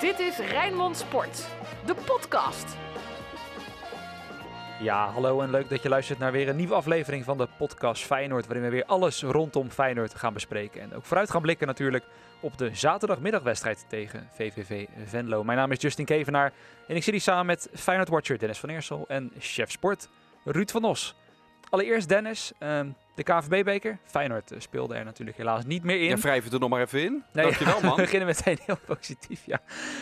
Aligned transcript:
Dit 0.00 0.18
is 0.18 0.38
Rijnmond 0.38 0.96
Sport, 0.96 1.48
de 1.86 1.94
podcast. 1.94 2.76
Ja, 4.80 5.10
hallo 5.10 5.40
en 5.40 5.50
leuk 5.50 5.68
dat 5.68 5.82
je 5.82 5.88
luistert 5.88 6.18
naar 6.18 6.32
weer 6.32 6.48
een 6.48 6.56
nieuwe 6.56 6.74
aflevering 6.74 7.24
van 7.24 7.38
de 7.38 7.48
podcast 7.58 8.04
Feyenoord, 8.04 8.46
waarin 8.46 8.64
we 8.64 8.70
weer 8.70 8.84
alles 8.84 9.22
rondom 9.22 9.70
Feyenoord 9.70 10.14
gaan 10.14 10.32
bespreken. 10.32 10.80
En 10.80 10.94
ook 10.94 11.04
vooruit 11.04 11.30
gaan 11.30 11.42
blikken 11.42 11.66
natuurlijk 11.66 12.04
op 12.40 12.58
de 12.58 12.74
zaterdagmiddagwedstrijd 12.74 13.84
tegen 13.88 14.28
VVV 14.32 14.86
Venlo. 15.04 15.44
Mijn 15.44 15.58
naam 15.58 15.72
is 15.72 15.80
Justin 15.80 16.04
Kevenaar 16.04 16.52
en 16.88 16.96
ik 16.96 17.02
zit 17.02 17.12
hier 17.12 17.22
samen 17.22 17.46
met 17.46 17.68
Feyenoord-watcher 17.74 18.38
Dennis 18.38 18.58
van 18.58 18.68
Eersel 18.68 19.04
en 19.08 19.32
chef 19.38 19.70
sport 19.70 20.08
Ruud 20.44 20.70
van 20.70 20.84
Os. 20.84 21.14
Allereerst 21.70 22.08
Dennis, 22.08 22.52
ehm, 22.58 22.88
de 23.24 23.32
KVB-beker. 23.32 23.98
Feyenoord 24.04 24.52
eh, 24.52 24.60
speelde 24.60 24.94
er 24.94 25.04
natuurlijk 25.04 25.36
helaas 25.36 25.64
niet 25.64 25.82
meer 25.82 26.00
in. 26.00 26.08
Ja, 26.08 26.16
wrijf 26.16 26.44
het 26.44 26.52
er 26.52 26.60
nog 26.60 26.68
maar 26.68 26.80
even 26.80 27.02
in. 27.04 27.24
Nee, 27.32 27.44
Dankjewel, 27.44 27.80
man. 27.82 27.96
we 27.96 28.02
beginnen 28.02 28.28
meteen 28.28 28.58
heel 28.64 28.78
positief, 28.86 29.46
ja. 29.46 29.60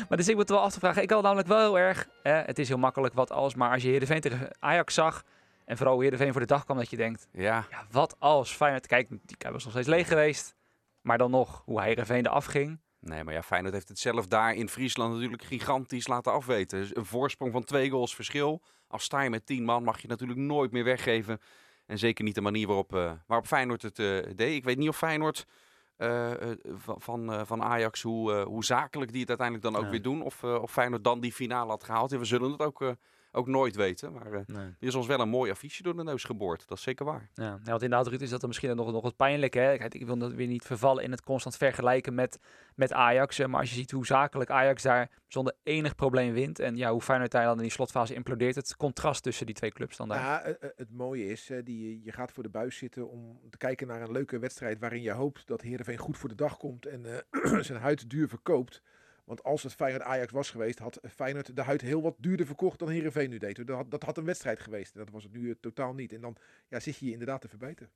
Maar 0.09 0.19
dus 0.19 0.29
ik 0.29 0.37
moet 0.37 0.48
wel 0.48 0.61
af 0.61 0.73
te 0.73 0.79
vragen. 0.79 1.02
Ik 1.02 1.11
had 1.11 1.23
namelijk 1.23 1.48
wel 1.48 1.59
heel 1.59 1.78
erg... 1.78 2.09
Eh, 2.23 2.41
het 2.45 2.59
is 2.59 2.69
heel 2.69 2.78
makkelijk 2.78 3.15
wat 3.15 3.30
als, 3.33 3.55
maar 3.55 3.70
als 3.73 3.83
je 3.83 3.89
Heerenveen 3.89 4.20
tegen 4.20 4.51
Ajax 4.59 4.95
zag... 4.95 5.25
en 5.65 5.77
vooral 5.77 6.01
Heerenveen 6.01 6.33
voor 6.33 6.41
de 6.41 6.47
dag 6.47 6.65
kwam, 6.65 6.77
dat 6.77 6.91
je 6.91 6.97
denkt... 6.97 7.28
Ja, 7.33 7.66
Ja, 7.70 7.87
wat 7.91 8.16
als 8.19 8.51
Feyenoord... 8.51 8.87
Kijk, 8.87 9.09
die 9.09 9.37
Kuip 9.37 9.53
was 9.53 9.62
nog 9.62 9.73
steeds 9.73 9.89
leeg 9.89 10.09
geweest. 10.09 10.55
Maar 11.03 11.19
dan 11.19 11.30
nog, 11.30 11.62
hoe 11.64 11.83
Heerenveen 11.83 12.25
er 12.25 12.30
afging. 12.30 12.80
nee, 13.00 13.25
maar 13.25 13.34
ja, 13.34 13.42
Feyenoord 13.42 13.75
heeft 13.75 13.89
het 13.89 13.98
zelf 13.98 14.27
daar 14.27 14.55
in 14.55 14.69
Friesland 14.69 15.14
natuurlijk 15.14 15.45
gigantisch 15.45 16.06
laten 16.06 16.33
afweten. 16.33 16.80
Dus 16.80 16.97
een 16.97 17.05
voorsprong 17.05 17.53
van 17.53 17.64
twee 17.64 17.91
goals 17.91 18.14
verschil. 18.14 18.62
Als 18.89 19.05
sta 19.05 19.20
je 19.20 19.30
met 19.30 19.47
tien 19.47 19.64
man 19.64 19.83
mag 19.84 20.00
je 20.00 20.09
natuurlijk 20.09 20.39
nooit 20.41 20.73
meer 20.73 20.84
weggeven. 20.84 21.41
En 21.88 21.98
zeker 21.98 22.24
niet 22.24 22.34
de 22.34 22.41
manier 22.41 22.66
waarop, 22.66 22.95
eh, 22.95 23.12
waarop 23.27 23.47
Feyenoord 23.47 23.83
het 23.83 23.98
eh, 23.98 24.06
deed. 24.37 24.55
Ik 24.56 24.65
weet 24.65 24.77
niet 24.78 24.88
of 24.88 24.97
Feyenoord 24.97 25.47
eh, 25.97 26.30
van, 26.74 27.01
van, 27.01 27.47
van 27.47 27.62
Ajax, 27.62 28.02
hoe, 28.02 28.33
hoe 28.33 28.64
zakelijk 28.64 29.11
die 29.11 29.20
het 29.20 29.28
uiteindelijk 29.28 29.66
dan 29.66 29.77
ook 29.77 29.84
Ja. 29.84 29.91
weer 29.91 30.02
doen. 30.02 30.23
Of, 30.23 30.44
of 30.44 30.72
Feyenoord 30.72 31.05
dan 31.05 31.20
die 31.20 31.33
finale 31.33 31.70
had 31.70 31.84
gehaald. 31.84 32.11
Ja, 32.11 32.19
we 32.19 32.25
zullen 32.25 32.50
het 32.50 32.62
ook, 32.62 32.94
ook 33.33 33.47
nooit 33.47 33.77
weten. 33.77 34.12
Maar 34.12 34.33
eh, 34.33 34.41
Nee. 34.47 34.65
er 34.67 34.75
is 34.79 34.95
ons 34.95 35.07
wel 35.07 35.21
een 35.21 35.29
mooi 35.29 35.51
affiche 35.51 35.83
door 35.83 35.97
de 35.97 36.03
neus 36.03 36.25
geboord. 36.25 36.69
Dat 36.69 36.77
is 36.79 36.83
zeker 36.84 37.05
waar. 37.05 37.31
Ja, 37.34 37.45
ja, 37.45 37.51
want 37.71 37.83
inderdaad, 37.83 38.07
Ruud, 38.07 38.21
is 38.21 38.31
dat 38.31 38.41
dan 38.41 38.48
misschien 38.48 38.77
nog, 38.77 38.93
nog 38.93 39.03
wat 39.03 39.17
pijnlijk. 39.17 39.55
Hè? 39.55 39.77
Kijk, 39.77 39.95
Ik 39.95 40.07
wil 40.07 40.19
dat 40.19 40.33
weer 40.33 40.47
niet 40.47 40.65
vervallen 40.65 41.05
in 41.05 41.11
het 41.11 41.23
constant 41.23 41.56
vergelijken 41.56 42.15
met, 42.15 42.39
met 42.75 42.93
Ajax. 42.93 43.39
eh, 43.39 43.47
Maar 43.47 43.61
als 43.61 43.69
je 43.71 43.75
ziet 43.77 43.91
hoe 43.91 44.06
zakelijk 44.06 44.51
Ajax 44.51 44.83
daar 44.83 45.11
zonder 45.27 45.55
enig 45.62 45.95
probleem 45.95 46.33
wint. 46.33 46.59
En 46.59 46.77
ja, 46.77 46.91
hoe 46.91 47.01
Feyenoord 47.01 47.31
daar 47.31 47.45
dan 47.45 47.56
in 47.56 47.62
die 47.62 47.71
slotfase 47.71 48.15
implodeert. 48.15 48.55
Het 48.55 48.77
contrast 48.77 49.23
tussen 49.23 49.47
die 49.47 49.55
twee 49.55 49.71
clubs 49.73 49.97
dan 49.97 50.09
daar. 50.09 50.19
Ja, 50.19 50.41
eh, 50.43 50.51
eh, 50.61 50.71
het 50.77 50.91
mooie 50.93 51.27
is, 51.27 51.51
eh, 51.51 51.59
die, 51.65 52.01
je 52.05 52.12
gaat 52.12 52.33
voor 52.33 52.43
de 52.43 52.49
buis 52.49 52.77
zitten 52.77 53.09
om 53.11 53.41
te 53.51 53.56
kijken 53.59 53.87
naar 53.87 54.03
een 54.03 54.12
leuke 54.12 54.39
wedstrijd 54.39 54.79
waarin 54.79 55.03
je 55.03 55.12
hoopt 55.12 55.47
dat 55.47 55.61
Heerenveen 55.61 55.97
goed 55.99 56.17
voor 56.19 56.29
de 56.29 56.34
dag 56.34 56.56
komt 56.56 56.87
en 56.87 57.05
eh, 57.31 57.61
zijn 57.69 57.79
huid 57.81 58.11
duur 58.11 58.29
verkoopt. 58.29 58.83
Want 59.29 59.43
als 59.43 59.62
het 59.62 59.75
Feyenoord 59.75 60.03
Ajax 60.03 60.33
was 60.33 60.51
geweest, 60.51 60.79
had 60.79 61.01
Feyenoord 61.15 61.57
de 61.57 61.62
huid 61.62 61.81
heel 61.81 62.03
wat 62.03 62.15
duurder 62.19 62.47
verkocht 62.47 62.79
dan 62.79 62.89
Heerenveen 62.89 63.31
nu 63.31 63.39
deed. 63.39 63.67
Dat 63.67 63.77
had, 63.77 63.91
dat 63.91 64.03
had 64.03 64.17
een 64.17 64.25
wedstrijd 64.25 64.61
geweest 64.61 64.95
en 64.95 64.98
dat 65.01 65.11
was 65.11 65.23
het 65.23 65.33
nu 65.33 65.51
eh, 65.51 65.57
totaal 65.61 65.95
niet. 65.95 66.12
En 66.12 66.21
dan 66.21 66.37
ja, 66.69 66.81
zit 66.81 66.97
je 66.97 67.07
je 67.07 67.12
inderdaad 67.12 67.41
te 67.41 67.49
verbijten. 67.49 67.91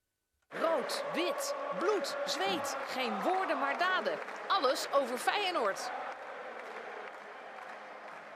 Rood, 0.49 1.05
wit, 1.15 1.55
bloed, 1.79 2.17
zweet. 2.27 2.77
Geen 2.87 3.23
woorden 3.23 3.59
maar 3.59 3.79
daden. 3.79 4.19
Alles 4.49 4.89
over 4.93 5.19
Feyenoord. 5.19 5.91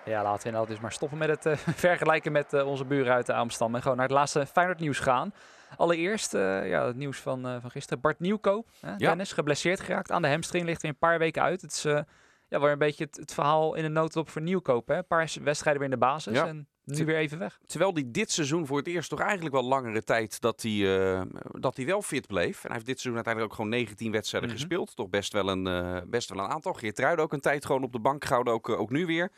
Ja, 0.04 0.22
laten 0.22 0.40
we 0.42 0.46
inderdaad 0.48 0.70
dus 0.70 0.80
maar 0.80 0.92
stoppen 0.92 1.18
met 1.18 1.28
het 1.28 1.46
eh, 1.46 1.56
vergelijken 1.86 2.32
met 2.32 2.52
eh, 2.52 2.66
onze 2.66 2.84
buren 2.84 3.12
uit 3.12 3.28
Amsterdam. 3.28 3.74
En 3.74 3.82
gewoon 3.82 3.96
naar 3.96 4.06
het 4.06 4.16
laatste 4.16 4.46
Feyenoord 4.46 4.80
nieuws 4.80 4.98
gaan. 4.98 5.32
Allereerst 5.76 6.34
eh, 6.34 6.68
ja, 6.68 6.86
het 6.86 6.96
nieuws 6.96 7.18
van, 7.18 7.46
eh, 7.46 7.56
van 7.60 7.70
gisteren. 7.70 8.00
Bart 8.00 8.20
Nieuwkoop, 8.20 8.68
hè, 8.80 8.96
Dennis, 8.96 9.32
geblesseerd 9.32 9.80
geraakt 9.80 10.10
aan 10.10 10.22
de 10.22 10.28
hamstring. 10.28 10.64
Ligt 10.64 10.82
weer 10.82 10.90
een 10.90 10.98
paar 10.98 11.18
weken 11.18 11.42
uit. 11.42 11.62
Het 11.62 11.72
is 11.72 11.84
eh, 11.84 12.00
ja, 12.48 12.60
wel 12.60 12.68
een 12.70 12.78
beetje 12.78 13.04
het, 13.04 13.16
het 13.16 13.34
verhaal 13.34 13.74
in 13.74 13.82
de 13.82 13.88
notendop 13.88 14.30
voor 14.30 14.42
Nieuwkoop. 14.42 14.88
Hè. 14.88 14.96
Een 14.96 15.06
paar 15.06 15.32
wedstrijden 15.42 15.82
weer 15.82 15.90
in 15.92 15.98
de 15.98 16.06
basis 16.06 16.34
Ja. 16.34 16.46
en 16.46 16.68
nu 16.84 17.04
weer 17.04 17.16
even 17.16 17.38
weg. 17.38 17.58
Terwijl 17.66 17.92
hij 17.92 18.04
dit 18.06 18.30
seizoen 18.30 18.66
voor 18.66 18.76
het 18.78 18.86
eerst 18.86 19.10
toch 19.10 19.20
eigenlijk 19.20 19.54
wel 19.54 19.64
langere 19.64 20.02
tijd 20.02 20.40
dat 20.40 20.62
hij, 20.62 20.98
eh, 21.12 21.22
dat 21.50 21.76
hij 21.76 21.86
wel 21.86 22.02
fit 22.02 22.26
bleef. 22.26 22.56
En 22.56 22.62
hij 22.66 22.72
heeft 22.72 22.86
dit 22.86 23.00
seizoen 23.00 23.14
uiteindelijk 23.14 23.52
ook 23.52 23.58
gewoon 23.58 23.70
19 23.78 24.12
wedstrijden 24.12 24.50
Mhm. 24.50 24.58
gespeeld. 24.58 24.96
Toch 24.96 25.08
best 25.08 25.32
wel 25.32 25.48
een, 25.48 25.66
eh, 25.66 25.98
best 26.06 26.28
wel 26.30 26.44
een 26.44 26.50
aantal. 26.50 26.72
Geertruiden 26.72 27.24
ook 27.24 27.32
een 27.32 27.40
tijd 27.40 27.66
gewoon 27.66 27.82
op 27.82 27.92
de 27.92 27.98
bank 28.00 28.24
gehouden, 28.24 28.52
ook, 28.52 28.68
eh, 28.68 28.80
ook 28.80 28.90
nu 28.90 29.06
weer. 29.06 29.32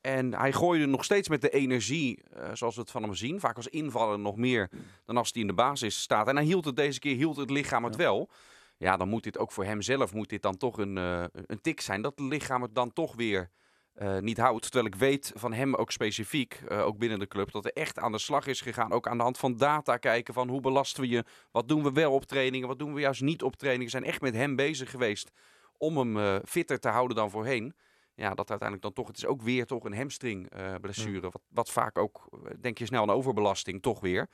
En 0.00 0.34
hij 0.34 0.52
gooide 0.52 0.86
nog 0.86 1.04
steeds 1.04 1.28
met 1.28 1.40
de 1.40 1.50
energie 1.50 2.22
zoals 2.52 2.74
we 2.74 2.80
het 2.80 2.90
van 2.90 3.02
hem 3.02 3.14
zien. 3.14 3.40
Vaak 3.40 3.56
als 3.56 3.66
invaller 3.68 4.18
nog 4.18 4.36
meer 4.36 4.70
dan 5.04 5.16
als 5.16 5.30
hij 5.32 5.40
in 5.42 5.48
de 5.48 5.54
basis 5.54 6.00
staat. 6.00 6.28
En 6.28 6.36
hij 6.36 6.44
hield 6.44 6.64
het 6.64 6.76
deze 6.76 6.98
keer, 6.98 7.16
hield 7.16 7.36
het 7.36 7.50
lichaam 7.50 7.84
het 7.84 7.96
Ja. 7.96 8.02
wel. 8.02 8.28
Ja, 8.78 8.96
dan 8.96 9.08
moet 9.08 9.22
dit 9.22 9.38
ook 9.38 9.52
voor 9.52 9.64
hemzelf 9.64 10.12
moet 10.14 10.28
dit 10.28 10.42
dan 10.42 10.56
toch 10.56 10.78
een, 10.78 10.98
eh, 10.98 11.24
een 11.32 11.60
tik 11.60 11.80
zijn. 11.80 12.02
Dat 12.02 12.18
het 12.18 12.28
lichaam 12.28 12.62
het 12.62 12.74
dan 12.74 12.92
toch 12.92 13.16
weer 13.16 13.50
eh, 13.94 14.18
niet 14.18 14.38
houdt. 14.38 14.62
Terwijl 14.62 14.86
ik 14.86 14.94
weet 14.94 15.32
van 15.34 15.52
hem 15.52 15.74
ook 15.74 15.90
specifiek, 15.90 16.62
eh, 16.68 16.86
ook 16.86 16.98
binnen 16.98 17.18
de 17.18 17.26
club, 17.26 17.50
dat 17.50 17.64
er 17.64 17.72
echt 17.72 17.98
aan 17.98 18.12
de 18.12 18.18
slag 18.18 18.46
is 18.46 18.60
gegaan. 18.60 18.92
Ook 18.92 19.08
aan 19.08 19.16
de 19.16 19.22
hand 19.22 19.38
van 19.38 19.56
data 19.56 19.96
kijken 19.96 20.34
van 20.34 20.48
hoe 20.48 20.60
belasten 20.60 21.02
we 21.02 21.08
je, 21.08 21.24
wat 21.50 21.68
doen 21.68 21.82
we 21.82 21.92
wel 21.92 22.12
op 22.12 22.24
trainingen, 22.24 22.68
wat 22.68 22.78
doen 22.78 22.94
we 22.94 23.00
juist 23.00 23.20
niet 23.20 23.42
op 23.42 23.56
trainingen. 23.56 23.90
Zijn 23.90 24.04
echt 24.04 24.20
met 24.20 24.34
hem 24.34 24.56
bezig 24.56 24.90
geweest 24.90 25.30
om 25.78 25.96
hem 25.96 26.40
fitter 26.46 26.78
te 26.78 26.88
houden 26.88 27.16
dan 27.16 27.30
voorheen. 27.30 27.74
Ja, 28.14 28.28
dat 28.34 28.50
uiteindelijk 28.50 28.82
dan 28.82 28.92
toch, 28.92 29.06
het 29.06 29.16
is 29.16 29.26
ook 29.26 29.42
weer 29.42 29.66
toch 29.66 29.84
een 29.84 29.96
hamstring 29.96 30.48
blessure. 30.80 31.20
Wat, 31.20 31.42
wat 31.48 31.70
vaak 31.70 31.98
ook, 31.98 32.28
denk 32.60 32.78
je 32.78 32.86
snel 32.86 33.02
een 33.02 33.10
overbelasting, 33.10 33.82
toch 33.82 34.00
weer. 34.00 34.28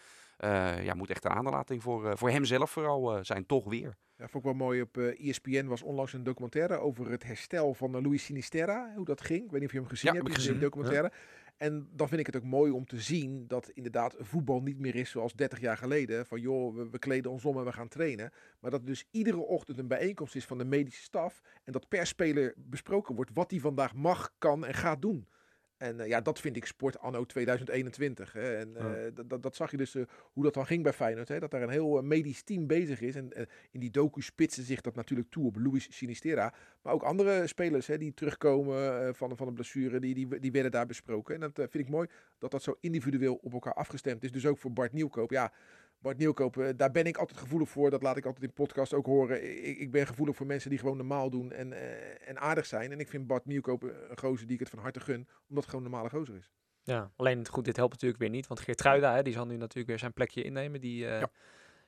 Eh, 0.45 0.85
ja, 0.85 0.95
moet 0.95 1.11
echt 1.11 1.25
een 1.25 1.31
aanlating 1.31 1.83
voor, 1.83 2.09
eh, 2.09 2.17
voor 2.17 2.31
hemzelf 2.31 2.71
vooral 2.71 3.17
eh, 3.17 3.23
zijn, 3.23 3.47
toch 3.47 3.65
weer. 3.65 3.97
Ja, 4.17 4.29
vond 4.29 4.45
ik 4.45 4.51
wel 4.51 4.67
mooi. 4.67 4.81
Op 4.81 4.97
ESPN 4.97 5.67
was 5.67 5.83
onlangs 5.83 6.13
een 6.13 6.25
documentaire 6.25 6.79
over 6.79 7.11
het 7.11 7.25
herstel 7.25 7.75
van 7.75 8.03
Luis 8.03 8.25
Sinisterra. 8.25 8.93
Hoe 8.97 9.05
dat 9.05 9.21
ging. 9.21 9.45
Ik 9.45 9.51
weet 9.51 9.61
niet 9.61 9.69
of 9.69 9.75
je 9.75 9.81
hem 9.81 9.89
gezien 9.89 10.13
Ja, 10.13 10.17
hebt. 10.17 10.29
heb 10.29 10.37
ik 10.37 10.43
gezien, 10.45 10.61
documentaire. 10.61 11.13
En 11.57 11.89
dan 11.93 12.09
vind 12.09 12.21
ik 12.21 12.27
het 12.27 12.37
ook 12.37 12.43
mooi 12.43 12.73
om 12.73 12.87
te 12.87 13.01
zien 13.01 13.47
dat 13.47 13.69
inderdaad 13.69 14.17
voetbal 14.19 14.61
niet 14.61 14.79
meer 14.79 14.95
is 14.95 15.11
zoals 15.11 15.33
30 15.33 15.61
jaar 15.61 15.77
geleden. 15.77 16.27
Van 16.27 16.41
joh, 16.41 16.75
we, 16.75 16.91
we 16.91 16.99
kleden 16.99 17.31
ons 17.31 17.45
om 17.45 17.59
en 17.59 17.65
we 17.65 17.73
gaan 17.73 17.89
trainen. 17.89 18.33
Maar 18.61 18.71
dat 18.71 18.87
dus 18.87 19.09
iedere 19.11 19.41
ochtend 19.41 19.79
een 19.79 19.89
bijeenkomst 19.89 20.37
is 20.37 20.45
van 20.45 20.59
de 20.59 20.65
medische 20.65 21.03
staf. 21.03 21.41
En 21.65 21.73
dat 21.73 21.89
per 21.89 22.07
speler 22.07 22.55
besproken 22.57 23.15
wordt 23.15 23.31
wat 23.35 23.51
hij 23.51 23.61
vandaag 23.61 23.95
mag, 23.95 24.35
kan 24.39 24.65
en 24.65 24.75
gaat 24.75 25.03
doen. 25.03 25.27
En 25.77 26.01
eh, 26.01 26.07
ja, 26.09 26.21
dat 26.21 26.41
vind 26.41 26.57
ik 26.57 26.67
sport 26.67 26.99
anno 26.99 27.25
2021. 27.25 28.33
Hè. 28.33 28.57
En 28.57 28.77
eh, 28.77 29.41
dat- 29.41 29.57
zag 29.57 29.71
je 29.71 29.77
dus 29.77 29.95
eh, 29.95 30.03
hoe 30.33 30.45
dat 30.45 30.55
dan 30.55 30.67
ging 30.67 30.83
bij 30.83 30.93
Feyenoord. 30.93 31.29
Hè. 31.29 31.39
Dat 31.39 31.51
daar 31.51 31.63
een 31.63 31.69
heel 31.69 32.03
medisch 32.03 32.43
team 32.43 32.67
bezig 32.67 33.01
is. 33.01 33.15
En 33.15 33.33
in 33.71 33.81
die 33.81 33.91
docu 33.91 34.23
spitsen 34.23 34.65
zich 34.65 34.81
dat 34.81 34.95
natuurlijk 34.95 35.31
toe 35.31 35.47
op 35.47 35.57
Luis 35.57 35.97
Sinistera. 35.97 36.55
Maar 36.83 36.93
ook 36.93 37.03
andere 37.03 37.47
spelers 37.47 37.87
hè, 37.87 37.99
die 37.99 38.15
terugkomen 38.15 39.15
van, 39.15 39.37
van 39.37 39.47
een 39.47 39.55
blessure, 39.55 40.01
die, 40.01 40.15
die, 40.15 40.39
die 40.41 40.53
werden 40.53 40.71
daar 40.71 40.87
besproken. 40.87 41.35
En 41.35 41.41
dat 41.41 41.55
vind 41.55 41.75
ik 41.85 41.89
mooi 41.89 42.09
dat 42.39 42.51
dat 42.51 42.63
zo 42.63 42.77
individueel 42.81 43.35
op 43.35 43.53
elkaar 43.53 43.75
afgestemd 43.75 44.25
is. 44.25 44.33
Dus 44.33 44.47
ook 44.47 44.59
voor 44.59 44.73
Bart 44.73 44.93
Nieuwkoop. 44.93 45.31
Ja, 45.31 45.53
Bart 46.05 46.19
Nieuwkoop, 46.19 46.57
eh, 46.57 46.69
daar 46.77 46.91
ben 46.91 47.05
ik 47.05 47.17
altijd 47.17 47.39
gevoelig 47.39 47.69
voor. 47.69 47.91
Dat 47.91 48.03
laat 48.03 48.17
ik 48.17 48.27
altijd 48.27 48.45
in 48.45 48.53
podcast 48.53 48.95
ook 48.95 49.07
horen. 49.07 49.67
Ik, 49.69 49.79
ik 49.79 49.91
ben 49.91 50.07
gevoelig 50.07 50.37
voor 50.37 50.47
mensen 50.47 50.71
die 50.71 50.79
gewoon 50.79 50.97
normaal 50.97 51.31
doen 51.31 51.53
en, 51.53 51.73
eh, 51.73 52.29
en 52.29 52.39
aardig 52.39 52.67
zijn. 52.67 52.93
En 52.93 53.01
ik 53.01 53.09
vind 53.09 53.27
Bart 53.27 53.45
Nieuwkoop 53.45 53.83
een 53.83 54.19
gozer 54.19 54.47
die 54.47 54.55
ik 54.55 54.61
het 54.61 54.69
van 54.69 54.79
harte 54.79 55.01
gun, 55.01 55.29
omdat 55.49 55.65
het 55.65 55.65
gewoon 55.65 55.85
een 55.85 55.91
normale 55.91 56.09
gozer 56.11 56.37
is. 56.37 56.53
Ja, 56.83 57.11
alleen 57.17 57.49
goed, 57.49 57.65
dit 57.65 57.77
helpt 57.77 57.93
natuurlijk 57.93 58.21
weer 58.21 58.31
niet. 58.31 58.47
Want 58.47 58.61
Geertruida, 58.61 59.15
hè, 59.15 59.23
die 59.23 59.33
zal 59.33 59.47
nu 59.47 59.57
natuurlijk 59.57 59.87
weer 59.87 59.99
zijn 59.99 60.13
plekje 60.13 60.43
innemen. 60.43 60.81
Die 60.81 61.07
eh, 61.07 61.21
Ja. 61.21 61.31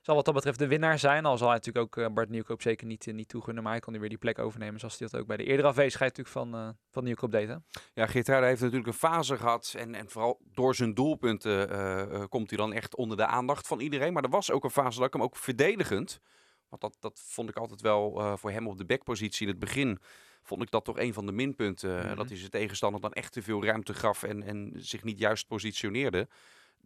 Zal 0.07 0.15
wat 0.15 0.25
dat 0.25 0.35
betreft 0.35 0.59
de 0.59 0.67
winnaar 0.67 0.99
zijn. 0.99 1.25
Al 1.25 1.39
zal 1.39 1.49
hij 1.49 1.57
natuurlijk 1.57 1.85
ook 1.85 2.05
eh, 2.05 2.13
Bart 2.13 2.29
Nieuwkoop 2.29 2.63
zeker 2.63 2.87
niet, 2.87 3.07
eh, 3.07 3.15
niet 3.15 3.29
toegunnen. 3.29 3.63
Maar 3.63 3.73
hij 3.73 3.81
kon 3.81 3.93
nu 3.93 3.99
weer 4.01 4.09
die 4.09 4.19
plek 4.19 4.39
overnemen. 4.39 4.81
Zoals 4.81 4.99
hij 4.99 5.09
dat 5.11 5.21
ook 5.21 5.27
bij 5.27 5.37
de 5.37 5.45
eerdere 5.45 5.69
afwezigheid 5.69 6.17
natuurlijk 6.17 6.51
van, 6.51 6.61
eh 6.61 6.69
van 6.91 7.05
Nieuwkoop 7.05 7.31
deed. 7.31 7.49
Hè? 7.49 7.57
Ja, 7.95 8.07
Geertruida 8.07 8.47
heeft 8.47 8.61
natuurlijk 8.61 8.89
een 8.89 8.95
fase 8.95 9.37
gehad. 9.37 9.75
En, 9.79 9.95
en 9.95 10.11
vooral 10.11 10.41
door 10.53 10.75
zijn 10.75 10.95
doelpunten 10.95 12.29
komt 12.29 12.51
hij 12.51 12.59
dan 12.59 12.73
echt 12.73 12.95
onder 12.95 13.17
de 13.17 13.27
aandacht 13.27 13.67
van 13.67 13.81
iedereen. 13.81 14.13
Maar 14.13 14.23
er 14.23 14.31
was 14.31 14.51
ook 14.51 14.65
een 14.65 14.71
fase 14.71 14.99
dat 14.99 15.07
ik 15.07 15.13
hem 15.13 15.23
ook 15.23 15.37
verdedigend. 15.37 16.21
Want 16.69 16.83
dat, 16.83 16.97
dat 17.01 17.21
vond 17.25 17.49
ik 17.49 17.57
altijd 17.57 17.81
wel 17.81 18.37
voor 18.37 18.51
hem 18.51 18.69
op 18.69 18.79
de 18.79 18.85
backpositie 18.85 19.47
in 19.47 19.53
het 19.53 19.61
begin. 19.61 19.99
Vond 20.43 20.63
ik 20.63 20.71
dat 20.71 20.85
toch 20.85 20.99
een 20.99 21.13
van 21.15 21.27
de 21.27 21.33
minpunten. 21.33 22.07
Mhm. 22.07 22.17
Dat 22.17 22.29
hij 22.29 22.39
zijn 22.39 22.51
tegenstander 22.51 23.01
dan 23.01 23.13
echt 23.13 23.33
te 23.33 23.43
veel 23.43 23.65
ruimte 23.65 23.95
gaf 23.95 24.23
en, 24.23 24.43
en 24.43 24.73
zich 24.77 25.05
niet 25.05 25.19
juist 25.19 25.47
positioneerde. 25.47 26.29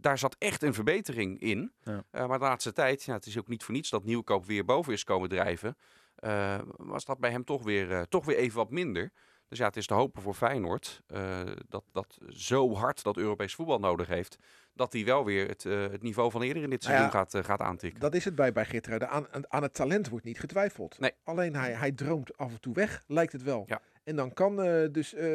Daar 0.01 0.19
zat 0.19 0.37
echt 0.39 0.63
een 0.63 0.75
verbetering 0.75 1.41
in. 1.41 1.73
Ja. 1.83 2.05
Eh, 2.11 2.27
maar 2.27 2.39
de 2.39 2.45
laatste 2.45 2.73
tijd, 2.73 3.03
ja, 3.03 3.15
het 3.15 3.27
is 3.27 3.39
ook 3.39 3.49
niet 3.49 3.63
voor 3.65 3.75
niets 3.75 3.91
dat 3.91 4.05
Nieuwkoop 4.05 4.47
weer 4.47 4.65
boven 4.65 4.93
is 4.93 5.05
komen 5.05 5.29
drijven. 5.29 5.77
eh, 6.15 6.59
was 6.77 7.05
dat 7.05 7.19
bij 7.19 7.31
hem 7.31 7.45
toch 7.45 7.63
weer, 7.63 7.93
eh, 7.93 8.03
toch 8.03 8.25
weer 8.25 8.37
even 8.37 8.57
wat 8.57 8.71
minder. 8.71 9.11
Dus 9.49 9.59
ja, 9.59 9.67
het 9.67 9.77
is 9.77 9.87
te 9.87 9.95
hopen 9.95 10.23
voor 10.23 10.35
Feyenoord 10.35 11.03
eh, 11.07 11.41
dat, 11.69 11.85
dat 11.93 12.19
zo 12.29 12.75
hard 12.75 13.03
dat 13.03 13.17
Europees 13.17 13.55
voetbal 13.55 13.79
nodig 13.79 14.09
heeft. 14.09 14.37
Dat 14.75 14.93
hij 14.93 15.05
wel 15.05 15.25
weer 15.25 15.49
het, 15.49 15.65
eh, 15.65 15.81
het 15.83 16.03
niveau 16.03 16.31
van 16.31 16.43
eerder 16.43 16.63
in 16.63 16.71
dit 16.71 16.83
Nou 16.83 16.95
ja, 16.95 16.99
seizoen 17.11 17.21
gaat, 17.21 17.47
gaat 17.47 17.61
aantikken. 17.61 18.01
Dat 18.01 18.15
is 18.15 18.25
het 18.25 18.35
bij, 18.35 18.53
bij. 18.53 18.83
Aan, 18.99 19.27
aan, 19.31 19.53
aan 19.53 19.63
het 19.63 19.75
talent 19.75 20.09
wordt 20.09 20.25
niet 20.25 20.41
getwijfeld. 20.41 20.99
Nee. 20.99 21.13
Alleen 21.25 21.55
hij, 21.55 21.73
hij 21.73 21.93
droomt 21.93 22.37
af 22.37 22.51
en 22.53 22.61
toe 22.61 22.75
weg, 22.75 23.05
lijkt 23.07 23.33
het 23.33 23.43
wel. 23.43 23.65
Ja. 23.67 23.81
En 24.05 24.17
dan 24.17 24.33
kan 24.33 24.63
eh, 24.63 24.93
dus 24.93 25.15
eh, 25.15 25.29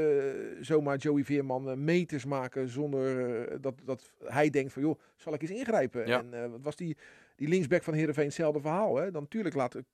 zomaar 0.61 0.97
Joey 0.97 1.23
Veerman 1.23 1.69
eh, 1.69 1.75
meters 1.75 2.25
maken 2.25 2.69
zonder 2.69 3.61
dat, 3.61 3.75
dat 3.83 4.11
hij 4.23 4.49
denkt 4.49 4.73
van 4.73 4.81
joh, 4.81 4.99
zal 5.15 5.33
ik 5.33 5.41
eens 5.41 5.51
ingrijpen? 5.51 6.07
Ja. 6.07 6.23
En 6.31 6.51
wat 6.51 6.61
was 6.61 6.75
die 6.75 6.97
Die 7.35 7.47
linksback 7.47 7.83
van 7.83 7.93
Heerenveen, 7.93 8.25
hetzelfde 8.25 8.61
verhaal. 8.61 8.95
Hè? 8.95 9.11
Dan 9.11 9.21
natuurlijk 9.21 9.55
laat 9.55 9.75
ik 9.75 9.85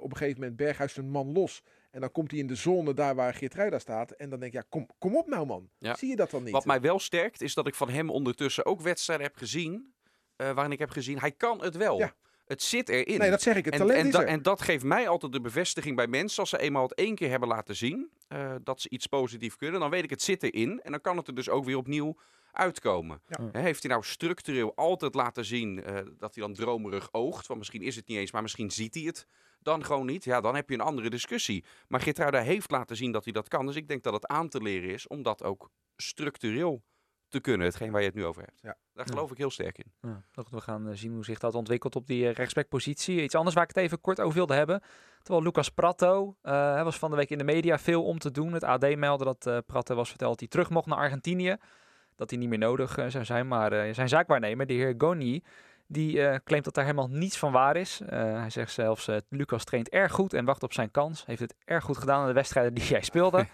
op 0.00 0.10
een 0.10 0.16
gegeven 0.16 0.40
moment 0.40 0.56
Berghuis 0.56 0.96
een 0.96 1.10
man 1.10 1.32
los. 1.32 1.62
En 1.90 2.00
dan 2.00 2.12
komt 2.12 2.30
hij 2.30 2.40
in 2.40 2.46
de 2.46 2.54
zone 2.54 2.94
daar 2.94 3.14
waar 3.14 3.34
Geertruida 3.34 3.78
staat. 3.78 4.10
En 4.10 4.30
dan 4.30 4.40
denk 4.40 4.52
je, 4.52 4.58
ja, 4.58 4.64
kom, 4.68 4.86
kom 4.98 5.16
op 5.16 5.26
nou 5.26 5.46
man. 5.46 5.70
Ja. 5.78 5.94
Zie 5.94 6.08
je 6.08 6.16
dat 6.16 6.30
dan 6.30 6.42
niet? 6.42 6.52
Wat 6.52 6.64
mij 6.64 6.80
wel 6.80 6.98
sterkt, 6.98 7.40
is 7.40 7.54
dat 7.54 7.66
ik 7.66 7.74
van 7.74 7.90
hem 7.90 8.10
ondertussen 8.10 8.66
ook 8.66 8.80
wedstrijden 8.80 9.26
heb 9.26 9.36
gezien. 9.36 9.92
waarin 10.36 10.72
ik 10.72 10.78
heb 10.78 10.90
gezien, 10.90 11.18
hij 11.18 11.32
kan 11.32 11.62
het 11.62 11.76
wel. 11.76 11.98
Ja. 11.98 12.14
Het 12.50 12.62
zit 12.62 12.88
erin. 12.88 13.18
Nee, 13.18 13.30
dat 13.30 13.42
zeg 13.42 13.56
ik. 13.56 13.64
Het 13.64 13.74
en, 13.74 13.80
talent 13.80 13.98
en, 13.98 14.06
is 14.06 14.12
da- 14.12 14.24
en 14.24 14.42
dat 14.42 14.62
geeft 14.62 14.84
mij 14.84 15.08
altijd 15.08 15.32
de 15.32 15.40
bevestiging 15.40 15.96
bij 15.96 16.06
mensen. 16.06 16.40
Als 16.40 16.50
ze 16.50 16.58
eenmaal 16.58 16.82
het 16.82 16.94
één 16.94 17.14
keer 17.14 17.30
hebben 17.30 17.48
laten 17.48 17.76
zien 17.76 18.10
eh, 18.28 18.54
dat 18.62 18.80
ze 18.80 18.88
iets 18.90 19.06
positief 19.06 19.56
kunnen, 19.56 19.80
dan 19.80 19.90
weet 19.90 20.04
ik 20.04 20.10
het 20.10 20.22
zit 20.22 20.42
erin. 20.42 20.80
En 20.82 20.90
dan 20.90 21.00
kan 21.00 21.16
het 21.16 21.26
er 21.26 21.34
dus 21.34 21.48
ook 21.48 21.64
weer 21.64 21.76
opnieuw 21.76 22.16
uitkomen. 22.52 23.22
Ja. 23.26 23.60
Heeft 23.60 23.82
hij 23.82 23.90
nou 23.92 24.04
structureel 24.04 24.72
altijd 24.74 25.14
laten 25.14 25.44
zien 25.44 25.84
eh, 25.84 25.94
dat 26.18 26.34
hij 26.34 26.44
dan 26.44 26.54
dromerig 26.54 27.08
oogt? 27.12 27.46
Want 27.46 27.58
misschien 27.58 27.82
is 27.82 27.96
het 27.96 28.06
niet 28.08 28.18
eens, 28.18 28.32
maar 28.32 28.42
misschien 28.42 28.70
ziet 28.70 28.94
hij 28.94 29.02
het 29.02 29.26
dan 29.60 29.84
gewoon 29.84 30.06
niet. 30.06 30.24
Ja, 30.24 30.40
dan 30.40 30.54
heb 30.54 30.68
je 30.68 30.74
een 30.74 30.80
andere 30.80 31.10
discussie. 31.10 31.64
Maar 31.88 32.00
Geertruida 32.00 32.40
heeft 32.40 32.70
laten 32.70 32.96
zien 32.96 33.12
dat 33.12 33.24
hij 33.24 33.32
dat 33.32 33.48
kan. 33.48 33.66
Dus 33.66 33.76
ik 33.76 33.88
denk 33.88 34.02
dat 34.02 34.12
het 34.12 34.26
aan 34.26 34.48
te 34.48 34.62
leren 34.62 34.90
is 34.90 35.06
om 35.06 35.22
dat 35.22 35.42
ook 35.42 35.70
structureel 35.96 36.82
te 37.30 37.40
kunnen. 37.40 37.66
Hetgeen 37.66 37.90
waar 37.90 38.00
je 38.00 38.06
het 38.06 38.16
nu 38.16 38.24
over 38.24 38.42
hebt. 38.42 38.60
Ja. 38.62 38.76
Daar 38.94 39.06
geloof 39.06 39.30
ik 39.30 39.38
heel 39.38 39.50
sterk 39.50 39.78
in. 39.78 39.92
Ja, 40.00 40.44
we 40.50 40.60
gaan 40.60 40.88
eh, 40.88 40.96
zien 40.96 41.12
hoe 41.12 41.24
zich 41.24 41.38
dat 41.38 41.54
ontwikkelt 41.54 41.96
op 41.96 42.06
die 42.06 42.28
eh, 42.28 42.34
rechtsbackpositie. 42.34 43.22
Iets 43.22 43.34
anders 43.34 43.54
waar 43.54 43.64
ik 43.64 43.74
het 43.74 43.84
even 43.84 44.00
kort 44.00 44.20
over 44.20 44.34
wilde 44.34 44.54
hebben. 44.54 44.82
Terwijl 45.22 45.44
Lucas 45.44 45.68
Pratto, 45.68 46.36
eh, 46.42 46.72
hij 46.72 46.84
was 46.84 46.98
van 46.98 47.10
de 47.10 47.16
week 47.16 47.30
in 47.30 47.38
de 47.38 47.44
media 47.44 47.78
veel 47.78 48.04
om 48.04 48.18
te 48.18 48.30
doen. 48.30 48.52
Het 48.52 48.64
AD 48.64 48.96
meldde 48.96 49.24
dat 49.24 49.46
eh 49.46 49.58
Pratto 49.66 49.94
was 49.94 50.08
verteld 50.08 50.30
dat 50.30 50.40
hij 50.40 50.48
terug 50.48 50.70
mocht 50.70 50.86
naar 50.86 50.98
Argentinië. 50.98 51.56
Dat 52.16 52.30
hij 52.30 52.38
niet 52.38 52.48
meer 52.48 52.58
nodig 52.58 52.98
zou 53.08 53.24
zijn. 53.24 53.48
Maar 53.48 53.72
eh, 53.72 53.94
zijn 53.94 54.08
zaakwaarnemer, 54.08 54.66
de 54.66 54.74
heer 54.74 54.94
Goni, 54.98 55.42
die 55.90 56.26
eh, 56.26 56.38
claimt 56.44 56.64
dat 56.64 56.74
daar 56.74 56.84
helemaal 56.84 57.08
niets 57.08 57.38
van 57.38 57.52
waar 57.52 57.76
is. 57.76 58.00
Eh, 58.00 58.18
hij 58.18 58.50
zegt 58.50 58.72
zelfs, 58.72 59.08
eh, 59.08 59.16
Lucas 59.28 59.64
traint 59.64 59.88
erg 59.88 60.12
goed 60.12 60.32
en 60.32 60.44
wacht 60.44 60.62
op 60.62 60.72
zijn 60.72 60.90
kans. 60.90 61.26
Heeft 61.26 61.40
het 61.40 61.54
erg 61.64 61.84
goed 61.84 61.98
gedaan 61.98 62.20
in 62.20 62.26
de 62.26 62.32
wedstrijden 62.32 62.74
die 62.74 62.84
hij 62.84 63.02
speelde. 63.02 63.46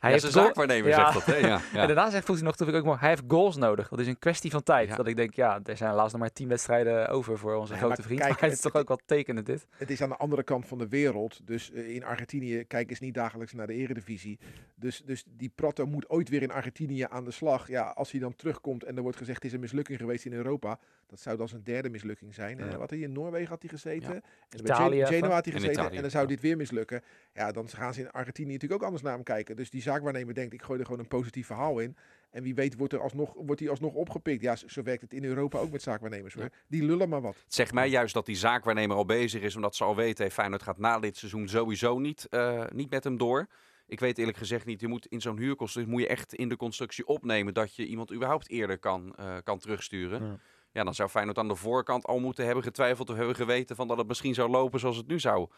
Hij 0.00 0.10
ja, 0.10 0.16
heeft 0.20 0.32
zijn 0.32 0.44
zaakwaarnemer 0.44 0.88
Ja. 0.88 1.12
zegt 1.12 1.26
dat. 1.26 1.34
Hè? 1.36 1.46
Ja, 1.46 1.46
ja. 1.72 1.80
En 1.80 1.86
daarna 1.86 2.10
zegt 2.10 2.24
voegt 2.24 2.38
hij 2.38 2.48
nog 2.48 2.58
natuurlijk 2.58 2.78
ook 2.78 2.84
mooi, 2.84 2.98
hij 2.98 3.08
heeft 3.08 3.22
goals 3.28 3.56
nodig. 3.56 3.88
Dat 3.88 3.98
is 3.98 4.06
een 4.06 4.18
kwestie 4.18 4.50
van 4.50 4.62
tijd. 4.62 4.88
Ja. 4.88 4.94
Dat 4.96 5.06
ik 5.06 5.16
denk, 5.16 5.34
ja, 5.34 5.60
er 5.64 5.76
zijn 5.76 5.90
helaas 5.90 6.12
nog 6.12 6.20
maar 6.20 6.32
tien 6.32 6.48
wedstrijden 6.48 7.08
over 7.08 7.38
voor 7.38 7.54
onze 7.54 7.72
Ja, 7.72 7.78
grote 7.78 7.94
maar 7.96 8.06
vriend. 8.06 8.20
kijk, 8.20 8.32
maar 8.32 8.42
het 8.42 8.52
is 8.52 8.60
toch 8.60 8.74
ook 8.74 8.88
wel 8.88 9.00
tekenend 9.04 9.46
dit. 9.46 9.66
Het 9.76 9.90
is 9.90 10.02
aan 10.02 10.08
de 10.08 10.16
andere 10.16 10.42
kant 10.42 10.66
van 10.66 10.78
de 10.78 10.88
wereld. 10.88 11.40
Dus 11.46 11.72
eh, 11.72 11.94
in 11.94 12.04
Argentinië 12.04 12.64
kijken 12.64 12.96
ze 12.96 13.04
niet 13.04 13.14
dagelijks 13.14 13.52
naar 13.52 13.66
de 13.66 13.74
eredivisie. 13.74 14.38
Dus, 14.74 15.02
dus 15.04 15.24
die 15.36 15.52
Prato 15.54 15.86
moet 15.86 16.10
ooit 16.10 16.28
weer 16.28 16.42
in 16.42 16.52
Argentinië 16.52 17.06
aan 17.08 17.24
de 17.24 17.30
slag. 17.30 17.68
Ja, 17.68 17.82
als 17.82 18.10
hij 18.10 18.20
dan 18.20 18.34
terugkomt 18.36 18.84
en 18.84 18.96
er 18.96 19.02
wordt 19.02 19.16
gezegd 19.18 19.36
het 19.36 19.46
is 19.46 19.52
een 19.52 19.60
mislukking 19.60 19.98
geweest 19.98 20.24
in 20.24 20.32
Europa. 20.32 20.78
Dat 21.06 21.20
zou 21.20 21.36
dan 21.36 21.48
zijn 21.48 21.62
derde 21.62 21.90
mislukking 21.90 22.34
zijn. 22.34 22.58
Ja. 22.58 22.66
Eh, 22.66 22.76
wat 22.76 22.90
hij 22.90 22.98
in 22.98 23.12
Noorwegen 23.12 23.48
had 23.48 23.60
hij 23.62 23.70
gezeten. 23.70 24.14
Ja. 24.14 24.20
En 24.48 24.62
bij 24.62 24.74
Italië 24.74 25.06
Gen-. 25.06 25.14
Genoa 25.18 25.34
had 25.34 25.44
hij 25.44 25.54
In 25.54 25.60
gezeten. 25.60 25.80
Italië, 25.82 25.96
en 25.96 26.02
dan 26.02 26.10
zou 26.10 26.22
ja. 26.22 26.28
dit 26.28 26.40
weer 26.40 26.56
mislukken. 26.56 27.02
Ja, 27.32 27.52
dan 27.52 27.68
gaan 27.68 27.94
ze 27.94 28.00
in 28.00 28.10
Argentinië 28.10 28.52
natuurlijk 28.52 28.80
ook 28.80 28.86
anders 28.86 29.02
naar 29.02 29.14
hem 29.14 29.22
kijken. 29.22 29.56
Dus 29.56 29.70
die 29.70 29.82
zaakwaarnemer 29.90 30.34
denkt 30.34 30.52
ik 30.52 30.62
gooi 30.62 30.78
er 30.78 30.84
gewoon 30.84 31.00
een 31.00 31.08
positief 31.08 31.46
verhaal 31.46 31.78
in. 31.78 31.96
En 32.30 32.42
wie 32.42 32.54
weet 32.54 32.76
wordt, 32.76 32.92
er 32.92 33.00
alsnog, 33.00 33.32
wordt 33.36 33.60
hij 33.60 33.70
alsnog 33.70 33.94
opgepikt. 33.94 34.42
Ja, 34.42 34.56
zo, 34.56 34.82
werkt 34.82 35.02
het 35.02 35.12
in 35.12 35.24
Europa 35.24 35.58
ook 35.58 35.70
met 35.70 35.82
zaakwaarnemers. 35.82 36.34
Hoor. 36.34 36.48
Die 36.66 36.82
lullen 36.82 37.08
maar 37.08 37.20
wat. 37.20 37.36
Het 37.44 37.54
zegt 37.54 37.72
mij 37.72 37.88
juist 37.88 38.14
dat 38.14 38.26
die 38.26 38.36
zaakwaarnemer 38.36 38.96
al 38.96 39.04
bezig 39.04 39.42
is, 39.42 39.56
omdat 39.56 39.76
ze 39.76 39.84
al 39.84 39.96
weten, 39.96 40.24
hey, 40.24 40.32
Feyenoord 40.32 40.62
gaat 40.62 40.78
na 40.78 40.98
dit 40.98 41.16
seizoen 41.16 41.48
sowieso 41.48 41.98
niet, 41.98 42.26
eh, 42.28 42.64
niet 42.72 42.90
met 42.90 43.04
hem 43.04 43.16
door. 43.18 43.46
Ik 43.86 44.00
weet 44.00 44.18
eerlijk 44.18 44.38
gezegd 44.38 44.66
niet, 44.66 44.80
je 44.80 44.88
moet 44.88 45.06
in 45.06 45.20
zo'n 45.20 45.38
huurconstructie 45.38 45.92
moet 45.92 46.02
je 46.02 46.08
echt 46.08 46.34
in 46.34 46.48
de 46.48 46.56
constructie 46.56 47.06
opnemen 47.06 47.54
dat 47.54 47.74
je 47.76 47.86
iemand 47.86 48.12
überhaupt 48.12 48.50
eerder 48.50 48.78
kan, 48.78 49.14
eh, 49.16 49.36
kan 49.44 49.58
terugsturen. 49.58 50.24
Ja. 50.24 50.38
Ja. 50.72 50.84
dan 50.84 50.94
zou 50.94 51.08
Feyenoord 51.08 51.38
aan 51.38 51.48
de 51.48 51.54
voorkant 51.54 52.06
al 52.06 52.18
moeten 52.18 52.44
hebben 52.44 52.64
getwijfeld 52.64 53.10
of 53.10 53.16
hebben 53.16 53.34
geweten 53.34 53.76
van 53.76 53.88
dat 53.88 53.98
het 53.98 54.06
misschien 54.06 54.34
zou 54.34 54.50
lopen 54.50 54.80
zoals 54.80 54.96
het 54.96 55.06
nu 55.06 55.20
zou, 55.20 55.48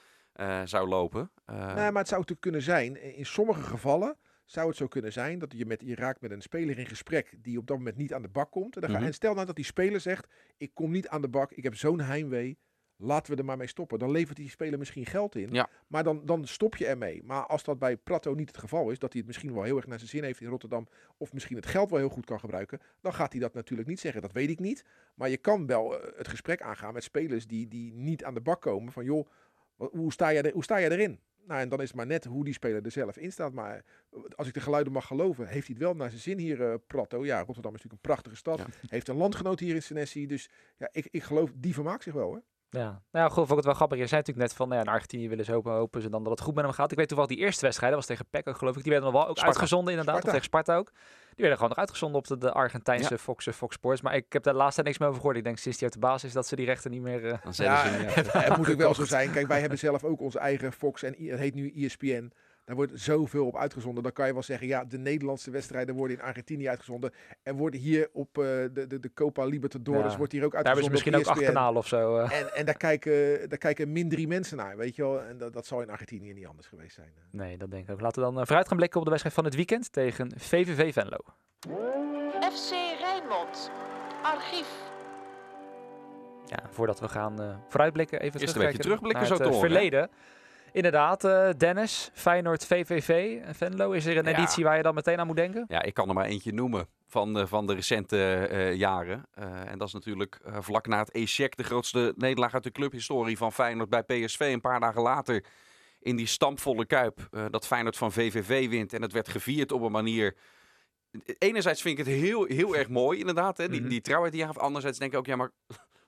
zou 0.65 0.89
lopen. 0.89 1.31
Eh, 1.45 1.57
Nee, 1.75 1.91
maar 1.91 2.03
het 2.03 2.09
zou 2.09 2.21
natuurlijk 2.21 2.41
kunnen 2.41 2.63
zijn, 2.63 3.15
in 3.17 3.27
sommige 3.27 3.63
gevallen 3.63 4.17
zou 4.45 4.69
het 4.69 4.77
zo 4.77 4.87
kunnen 4.87 5.13
zijn 5.13 5.39
dat 5.39 5.53
je, 5.57 5.67
met, 5.67 5.83
je 5.85 5.95
raakt 5.95 6.21
met 6.21 6.31
een 6.31 6.43
speler 6.43 6.79
in 6.79 6.87
gesprek 6.87 7.35
die 7.39 7.59
op 7.59 7.67
dat 7.67 7.77
moment 7.77 7.97
niet 7.97 8.15
aan 8.15 8.23
de 8.23 8.29
bak 8.29 8.51
komt. 8.51 8.75
En, 8.75 8.81
dan 8.81 8.91
ga- 8.91 8.97
Mhm. 8.99 9.07
en 9.07 9.15
stel 9.15 9.35
nou 9.35 9.47
dat 9.47 9.57
die 9.57 9.65
speler 9.65 10.01
zegt, 10.01 10.27
ik 10.57 10.71
kom 10.75 10.91
niet 10.91 11.09
aan 11.09 11.21
de 11.23 11.29
bak, 11.29 11.53
ik 11.53 11.63
heb 11.63 11.75
zo'n 11.75 12.01
heimwee, 12.01 12.59
laten 12.97 13.33
we 13.33 13.39
er 13.39 13.45
maar 13.45 13.57
mee 13.57 13.67
stoppen. 13.67 13.99
Dan 13.99 14.11
levert 14.11 14.37
die 14.37 14.51
speler 14.51 14.79
misschien 14.79 15.07
geld 15.07 15.37
in, 15.37 15.53
Ja. 15.53 15.69
maar 15.87 16.05
dan, 16.05 16.27
dan 16.27 16.47
stop 16.47 16.77
je 16.77 16.87
ermee. 16.87 17.23
Maar 17.25 17.47
als 17.47 17.65
dat 17.65 17.79
bij 17.79 17.97
Prato 17.97 18.35
niet 18.35 18.49
het 18.49 18.59
geval 18.59 18.91
is, 18.91 18.99
dat 18.99 19.11
hij 19.13 19.19
het 19.21 19.27
misschien 19.29 19.55
wel 19.55 19.63
heel 19.63 19.77
erg 19.77 19.87
naar 19.87 19.99
zijn 19.99 20.11
zin 20.11 20.23
heeft 20.25 20.41
in 20.41 20.49
Rotterdam, 20.49 20.87
of 21.17 21.33
misschien 21.33 21.57
het 21.57 21.67
geld 21.67 21.91
wel 21.91 21.99
heel 21.99 22.09
goed 22.09 22.27
kan 22.27 22.41
gebruiken, 22.41 22.81
dan 23.01 23.15
gaat 23.15 23.33
hij 23.33 23.41
dat 23.41 23.55
natuurlijk 23.55 23.89
niet 23.89 24.01
zeggen. 24.01 24.23
Dat 24.23 24.33
weet 24.33 24.51
ik 24.51 24.59
niet. 24.61 24.85
Maar 25.15 25.29
je 25.29 25.37
kan 25.37 25.67
wel 25.67 26.01
eh, 26.01 26.17
het 26.17 26.29
gesprek 26.29 26.63
aangaan 26.63 26.93
met 26.95 27.03
spelers 27.05 27.47
die, 27.47 27.69
die 27.69 27.93
niet 27.93 28.25
aan 28.25 28.35
de 28.35 28.41
bak 28.41 28.61
komen 28.61 28.93
van 28.93 29.05
joh, 29.05 29.27
hoe 29.91 30.13
sta, 30.13 30.33
jij 30.33 30.43
er, 30.43 30.53
hoe 30.53 30.65
sta 30.65 30.81
jij 30.81 30.91
erin? 30.91 31.21
Nou, 31.47 31.61
en 31.61 31.69
dan 31.69 31.81
is 31.81 31.87
het 31.87 31.97
maar 31.97 32.07
net 32.07 32.25
hoe 32.25 32.45
die 32.45 32.55
speler 32.55 32.85
er 32.85 32.91
zelf 32.91 33.17
in 33.17 33.33
staat. 33.33 33.53
Maar 33.53 33.85
eh, 34.11 34.21
als 34.35 34.47
ik 34.47 34.55
de 34.55 34.61
geluiden 34.61 34.93
mag 34.93 35.07
geloven, 35.07 35.47
heeft 35.47 35.67
hij 35.67 35.77
het 35.79 35.85
wel 35.85 35.95
naar 35.95 36.09
zijn 36.09 36.23
zin 36.23 36.39
hier, 36.39 36.63
eh 36.63 36.75
Prato. 36.87 37.25
Ja, 37.25 37.37
Rotterdam 37.37 37.75
is 37.75 37.83
natuurlijk 37.83 37.93
een 37.93 38.11
prachtige 38.11 38.37
stad. 38.37 38.59
Ja. 38.59 38.67
Heeft 38.89 39.09
een 39.09 39.17
landgenoot 39.17 39.61
hier 39.61 39.75
in 39.75 39.83
Senesi. 39.83 40.27
Dus 40.27 40.51
ja, 40.77 40.89
ik, 40.93 41.09
ik 41.11 41.23
geloof, 41.23 41.53
die 41.57 41.75
vermaakt 41.75 42.03
zich 42.03 42.13
wel 42.13 42.27
hoor. 42.27 42.43
Ja, 42.79 43.03
nou 43.11 43.27
goed, 43.31 43.35
vond 43.37 43.51
ik 43.51 43.57
het 43.57 43.65
wel 43.65 43.75
grappig. 43.75 43.99
Je 43.99 44.07
zei 44.07 44.21
natuurlijk 44.21 44.47
net 44.49 44.57
van, 44.57 44.69
nou 44.69 44.81
ja, 44.81 44.87
in 44.87 44.93
Argentinië 44.93 45.29
willen 45.29 45.45
ze 45.45 45.53
hopen, 45.53 45.73
hopen 45.73 46.03
ze 46.03 46.09
dan 46.09 46.23
dat 46.23 46.33
het 46.33 46.41
goed 46.41 46.55
met 46.55 46.65
hem 46.65 46.73
gaat. 46.73 46.91
Ik 46.91 46.97
weet 46.99 47.09
toevallig 47.09 47.31
die 47.33 47.41
eerste 47.45 47.65
wedstrijd, 47.65 47.93
dat 47.93 48.07
was 48.07 48.17
tegen 48.17 48.49
ook 48.49 48.59
geloof 48.59 48.77
ik. 48.77 48.83
Die 48.83 48.93
werden 48.93 49.11
nog 49.13 49.19
wel 49.21 49.29
ook 49.29 49.37
Sparta. 49.37 49.47
uitgezonden 49.47 49.91
inderdaad, 49.91 50.15
Sparta. 50.23 50.37
of 50.39 50.43
tegen 50.43 50.59
Sparta 50.59 50.77
ook. 50.77 50.91
Die 51.27 51.35
werden 51.37 51.55
gewoon 51.55 51.69
nog 51.69 51.79
uitgezonden 51.79 52.19
op 52.19 52.27
de, 52.27 52.39
de 52.39 52.53
Argentijnse 52.53 53.19
Fox, 53.19 53.47
eh, 53.47 53.55
Fox 53.55 53.75
Sports. 53.75 54.01
Maar 54.01 54.15
ik 54.15 54.33
heb 54.33 54.43
daar 54.43 54.55
laatst 54.55 54.75
tijd 54.75 54.87
niks 54.87 54.99
meer 54.99 55.09
over 55.09 55.21
gehoord. 55.21 55.39
Ik 55.39 55.45
denk 55.45 55.59
sinds 55.59 55.79
die 55.79 55.87
uit 55.87 55.97
de 56.01 56.07
basis 56.07 56.29
is 56.29 56.33
dat 56.35 56.47
ze 56.47 56.57
die 56.57 56.67
rechten 56.67 56.91
niet 56.91 57.03
meer... 57.03 57.27
eh, 57.27 57.39
dan 57.43 57.55
zetten 57.55 57.77
Ja, 57.77 58.13
ze 58.15 58.23
ja. 58.33 58.41
het 58.49 58.57
moet 58.57 58.71
ook 58.71 58.77
wel 58.77 58.95
zo 58.95 59.05
zijn. 59.05 59.33
Kijk, 59.33 59.47
wij 59.47 59.61
hebben 59.61 59.79
zelf 59.79 60.05
ook 60.05 60.21
onze 60.21 60.39
eigen 60.39 60.73
Fox 60.73 61.03
en 61.03 61.15
het 61.19 61.39
heet 61.39 61.55
nu 61.55 61.73
ESPN. 61.77 62.33
Daar 62.65 62.77
wordt 62.77 62.93
zoveel 62.95 63.47
op 63.47 63.57
uitgezonden. 63.57 64.03
Dan 64.03 64.13
kan 64.13 64.27
je 64.27 64.33
wel 64.33 64.43
zeggen, 64.43 64.67
ja, 64.67 64.85
de 64.85 64.99
Nederlandse 64.99 65.51
wedstrijden 65.51 65.95
worden 65.95 66.17
in 66.17 66.23
Argentinië 66.23 66.69
uitgezonden. 66.69 67.13
En 67.43 67.57
worden 67.57 67.81
hier 67.81 68.09
op 68.13 68.39
eh, 68.39 68.45
de, 68.45 68.87
de, 68.89 69.01
de 69.01 69.13
Copa 69.15 69.45
Libertadores 69.45 70.13
Ja. 70.13 70.19
wordt 70.19 70.33
hier 70.33 70.45
ook 70.45 70.53
daar 70.53 70.65
hebben 70.65 70.85
ze 70.85 70.91
uitgezonden 70.91 71.13
misschien 71.13 71.15
ook 71.15 71.37
E 71.39 71.47
acht 71.49 71.55
kanalen 71.55 71.79
of 71.81 71.87
zo. 71.87 72.17
eh. 72.17 72.41
En, 72.41 72.55
en 72.55 72.65
daar, 72.65 72.77
kijken, 72.77 73.49
daar 73.49 73.59
kijken 73.59 73.93
min 73.93 74.09
drie 74.09 74.29
mensen 74.29 74.57
naar, 74.57 74.77
weet 74.77 74.97
je 74.97 75.03
wel. 75.03 75.23
En 75.23 75.39
dat, 75.39 75.53
dat 75.53 75.67
zal 75.67 75.81
in 75.83 75.91
Argentinië 75.91 76.33
niet 76.33 76.47
anders 76.47 76.67
geweest 76.67 76.95
zijn. 76.95 77.13
Nee, 77.31 77.59
dat 77.59 77.71
denk 77.71 77.85
ik 77.85 77.91
ook. 77.91 78.01
Laten 78.01 78.23
we 78.23 78.29
dan 78.29 78.41
eh, 78.41 78.47
vooruit 78.47 78.69
gaan 78.69 78.77
blikken 78.77 78.99
op 78.99 79.05
de 79.05 79.11
wedstrijd 79.11 79.37
van 79.37 79.45
het 79.45 79.55
weekend 79.55 79.93
tegen 79.93 80.33
VVV 80.37 80.93
Venlo. 80.93 81.19
FC 82.53 82.71
Rijnmond. 83.01 83.71
Archief. 84.23 84.91
Ja, 86.47 86.59
voordat 86.71 87.01
we 87.01 87.09
gaan 87.09 87.41
eh, 87.41 87.57
vooruitblikken, 87.69 88.21
even 88.21 88.41
Eerst 88.41 88.55
beetje 88.67 88.79
terugblikken 88.79 89.21
naar 89.21 89.29
zo 89.29 89.45
het, 89.45 89.53
eh, 89.53 89.59
hè? 89.93 90.07
Inderdaad, 90.73 91.25
eh, 91.25 91.49
Dennis, 91.57 92.11
Feyenoord, 92.15 92.67
VVV, 92.67 93.41
en 93.45 93.55
Venlo. 93.55 93.91
Is 93.91 94.07
er 94.07 94.17
een 94.17 94.25
Ja. 94.25 94.31
editie 94.39 94.65
waar 94.65 94.77
je 94.77 94.83
dan 94.83 94.95
meteen 94.95 95.19
aan 95.21 95.27
moet 95.27 95.37
denken? 95.37 95.65
Ja, 95.69 95.83
ik 95.83 95.95
kan 95.95 96.09
er 96.09 96.15
maar 96.15 96.25
eentje 96.25 96.53
noemen 96.53 96.87
van, 97.09 97.35
de- 97.35 97.47
van 97.47 97.67
de 97.67 97.75
recente 97.75 98.35
eh, 98.35 98.75
jaren. 98.75 99.27
Eh, 99.35 99.71
en 99.71 99.79
dat 99.79 99.87
is 99.89 99.95
natuurlijk 99.95 100.41
eh, 100.45 100.57
vlak 100.61 100.87
na 100.87 100.99
het 100.99 101.11
ECHEC 101.11 101.57
de 101.57 101.63
grootste 101.65 102.15
nederlaag 102.17 102.55
uit 102.55 102.63
de 102.63 102.71
clubhistorie 102.73 103.37
van 103.37 103.53
Feyenoord 103.53 103.89
bij 103.89 104.03
PSV. 104.03 104.41
Een 104.41 104.61
paar 104.61 104.81
dagen 104.81 105.03
later 105.03 105.45
in 106.01 106.17
die 106.17 106.27
stampvolle 106.27 106.87
Kuip 106.87 107.29
eh, 107.31 107.45
dat 107.51 107.67
Feyenoord 107.67 107.97
van 107.97 108.13
VVV 108.13 108.69
wint. 108.69 108.93
En 108.93 109.03
het 109.03 109.13
werd 109.13 109.29
gevierd 109.29 109.73
op 109.73 109.83
een 109.83 109.93
manier... 109.93 110.37
Enerzijds 111.39 111.83
vind 111.83 111.99
ik 111.99 112.05
het 112.07 112.15
heel, 112.15 112.45
heel 112.45 112.77
erg 112.77 112.89
mooi 112.89 113.19
inderdaad, 113.19 113.57
hè, 113.57 113.69
die, 113.69 113.81
Mhm. 113.81 113.89
die 113.89 114.01
trouwheid 114.01 114.33
die 114.33 114.43
je 114.43 114.49
gaf. 114.49 114.59
Anderzijds 114.59 114.99
denk 114.99 115.13
ik 115.13 115.19
ook, 115.19 115.27
ja 115.27 115.37
maar... 115.37 115.51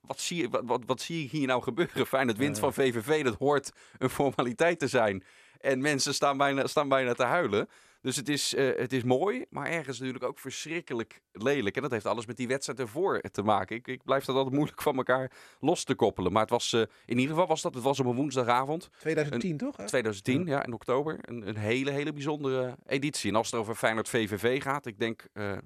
Wat 0.06 0.20
zie, 0.20 0.37
je, 0.42 0.49
wat, 0.49 0.62
wat, 0.64 0.82
wat 0.87 1.00
zie 1.00 1.25
ik 1.25 1.30
hier 1.30 1.46
nou 1.46 1.62
gebeuren? 1.62 2.06
Feyenoord 2.06 2.37
wint 2.38 2.54
Ja. 2.56 2.62
van 2.62 2.73
VVV, 2.75 3.25
dat 3.25 3.37
hoort 3.38 3.70
een 3.99 4.11
formaliteit 4.11 4.78
te 4.78 4.88
zijn. 4.88 5.25
En 5.61 5.80
mensen 5.80 6.14
staan 6.14 6.37
bijna, 6.37 6.66
staan 6.66 6.88
bijna 6.88 7.14
te 7.14 7.25
huilen. 7.25 7.68
Dus 8.00 8.16
het 8.16 8.28
is, 8.28 8.54
eh, 8.54 8.76
het 8.76 8.92
is 8.92 9.02
mooi, 9.02 9.44
maar 9.50 9.66
ergens 9.66 9.99
natuurlijk 9.99 10.25
ook 10.25 10.38
verschrikkelijk 10.38 11.20
lelijk. 11.32 11.76
En 11.76 11.82
dat 11.82 11.90
heeft 11.90 12.06
alles 12.06 12.26
met 12.26 12.37
die 12.37 12.49
wedstrijd 12.49 12.78
ervoor 12.80 13.20
te 13.20 13.42
maken. 13.42 13.76
Ik, 13.76 13.87
ik 13.87 14.04
blijf 14.04 14.25
dat 14.25 14.37
altijd 14.37 14.54
moeilijk 14.54 14.82
van 14.82 14.96
elkaar 14.96 15.30
los 15.61 15.84
te 15.84 15.94
koppelen. 15.94 16.32
Maar 16.32 16.40
het 16.40 16.50
was, 16.50 16.73
eh, 16.73 16.80
in 16.80 17.18
ieder 17.18 17.30
geval 17.34 17.46
was 17.46 17.62
dat, 17.62 17.75
het 17.75 17.82
was 17.82 18.00
op 18.00 18.06
een 18.06 18.14
woensdagavond, 18.14 18.88
2010 18.99 19.56
toch? 19.56 19.76
hè? 19.76 19.87
2010, 19.87 20.46
ja. 20.46 20.64
in 20.64 20.73
oktober. 20.73 21.18
Een, 21.20 21.49
een 21.49 21.56
hele, 21.56 21.90
hele 21.90 22.12
bijzondere 22.12 22.76
editie. 22.87 23.30
En 23.30 23.37
als 23.37 23.50
het 23.50 23.61
over 23.61 23.75
Feyenoord 23.75 24.08
VVV 24.08 24.62
gaat, 24.62 24.87
ik 24.87 24.99
denk 24.99 25.26
eh, 25.32 25.44
nou, 25.44 25.62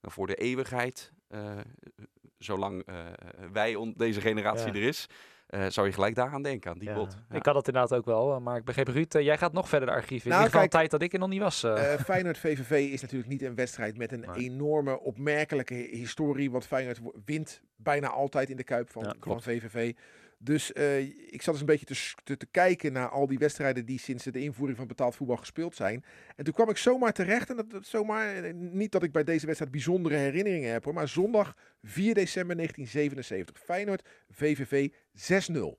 voor 0.00 0.26
de 0.26 0.34
eeuwigheid, 0.34 1.12
zolang 2.44 2.82
eh, 2.86 2.94
wij, 3.52 3.74
on- 3.74 3.94
deze 3.96 4.20
generatie 4.20 4.66
Ja. 4.66 4.72
er 4.80 4.82
is, 4.88 5.06
eh, 5.46 5.66
zou 5.68 5.86
je 5.86 5.92
gelijk 5.92 6.14
daaraan 6.14 6.42
denken, 6.42 6.70
aan 6.70 6.78
die 6.78 6.88
Ja. 6.88 6.94
bot. 6.94 7.16
Ja. 7.30 7.36
Ik 7.36 7.46
had 7.46 7.54
het 7.54 7.66
inderdaad 7.66 7.98
ook 7.98 8.04
wel, 8.04 8.34
eh, 8.34 8.40
maar 8.40 8.56
ik 8.56 8.64
begreep 8.64 8.88
Ruud, 8.88 9.12
jij 9.12 9.38
gaat 9.38 9.52
nog 9.52 9.68
verder 9.68 9.88
de 9.88 9.94
archieven. 9.94 10.30
In 10.30 10.36
Nou, 10.36 10.44
ieder 10.44 10.52
geval 10.60 10.68
kijk, 10.68 10.72
een 10.72 10.78
tijd 10.78 10.90
dat 10.90 11.02
ik 11.02 11.12
er 11.12 11.18
nog 11.18 11.28
niet 11.28 11.40
was. 11.40 11.62
eh. 11.62 11.92
Eh, 11.94 12.00
Feyenoord 12.00 12.38
VVV 12.44 12.70
is 12.92 13.00
natuurlijk 13.02 13.30
niet 13.30 13.42
een 13.42 13.54
wedstrijd 13.54 13.96
met 13.98 14.12
een 14.12 14.30
enorme 14.34 15.00
opmerkelijke 15.00 15.74
hi- 15.74 15.96
historie. 15.96 16.50
Want 16.50 16.66
Feyenoord 16.66 17.00
wint 17.24 17.60
bijna 17.76 18.08
altijd 18.08 18.50
in 18.50 18.56
de 18.56 18.64
Kuip 18.64 18.90
van, 18.90 19.02
Ja, 19.02 19.14
van. 19.20 19.42
VVV. 19.42 19.92
Dus 20.42 20.72
eh, 20.72 20.98
ik 21.32 21.42
zat 21.42 21.52
eens 21.54 21.60
een 21.60 21.66
beetje 21.66 21.86
te, 21.86 22.12
te, 22.24 22.36
te 22.36 22.46
kijken 22.50 22.92
naar 22.92 23.08
al 23.08 23.26
die 23.26 23.38
wedstrijden 23.38 23.84
die 23.86 23.98
sinds 23.98 24.24
de 24.24 24.40
invoering 24.40 24.78
van 24.78 24.86
betaald 24.86 25.16
voetbal 25.16 25.36
gespeeld 25.36 25.76
zijn. 25.76 26.04
En 26.36 26.44
toen 26.44 26.54
kwam 26.54 26.68
ik 26.68 26.76
zomaar 26.76 27.12
terecht, 27.12 27.50
en 27.50 27.56
dat, 27.56 27.70
dat 27.70 27.86
zomaar, 27.86 28.36
eh, 28.44 28.54
niet 28.54 28.92
dat 28.92 29.02
ik 29.02 29.12
bij 29.12 29.24
deze 29.24 29.44
wedstrijd 29.46 29.72
bijzondere 29.72 30.14
herinneringen 30.16 30.72
heb 30.72 30.84
hoor, 30.84 30.94
maar 30.94 31.08
zondag 31.08 31.54
4 31.82 32.14
december 32.14 32.56
1977. 32.56 33.58
Feyenoord, 33.64 34.08
VVV 34.30 34.88
6-0. 35.12 35.78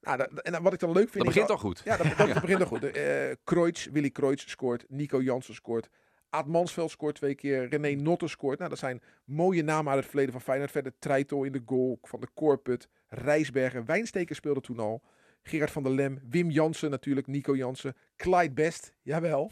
Nou, 0.00 0.16
dat- 0.16 0.40
en 0.42 0.62
wat 0.62 0.72
ik 0.72 0.78
dan 0.78 0.92
leuk 0.92 1.08
vind 1.10 1.24
Dat 1.24 1.34
begint 1.34 1.48
al- 1.48 1.54
al 1.54 1.60
goed. 1.60 1.80
ja, 1.84 1.96
dat, 1.96 2.06
dat 2.16 2.40
begint 2.40 2.60
er 2.60 2.66
goed. 2.66 2.84
Eh 2.84 3.30
Kreutz, 3.44 3.86
Willy 3.92 4.10
Kreutz 4.10 4.48
scoort. 4.48 4.84
Nico 4.88 5.22
Jansen 5.22 5.54
scoort. 5.54 5.88
Aad 6.30 6.46
Mansveld 6.46 6.90
scoort 6.90 7.14
twee 7.14 7.34
keer. 7.34 7.68
René 7.68 8.02
Notte 8.02 8.28
scoort. 8.28 8.58
Nou, 8.58 8.70
dat 8.70 8.78
zijn 8.78 9.02
mooie 9.24 9.62
namen 9.62 9.88
uit 9.88 9.98
het 9.98 10.08
verleden 10.08 10.32
van 10.32 10.40
Feyenoord. 10.40 10.70
Verder 10.70 10.92
Treito 10.98 11.42
in 11.42 11.52
de 11.52 11.62
goal. 11.66 11.98
Van 12.02 12.20
de 12.20 12.28
Korput. 12.34 12.88
Rijsbergen. 13.08 13.84
Wijnsteker 13.84 14.34
speelde 14.34 14.60
toen 14.60 14.78
al. 14.78 15.02
Gerard 15.42 15.70
van 15.70 15.82
der 15.82 15.92
Lem. 15.92 16.20
Wim 16.28 16.50
Jansen 16.50 16.90
natuurlijk. 16.90 17.26
Nico 17.26 17.56
Jansen. 17.56 17.96
Clyde 18.16 18.54
Best. 18.54 18.92
Jawel. 19.02 19.50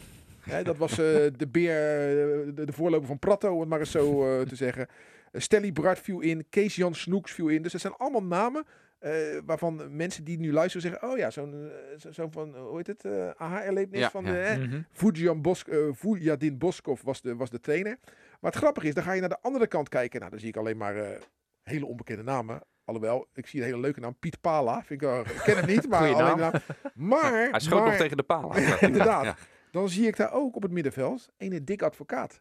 Dat 0.62 0.76
was 0.76 0.90
eh, 0.90 0.96
de 1.36 1.48
beer, 1.50 1.74
eh, 1.76 2.66
de, 2.66 2.72
voorloper 2.72 3.06
van 3.06 3.18
Prato, 3.18 3.54
om 3.54 3.60
het 3.60 3.68
maar 3.68 3.78
eens 3.78 3.90
zo 3.90 4.24
eh, 4.24 4.46
te 4.46 4.56
zeggen. 4.56 4.88
Uh, 5.32 5.40
Stelly 5.40 5.72
Bart 5.72 5.98
viel 5.98 6.20
in. 6.20 6.46
Kees 6.50 6.76
Jan 6.76 6.94
Snoeks 6.94 7.32
viel 7.32 7.48
in. 7.48 7.62
Dus 7.62 7.72
dat 7.72 7.80
zijn 7.80 7.94
allemaal 7.96 8.22
namen 8.22 8.64
eh, 8.98 9.12
waarvan 9.44 9.96
mensen 9.96 10.24
die 10.24 10.38
nu 10.38 10.52
luisteren 10.52 10.90
zeggen: 10.90 11.10
Oh 11.10 11.16
ja, 11.18 11.30
zo'n 11.30 11.70
eh, 12.04 12.10
zo, 12.10 12.28
van, 12.30 12.54
eh, 12.54 12.60
hoe 12.60 12.76
heet 12.76 12.86
het? 12.86 13.04
eh 13.04 13.30
aha-erlevenis 13.36 14.00
Ja, 14.00 14.10
van 14.10 14.24
ja. 14.24 14.32
de. 14.32 14.36
hè? 14.38 14.58
Mhm. 14.66 14.80
Fujian 14.92 15.42
Bos, 15.42 15.64
eh, 15.64 15.78
Fujadin 15.94 16.58
Boskov 16.58 17.02
was 17.02 17.20
de, 17.20 17.36
was 17.36 17.50
de 17.50 17.60
trainer. 17.60 17.98
Maar 18.40 18.50
het 18.50 18.60
grappige 18.60 18.86
is, 18.88 18.94
dan 18.94 19.04
ga 19.04 19.12
je 19.12 19.20
naar 19.20 19.28
de 19.28 19.40
andere 19.40 19.66
kant 19.66 19.88
kijken. 19.88 20.18
Nou, 20.18 20.30
dan 20.30 20.40
zie 20.40 20.48
ik 20.48 20.56
alleen 20.56 20.76
maar 20.76 20.96
eh, 20.96 21.20
hele 21.62 21.86
onbekende 21.86 22.22
namen. 22.22 22.60
Alhoewel, 22.84 23.28
ik 23.34 23.46
zie 23.46 23.60
een 23.60 23.66
hele 23.66 23.80
leuke 23.80 24.00
naam. 24.00 24.16
Piet 24.18 24.40
Pala. 24.40 24.82
Vind 24.82 25.02
ik, 25.02 25.08
ik 25.26 25.40
ken 25.44 25.56
hem 25.56 25.66
niet, 25.66 25.88
maar 25.90 26.14
alleen 26.14 26.36
naam. 26.38 26.52
Maar, 26.94 27.32
Hij 27.50 27.60
schoot 27.60 27.78
maar 27.80 27.88
nog 27.88 27.96
tegen 27.96 28.16
de. 28.16 28.24
Ja, 28.60 28.80
inderdaad. 28.80 29.38
Dan 29.70 29.88
zie 29.88 30.06
ik 30.06 30.16
daar 30.16 30.32
ook 30.32 30.56
op 30.56 30.62
het 30.62 30.70
middenveld 30.72 31.28
een 31.36 31.64
dik 31.64 31.82
advocaat. 31.82 32.40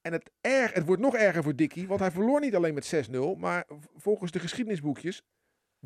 En 0.00 0.12
het, 0.12 0.30
erg, 0.40 0.72
het 0.72 0.86
wordt 0.86 1.02
nog 1.02 1.14
erger 1.16 1.42
voor 1.42 1.56
Dickie, 1.56 1.88
want 1.88 2.00
hij 2.00 2.10
verloor 2.10 2.40
niet 2.40 2.54
alleen 2.54 2.74
met 2.74 3.08
6-0, 3.10 3.18
maar 3.36 3.66
volgens 3.96 4.30
de 4.30 4.38
geschiedenisboekjes 4.38 5.22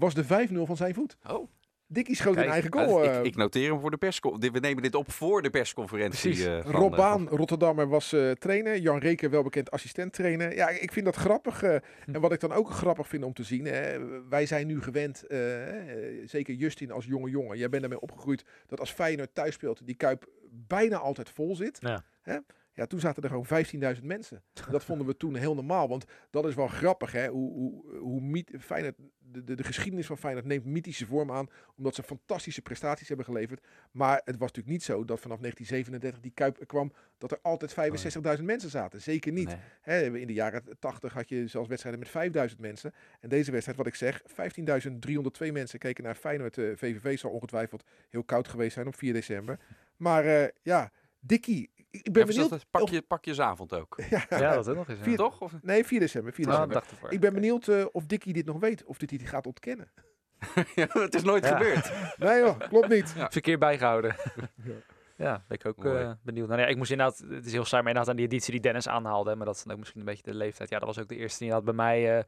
was 0.00 0.14
de 0.14 0.24
5-0 0.24 0.26
van 0.66 0.76
zijn 0.76 0.94
voet. 0.94 1.16
Oh, 1.28 1.48
Dickie 1.92 2.16
schoot 2.16 2.34
Kijk, 2.34 2.46
een 2.46 2.52
eigen 2.52 2.72
goal. 2.72 3.04
ik, 3.04 3.10
eh, 3.10 3.22
ik 3.24 3.36
noteer 3.36 3.70
hem 3.70 3.80
voor 3.80 3.90
de 3.90 3.96
persconferentie. 3.96 4.52
We 4.60 4.66
nemen 4.66 4.82
dit 4.82 4.94
op 4.94 5.10
voor 5.12 5.42
de 5.42 5.50
persconferentie. 5.50 6.20
Precies. 6.30 6.44
van, 6.44 6.72
Rob 6.72 6.96
Baan, 6.96 7.28
Rotterdammer, 7.28 7.88
was 7.88 8.12
eh, 8.12 8.30
trainer. 8.30 8.78
Jan 8.78 8.98
Reker, 8.98 9.30
welbekend 9.30 9.70
assistent 9.70 10.12
trainer. 10.12 10.54
Ja, 10.54 10.68
ik 10.68 10.92
vind 10.92 11.04
dat 11.04 11.16
grappig. 11.16 11.62
eh, 11.62 11.76
Hm. 12.04 12.14
En 12.14 12.20
wat 12.20 12.32
ik 12.32 12.40
dan 12.40 12.52
ook 12.52 12.70
grappig 12.70 13.08
vind 13.08 13.24
om 13.24 13.32
te 13.32 13.42
zien. 13.42 13.62
wij 14.28 14.46
zijn 14.46 14.66
nu 14.66 14.82
gewend, 14.82 15.24
zeker 16.24 16.54
Justin 16.54 16.90
als 16.90 17.04
jonge 17.04 17.30
jongen. 17.30 17.58
Jij 17.58 17.68
bent 17.68 17.82
ermee 17.82 18.00
opgegroeid 18.00 18.44
dat 18.66 18.80
als 18.80 18.90
Feyenoord 18.92 19.34
thuis 19.34 19.54
speelt, 19.54 19.86
die 19.86 19.94
Kuip 19.94 20.26
bijna 20.50 20.96
altijd 20.96 21.30
vol 21.30 21.56
zit. 21.56 21.78
Ja. 21.80 22.02
Hè? 22.22 22.36
Ja, 22.72 22.86
toen 22.86 23.00
zaten 23.00 23.22
er 23.22 23.28
gewoon 23.28 23.94
15.000 23.96 24.02
mensen. 24.04 24.42
Dat 24.70 24.84
vonden 24.84 25.06
we 25.06 25.16
toen 25.16 25.34
heel 25.34 25.54
normaal. 25.54 25.88
Want 25.88 26.04
dat 26.30 26.46
is 26.46 26.54
wel 26.54 26.66
grappig, 26.68 27.12
hè? 27.12 27.28
Hoe, 27.28 27.52
hoe, 27.52 27.98
hoe 27.98 28.20
myth- 28.20 28.50
Feyenoord, 28.60 28.94
de, 29.18 29.44
de, 29.44 29.54
de 29.54 29.64
geschiedenis 29.64 30.06
van 30.06 30.18
Feyenoord 30.18 30.46
neemt 30.46 30.64
mythische 30.64 31.06
vorm 31.06 31.30
aan. 31.32 31.46
Omdat 31.76 31.94
ze 31.94 32.02
fantastische 32.02 32.62
prestaties 32.62 33.08
hebben 33.08 33.26
geleverd. 33.26 33.66
Maar 33.90 34.14
het 34.24 34.36
was 34.36 34.48
natuurlijk 34.52 34.68
niet 34.68 34.82
zo 34.82 35.04
dat 35.04 35.20
vanaf 35.20 35.38
1937 35.38 36.20
die 36.20 36.32
Kuip 36.34 36.66
kwam 36.66 36.92
dat 37.18 37.30
er 37.32 37.38
altijd 37.42 37.74
65.000 38.38 38.44
mensen 38.44 38.70
zaten. 38.70 39.00
Zeker 39.02 39.32
niet. 39.32 39.48
nee. 39.48 39.56
Hè, 39.80 40.18
in 40.18 40.26
de 40.26 40.32
jaren 40.32 40.62
80 40.78 41.12
had 41.12 41.28
je 41.28 41.46
zelfs 41.46 41.68
wedstrijden 41.68 42.00
met 42.00 42.10
5000 42.10 42.60
mensen. 42.60 42.92
En 43.20 43.28
deze 43.28 43.50
wedstrijd, 43.50 43.78
wat 43.78 43.86
ik 43.86 43.94
zeg, 43.94 44.22
15.302 44.26 45.52
mensen 45.52 45.78
keken 45.78 46.04
naar 46.04 46.14
Feyenoord. 46.14 46.58
eh, 46.58 46.64
VVV 46.76 47.18
zal 47.18 47.30
ongetwijfeld 47.30 47.84
heel 48.08 48.24
koud 48.24 48.48
geweest 48.48 48.72
zijn 48.74 48.86
op 48.86 48.96
4 48.96 49.12
december. 49.12 49.58
Maar 49.96 50.24
eh, 50.24 50.48
ja, 50.62 50.90
Dikkie, 51.22 51.70
ik 51.90 52.12
ben 52.12 52.26
benieuwd. 52.26 52.50
dat 52.50 52.60
het 52.60 52.70
pakje, 52.70 53.02
pakjesavond 53.02 53.74
ook. 53.74 53.98
Ja, 54.10 54.24
Ja, 54.28 54.54
dat 54.54 54.68
ook 54.68 54.76
nog 54.76 54.88
eens. 54.88 54.98
Vier- 55.02 55.16
Toch? 55.16 55.40
Of? 55.40 55.52
Nee, 55.62 55.84
4 55.86 56.00
december. 56.00 56.32
4 56.32 56.46
Ah, 56.50 56.52
december. 56.68 56.82
ik 57.12 57.20
ben 57.20 57.32
benieuwd 57.34 57.68
eh, 57.68 57.84
of 57.92 58.06
Dikkie 58.06 58.32
dit 58.32 58.46
nog 58.46 58.58
weet. 58.60 58.84
Of 58.84 58.98
dit 58.98 59.10
hij 59.10 59.18
gaat 59.20 59.46
ontkennen. 59.46 59.90
Ja, 60.74 60.86
het 60.92 61.14
is 61.14 61.22
nooit 61.22 61.44
Ja. 61.44 61.56
gebeurd. 61.56 61.92
Nee 62.18 62.38
joh, 62.40 62.58
klopt 62.58 62.88
niet. 62.88 63.12
Ja. 63.16 63.30
Verkeer 63.30 63.58
bijgehouden. 63.58 64.16
Ja. 64.64 64.72
ja, 65.16 65.44
ben 65.48 65.58
ik 65.58 65.66
ook 65.66 65.84
eh, 65.84 66.10
benieuwd. 66.22 66.48
Nou 66.48 66.60
ja, 66.60 66.66
ik 66.66 66.76
moest 66.76 66.90
inderdaad, 66.90 67.18
het 67.28 67.46
is 67.46 67.52
heel 67.52 67.64
saai, 67.64 67.82
maar 67.82 67.90
inderdaad 67.92 68.08
aan 68.08 68.16
die 68.16 68.26
editie 68.26 68.52
die 68.52 68.60
Dennis 68.60 68.88
aanhaalde. 68.88 69.34
Maar 69.34 69.46
dat 69.46 69.54
is 69.56 69.62
dan 69.62 69.72
ook 69.72 69.78
misschien 69.78 70.00
een 70.00 70.06
beetje 70.06 70.22
de 70.22 70.34
leeftijd. 70.34 70.70
Ja, 70.70 70.78
dat 70.78 70.86
was 70.88 70.98
ook 70.98 71.08
de 71.08 71.16
eerste 71.16 71.44
die 71.44 71.52
dat 71.52 71.64
bij 71.64 71.74
mij 71.74 72.18
eh, 72.18 72.24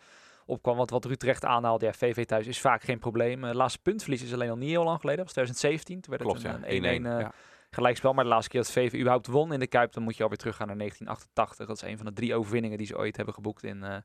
opkwam. 0.46 0.76
Want 0.76 0.90
wat 0.90 1.04
Ruud 1.04 1.18
terecht 1.18 1.44
aanhaalde, 1.44 1.84
ja, 1.86 1.92
VV 1.92 2.24
thuis 2.24 2.46
is 2.46 2.60
vaak 2.60 2.82
geen 2.82 2.98
probleem. 2.98 3.44
Eh 3.44 3.54
laatste 3.54 3.78
puntverlies 3.82 4.22
is 4.22 4.32
alleen 4.32 4.50
al 4.50 4.56
niet 4.56 4.68
heel 4.70 4.84
lang 4.84 5.00
geleden. 5.00 5.24
Dat 5.24 5.34
was 5.34 5.46
2017. 5.46 6.00
Toen 6.00 6.10
werd 6.10 6.22
Klopt, 6.22 6.42
het 6.42 6.72
een 6.72 7.02
1-1 7.02 7.04
1-1. 7.04 7.06
eh, 7.06 7.20
ja. 7.20 7.32
Gelijkspel. 7.74 8.12
Maar 8.12 8.24
de 8.24 8.30
laatste 8.30 8.50
keer 8.50 8.60
dat 8.60 8.70
VV 8.72 8.94
überhaupt 8.94 9.26
won 9.26 9.52
in 9.52 9.60
de 9.60 9.66
Kuip, 9.66 9.92
dan 9.92 10.02
moet 10.02 10.16
je 10.16 10.22
alweer 10.22 10.38
teruggaan 10.38 10.66
naar 10.66 10.76
1988. 10.76 11.66
Dat 11.66 11.76
is 11.76 11.82
een 11.82 11.96
van 11.96 12.06
de 12.06 12.12
drie 12.12 12.34
overwinningen 12.34 12.78
die 12.78 12.86
ze 12.86 12.96
ooit 12.98 13.16
hebben 13.16 13.34
geboekt 13.34 13.62
in... 13.64 13.82
eh, 13.82 13.96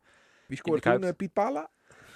Wie 0.48 0.58
scoorde 0.58 0.82
toen? 0.82 1.04
eh, 1.04 1.10
Piet 1.18 1.34
Pala? 1.34 1.70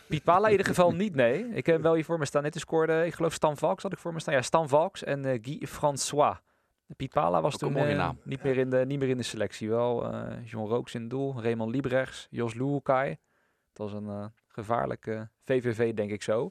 Piet 0.08 0.24
Pala 0.24 0.46
in 0.46 0.52
ieder 0.52 0.66
geval 0.68 0.92
niet, 0.92 1.16
nee. 1.16 1.48
Ik 1.54 1.66
heb 1.66 1.82
wel 1.82 1.94
hier 1.94 2.06
voor 2.06 2.18
me 2.20 2.26
staan. 2.26 2.44
Net 2.44 2.60
scoorde, 2.60 3.06
ik 3.06 3.14
geloof 3.14 3.34
Stan 3.34 3.58
Valks 3.58 3.84
had 3.84 3.94
ik 3.94 4.00
voor 4.00 4.14
me 4.14 4.20
staan. 4.20 4.34
Ja, 4.34 4.42
Stan 4.42 4.70
Valks 4.70 5.04
en 5.04 5.26
eh, 5.26 5.40
Guy 5.42 5.68
François. 5.68 6.38
Piet 6.98 7.12
Pala 7.14 7.42
was 7.42 7.54
Ook 7.54 7.60
toen 7.60 7.72
mooie 7.72 7.92
eh, 7.92 7.98
naam. 7.98 8.20
niet, 8.24 8.44
meer 8.44 8.58
in 8.58 8.70
de, 8.70 8.86
niet 8.86 9.00
meer 9.00 9.10
in 9.10 9.18
de 9.18 9.24
selectie. 9.24 9.70
Wel 9.70 10.12
eh, 10.14 10.46
John 10.46 10.70
Rooks 10.70 10.94
in 10.96 11.02
het 11.02 11.10
doel, 11.10 11.42
Raymond 11.42 11.72
Liebrechts, 11.72 12.28
Jos 12.30 12.54
Luukai. 12.54 13.10
Het 13.70 13.78
was 13.78 13.94
een 13.94 14.08
eh, 14.08 14.26
gevaarlijke 14.48 15.30
VVV, 15.44 15.94
denk 15.94 16.12
ik 16.12 16.22
zo. 16.24 16.50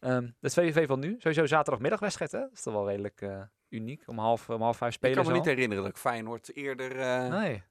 Ehm 0.00 0.22
dat 0.40 0.50
is 0.50 0.54
VVV 0.54 0.86
van 0.86 1.00
nu. 1.00 1.14
Sowieso 1.18 1.46
zaterdagmiddagwedstrijd, 1.46 2.32
hè? 2.32 2.40
Dat 2.40 2.52
is 2.52 2.62
toch 2.62 2.74
wel 2.74 2.88
redelijk 2.88 3.20
eh, 3.20 3.40
uniek. 3.68 4.02
Om 4.06 4.18
half, 4.18 4.50
om 4.50 4.62
half 4.62 4.76
vijf 4.76 4.90
Ik 4.90 4.96
spelen 4.96 5.16
kan 5.16 5.26
me 5.26 5.32
niet 5.32 5.40
al. 5.40 5.48
herinneren 5.48 5.82
dat 5.82 5.92
ik 5.92 5.98
Feyenoord 5.98 6.56
eerder 6.56 7.00
eh, 7.00 7.28
Nee. 7.28 7.62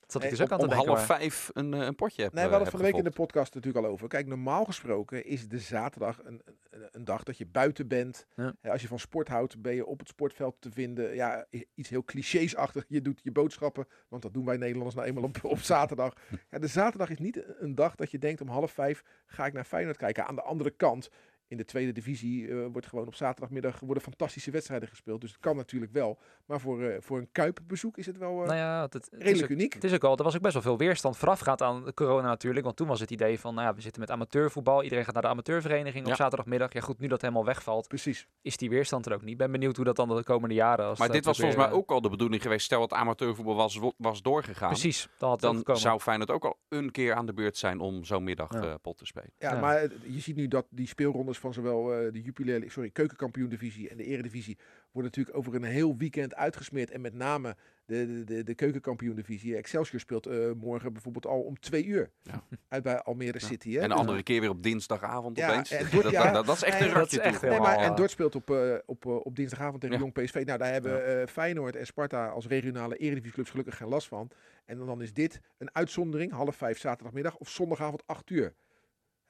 Dat 0.00 0.22
zat 0.22 0.30
ik 0.32 0.38
dus 0.38 0.40
ook 0.40 0.46
om, 0.46 0.52
aan 0.52 0.58
te 0.58 0.64
om 0.64 0.84
denken. 0.84 0.94
half 0.94 1.06
vijf 1.06 1.50
een, 1.52 1.74
eh, 1.74 1.80
een 1.80 1.94
potje 1.94 2.22
heb 2.22 2.32
Nee, 2.32 2.44
we 2.44 2.50
hadden 2.50 2.68
het 2.68 2.78
heb 2.78 2.80
van 2.80 2.90
de 2.90 2.96
week 2.96 3.04
in 3.06 3.10
de 3.10 3.22
podcast 3.22 3.54
natuurlijk 3.54 3.84
al 3.84 3.92
over. 3.92 4.08
Kijk, 4.08 4.26
normaal 4.26 4.64
gesproken 4.64 5.24
is 5.24 5.48
de 5.48 5.58
zaterdag 5.58 6.20
een, 6.24 6.42
een, 6.70 6.88
een 6.90 7.04
dag 7.04 7.22
dat 7.22 7.38
je 7.38 7.46
buiten 7.46 7.88
bent. 7.88 8.26
Ja. 8.36 8.54
Hè, 8.60 8.70
Als 8.70 8.82
je 8.82 8.88
van 8.88 8.98
sport 8.98 9.28
houdt, 9.28 9.62
ben 9.62 9.74
je 9.74 9.86
op 9.86 9.98
het 9.98 10.08
sportveld 10.08 10.56
te 10.60 10.70
vinden. 10.70 11.14
Ja, 11.14 11.46
iets 11.74 11.88
heel 11.88 12.04
clichésachtig. 12.04 12.84
Je 12.88 13.02
doet 13.02 13.20
je 13.22 13.32
boodschappen, 13.32 13.86
want 14.08 14.22
dat 14.22 14.34
doen 14.34 14.44
wij 14.44 14.56
Nederlanders 14.56 14.94
nou 14.94 15.08
eenmaal 15.08 15.24
op, 15.24 15.38
op 15.54 15.58
zaterdag. 15.58 16.14
Ja, 16.50 16.58
de 16.58 16.66
zaterdag 16.66 17.10
is 17.10 17.18
niet 17.18 17.44
een 17.58 17.74
dag 17.74 17.94
dat 17.94 18.10
je 18.10 18.18
denkt 18.18 18.40
om 18.40 18.48
half 18.48 18.72
vijf 18.72 19.02
ga 19.26 19.46
ik 19.46 19.52
naar 19.52 19.64
Feyenoord 19.64 19.96
kijken. 19.96 20.26
Aan 20.26 20.34
de 20.34 20.42
andere 20.42 20.70
kant, 20.70 21.08
in 21.50 21.56
de 21.56 21.64
tweede 21.64 21.92
divisie 21.92 22.48
eh, 22.48 22.66
wordt 22.72 22.86
gewoon 22.86 23.06
op 23.06 23.14
zaterdagmiddag 23.14 23.80
worden 23.80 24.02
fantastische 24.02 24.50
wedstrijden 24.50 24.88
gespeeld. 24.88 25.20
Dus 25.20 25.30
het 25.30 25.40
kan 25.40 25.56
natuurlijk 25.56 25.92
wel. 25.92 26.18
Maar 26.46 26.60
voor, 26.60 26.82
eh, 26.82 26.96
voor 27.00 27.18
een 27.18 27.28
kuipbezoek 27.32 27.96
is 27.98 28.06
het 28.06 28.18
wel 28.18 28.40
eh, 28.42 28.46
Nou 28.46 28.58
ja, 28.58 28.82
het, 28.82 28.92
het 28.92 29.08
is 29.12 29.18
redelijk 29.18 29.42
ook- 29.44 29.50
uniek. 29.58 29.72
Het 29.74 29.84
is 29.84 29.92
ook 29.94 30.04
al, 30.04 30.16
er 30.16 30.24
was 30.24 30.34
ook 30.36 30.40
best 30.42 30.52
wel 30.54 30.62
veel 30.62 30.76
weerstand 30.78 31.16
voorafgaand 31.16 31.62
aan 31.62 31.84
de 31.84 31.94
corona 31.94 32.28
natuurlijk. 32.28 32.64
Want 32.64 32.76
toen 32.76 32.86
was 32.88 33.00
het 33.00 33.10
idee 33.10 33.40
van, 33.40 33.54
nou 33.54 33.66
ja, 33.66 33.74
we 33.74 33.80
zitten 33.80 34.00
met 34.00 34.10
amateurvoetbal. 34.10 34.82
Iedereen 34.82 35.04
gaat 35.04 35.12
naar 35.14 35.22
de 35.22 35.28
amateurvereniging 35.28 36.04
Ja. 36.04 36.10
op 36.10 36.16
zaterdagmiddag. 36.16 36.72
Ja 36.72 36.80
goed, 36.80 36.98
nu 36.98 37.08
dat 37.08 37.20
helemaal 37.20 37.44
wegvalt, 37.44 37.88
Precies. 37.88 38.26
is 38.42 38.56
die 38.56 38.70
weerstand 38.70 39.06
er 39.06 39.14
ook 39.14 39.22
niet. 39.22 39.36
Ben 39.36 39.50
benieuwd 39.52 39.76
hoe 39.76 39.84
dat 39.84 39.96
dan 39.96 40.08
de 40.16 40.22
komende 40.24 40.54
jaren... 40.54 40.86
Als 40.86 40.98
Maar 40.98 41.10
dit 41.10 41.24
was 41.24 41.36
volgens 41.38 41.58
mij 41.58 41.70
ook 41.70 41.90
al 41.90 42.00
de 42.00 42.08
bedoeling 42.10 42.42
geweest. 42.42 42.64
Stel 42.64 42.80
dat 42.80 42.92
amateurvoetbal 42.92 43.54
was, 43.54 43.80
was 43.96 44.22
doorgegaan. 44.22 44.68
Precies, 44.68 45.08
dat 45.18 45.28
had 45.28 45.30
het 45.30 45.44
ook 45.44 45.50
Dan 45.50 45.56
gekomen. 45.58 45.80
zou 45.80 46.00
Feyenoord 46.00 46.30
ook 46.30 46.44
al 46.44 46.56
een 46.68 46.90
keer 46.90 47.14
aan 47.14 47.26
de 47.26 47.32
beurt 47.32 47.56
zijn 47.56 47.80
om 47.80 48.04
zo'n 48.04 48.24
middag 48.24 48.52
Ja. 48.52 48.60
eh, 48.62 48.74
pot 48.82 48.98
te 48.98 49.06
spelen. 49.06 49.30
Ja, 49.38 49.52
Ja. 49.54 49.60
maar 49.60 49.82
je 50.06 50.20
ziet 50.20 50.36
nu 50.36 50.48
dat 50.48 50.66
die 50.70 50.86
speelrondes 50.86 51.38
van 51.40 51.52
zowel 51.52 51.94
eh, 51.94 52.12
de 52.12 52.20
Jupiler, 52.22 52.70
sorry, 52.70 52.90
keukenkampioen-divisie 52.90 53.88
en 53.88 53.96
de 53.96 54.04
eredivisie 54.04 54.58
worden 54.92 55.10
natuurlijk 55.14 55.36
over 55.36 55.54
een 55.54 55.62
heel 55.64 55.96
weekend 55.96 56.34
uitgesmeerd. 56.34 56.90
En 56.90 57.00
met 57.00 57.14
name 57.14 57.56
de, 57.86 58.06
de, 58.06 58.24
de, 58.24 58.42
de 58.44 58.54
keukenkampioen-divisie. 58.54 59.56
Excelsior 59.56 60.00
speelt 60.00 60.26
eh, 60.26 60.50
morgen 60.56 60.92
bijvoorbeeld 60.92 61.26
al 61.26 61.40
om 61.40 61.60
twee 61.60 61.84
uur. 61.84 62.10
Ja. 62.22 62.42
Uit 62.68 62.82
bij 62.82 63.02
Almere 63.02 63.38
Ja. 63.40 63.46
City. 63.46 63.70
Hè? 63.72 63.76
En 63.76 63.82
de 63.82 63.88
Dus- 63.88 63.98
andere 63.98 64.22
keer 64.22 64.40
weer 64.40 64.50
op 64.50 64.62
dinsdagavond 64.62 65.36
Ja, 65.36 65.50
opeens. 65.50 65.70
en 65.70 65.82
Dat, 65.82 65.90
Dort- 65.92 66.02
dat, 66.04 66.12
ja. 66.12 66.32
dat, 66.32 66.46
dat 66.46 66.56
is 66.56 66.62
echt 66.62 66.80
een 66.80 66.88
ratje 66.88 67.20
echt. 67.20 67.42
Nee, 67.42 67.58
maar, 67.58 67.76
en 67.78 67.94
Dort 67.94 68.10
speelt 68.10 68.34
op, 68.34 68.50
eh, 68.50 68.74
op, 68.86 69.06
op 69.06 69.36
dinsdagavond 69.36 69.80
tegen 69.80 69.96
Ja. 69.96 70.02
Jong 70.02 70.12
PSV. 70.12 70.42
Nou, 70.46 70.58
daar 70.58 70.72
hebben 70.72 71.20
eh, 71.20 71.26
Feyenoord 71.26 71.76
en 71.76 71.86
Sparta 71.86 72.28
als 72.28 72.46
regionale 72.46 72.96
eredivisieclubs 72.96 73.50
gelukkig 73.50 73.76
geen 73.76 73.88
last 73.88 74.08
van. 74.08 74.30
En 74.64 74.78
dan 74.78 75.02
is 75.02 75.12
dit 75.12 75.40
een 75.58 75.74
uitzondering, 75.74 76.32
half 76.32 76.56
vijf 76.56 76.78
zaterdagmiddag 76.78 77.36
of 77.36 77.48
zondagavond 77.48 78.02
acht 78.06 78.30
uur. 78.30 78.54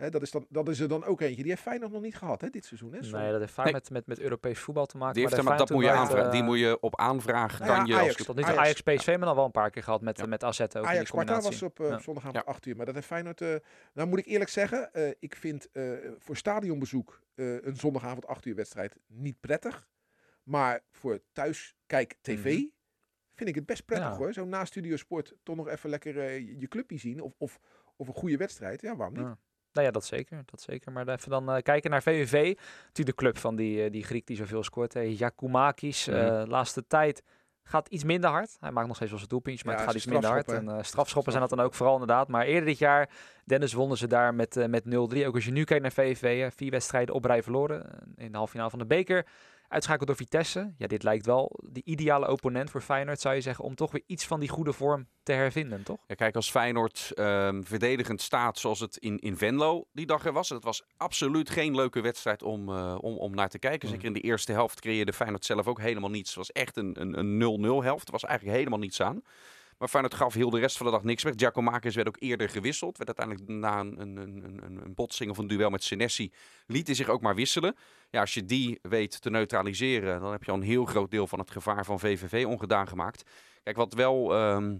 Hè, 0.01 0.11
dat, 0.11 0.23
is 0.23 0.31
dan, 0.31 0.47
dat 0.49 0.69
is 0.69 0.81
er 0.81 0.89
dan 0.89 1.05
ook 1.05 1.21
eentje. 1.21 1.43
Die 1.43 1.51
heeft 1.51 1.63
Feyenoord 1.63 1.93
nog 1.93 2.03
niet 2.03 2.17
gehad 2.17 2.41
hè, 2.41 2.49
dit 2.51 2.65
seizoen. 2.65 2.93
Hè? 2.93 3.01
Nee, 3.01 3.31
dat 3.31 3.41
heeft 3.41 3.53
vaak 3.53 3.65
Nee. 3.65 3.75
met, 3.75 3.91
met, 3.91 4.07
met 4.07 4.21
Europees 4.21 4.59
voetbal 4.59 4.87
te 4.87 4.97
maken. 4.97 5.15
Die 5.15 5.23
heeft, 5.23 5.37
maar 5.37 5.45
maar 5.45 5.57
dat 5.59 5.71
moet 5.71 5.85
je 5.85 5.91
aanvragen. 5.91 6.31
Die 6.31 6.41
eh, 6.41 6.47
moet 6.47 6.59
je 6.59 6.81
op 6.81 6.97
aanvraag. 6.99 7.59
Nou 7.59 7.71
ja, 7.71 7.77
kan 7.77 7.87
je 7.87 7.95
Ajax. 7.95 8.17
als 8.17 8.27
Tot 8.27 8.37
nu 8.37 8.43
toe 8.43 8.51
Ajax. 8.53 8.65
Ajax, 8.85 9.03
PSV 9.03 9.19
we 9.19 9.25
al 9.25 9.35
wel 9.35 9.45
een 9.45 9.51
paar 9.51 9.71
keer 9.71 9.83
gehad 9.83 10.01
met, 10.01 10.19
Ja. 10.19 10.27
met 10.27 10.45
AZ 10.45 10.61
ook. 10.61 10.67
in 10.75 10.81
die 10.81 10.89
Ajax 10.89 11.09
Sparta 11.09 11.41
was 11.41 11.63
op 11.63 11.79
Ja. 11.79 11.99
zondagavond 11.99 12.45
Ja. 12.45 12.53
8 12.53 12.67
uur. 12.67 12.77
Maar 12.77 12.87
dat 12.87 12.95
heeft 12.95 13.07
Feyenoord... 13.07 13.41
eh 13.41 13.55
nou 13.95 14.09
moet 14.09 14.19
ik 14.19 14.27
eerlijk 14.27 14.51
zeggen, 14.51 14.93
eh, 14.93 15.11
ik 15.19 15.37
vind 15.37 15.69
eh, 15.73 15.91
voor 16.19 16.37
stadionbezoek 16.37 17.23
eh, 17.35 17.63
een 17.65 17.77
zondagavond 17.77 18.27
8 18.27 18.45
uur 18.47 18.55
wedstrijd 18.55 18.97
niet 19.07 19.41
prettig. 19.41 19.89
Maar 20.43 20.81
voor 20.91 21.21
thuis 21.33 21.75
kijk 21.87 22.17
tv 22.21 22.45
Mhm. 22.45 22.65
vind 23.35 23.49
ik 23.49 23.55
het 23.55 23.67
best 23.67 23.85
prettig 23.85 24.09
Ja. 24.09 24.17
hoor. 24.17 24.33
Zo 24.33 24.45
na 24.45 24.65
Studio 24.65 24.97
Sport 24.97 25.35
toch 25.43 25.57
nog 25.57 25.69
even 25.69 25.91
lekker 25.91 26.23
je- 26.33 26.59
je 26.59 26.69
clubje 26.69 26.99
zien. 26.99 27.21
Of, 27.21 27.33
of, 27.39 27.61
of 27.97 28.09
een 28.09 28.15
goede 28.15 28.37
wedstrijd. 28.37 28.81
Ja, 28.81 28.97
waarom 28.97 29.17
niet? 29.19 29.37
Nou 29.73 29.87
ja, 29.87 29.93
dat 29.93 30.05
zeker. 30.05 30.43
Dat 30.45 30.61
zeker. 30.61 30.93
Maar 30.93 31.09
even 31.09 31.31
dan 31.31 31.51
eh, 31.51 31.63
kijken 31.63 31.91
naar 31.91 32.03
VVV. 32.03 32.57
Natuurlijk 32.87 33.17
de 33.17 33.23
club 33.23 33.39
van 33.39 33.57
die, 33.57 33.85
eh, 33.85 33.91
die 33.91 34.05
Griek 34.05 34.27
die 34.27 34.37
zoveel 34.37 34.63
scoort. 34.63 34.95
Uh, 34.95 35.19
Jakoumakis. 35.19 36.07
Mhm. 36.07 36.17
eh, 36.17 36.43
laatste 36.47 36.87
tijd 36.87 37.23
gaat 37.63 37.89
iets 37.89 38.05
minder 38.05 38.31
hard. 38.31 38.57
Hij 38.61 38.71
maakt 38.71 38.87
nog 38.87 38.97
steeds 38.97 39.11
wel 39.11 39.19
zijn 39.19 39.31
doelpuntjes, 39.31 39.65
maar 39.65 39.75
Ja, 39.75 39.81
het 39.81 39.89
gaat 39.89 39.99
iets 39.99 40.07
minder 40.07 40.31
hard. 40.31 40.47
En 40.47 40.55
strafschoppen, 40.55 40.85
strafschoppen 40.85 41.33
zijn 41.33 41.47
dat 41.49 41.57
dan 41.59 41.67
ook 41.67 41.75
vooral 41.75 41.95
inderdaad. 41.95 42.29
Maar 42.29 42.45
eerder 42.45 42.65
dit 42.65 42.79
jaar, 42.79 43.11
Dennis, 43.45 43.73
wonnen 43.73 43.97
ze 43.97 44.07
daar 44.07 44.35
met, 44.35 44.67
met 44.69 44.85
0-3. 44.85 45.27
Ook 45.27 45.35
als 45.35 45.45
je 45.45 45.51
nu 45.51 45.65
kijkt 45.65 45.83
naar 45.83 45.93
VVV, 45.93 46.53
vier 46.55 46.71
wedstrijden 46.71 47.15
op 47.15 47.25
rij 47.25 47.43
verloren. 47.43 47.87
In 48.17 48.31
de 48.31 48.37
halve 48.37 48.51
finale 48.53 48.71
van 48.71 48.79
de 48.79 48.87
beker. 48.87 49.27
Uitschakeld 49.71 50.07
door 50.07 50.17
Vitesse. 50.17 50.75
Ja, 50.77 50.87
dit 50.87 51.03
lijkt 51.03 51.27
wel 51.27 51.59
de 51.63 51.81
ideale 51.85 52.31
opponent 52.31 52.71
voor 52.71 52.81
Feyenoord, 52.81 53.21
zou 53.21 53.35
je 53.35 53.41
zeggen, 53.41 53.65
om 53.65 53.75
toch 53.75 53.91
weer 53.93 54.03
iets 54.07 54.27
van 54.27 54.41
die 54.41 54.49
goede 54.49 54.73
vorm 54.73 55.09
te 55.23 55.33
hervinden, 55.33 55.83
toch? 55.83 55.99
Ja, 56.07 56.15
kijk, 56.15 56.35
als 56.37 56.51
Feyenoord 56.51 57.11
ehm, 57.15 57.63
verdedigend 57.63 58.21
staat 58.21 58.59
zoals 58.59 58.81
het 58.81 58.97
in, 58.97 59.19
in 59.19 59.37
Venlo 59.37 59.85
die 59.93 60.07
dag 60.07 60.25
er 60.27 60.33
was. 60.33 60.49
Het 60.49 60.65
was 60.65 60.83
absoluut 60.97 61.51
geen 61.51 61.75
leuke 61.75 62.01
wedstrijd 62.01 62.43
om, 62.43 62.69
eh, 62.69 62.97
om, 63.01 63.17
om 63.17 63.35
naar 63.35 63.49
te 63.49 63.59
kijken. 63.59 63.89
Mm. 63.89 63.95
Zeker 63.95 64.09
in 64.09 64.15
de 64.15 64.21
eerste 64.21 64.53
helft 64.53 64.81
creëerde 64.81 65.13
Feyenoord 65.13 65.45
zelf 65.45 65.67
ook 65.67 65.81
helemaal 65.81 66.11
niets. 66.11 66.29
Het 66.29 66.39
was 66.39 66.53
echt 66.53 66.77
een 66.77 67.01
een- 67.01 67.19
een 67.19 67.37
0-0 67.39 67.83
helft. 67.83 68.07
Er 68.07 68.13
was 68.13 68.25
eigenlijk 68.25 68.59
helemaal 68.59 68.79
niets 68.79 69.01
aan. 69.03 69.23
Maar 69.81 69.89
Feyenoord 69.89 70.15
gaf 70.15 70.35
heel 70.35 70.51
de 70.51 70.59
rest 70.59 70.77
van 70.77 70.87
de 70.87 70.93
dag 70.93 71.03
niks 71.03 71.23
weg. 71.23 71.33
Giacomakis 71.37 71.95
werd 71.95 72.09
ook 72.09 72.17
eerder 72.19 72.49
gewisseld. 72.49 72.99
Werd 72.99 73.19
uiteindelijk 73.19 73.61
na 73.61 73.81
een, 73.81 74.01
een, 74.01 74.17
een, 74.17 74.81
een, 74.85 74.95
botsing 74.95 75.31
of 75.31 75.39
een 75.39 75.47
duel 75.47 75.71
met 75.71 75.85
Senesi 75.85 76.33
liet 76.67 76.87
hij 76.87 76.97
zich 76.97 77.09
ook 77.09 77.21
maar 77.21 77.35
wisselen. 77.35 77.77
Ja, 78.11 78.21
als 78.21 78.35
je 78.35 78.45
die 78.45 78.79
weet 78.83 79.21
te 79.21 79.31
neutraliseren, 79.31 80.21
dan 80.21 80.33
heb 80.33 80.45
je 80.45 80.51
al 80.51 80.57
een 80.57 80.63
heel 80.63 80.85
groot 80.85 81.11
deel 81.11 81.27
van 81.27 81.39
het 81.39 81.51
gevaar 81.51 81.85
van 81.85 82.01
VVV 82.01 82.45
ongedaan 82.47 82.89
gemaakt. 82.89 83.31
Kijk, 83.63 83.77
wat 83.77 83.95
wel 83.95 84.35
ehm, 84.35 84.77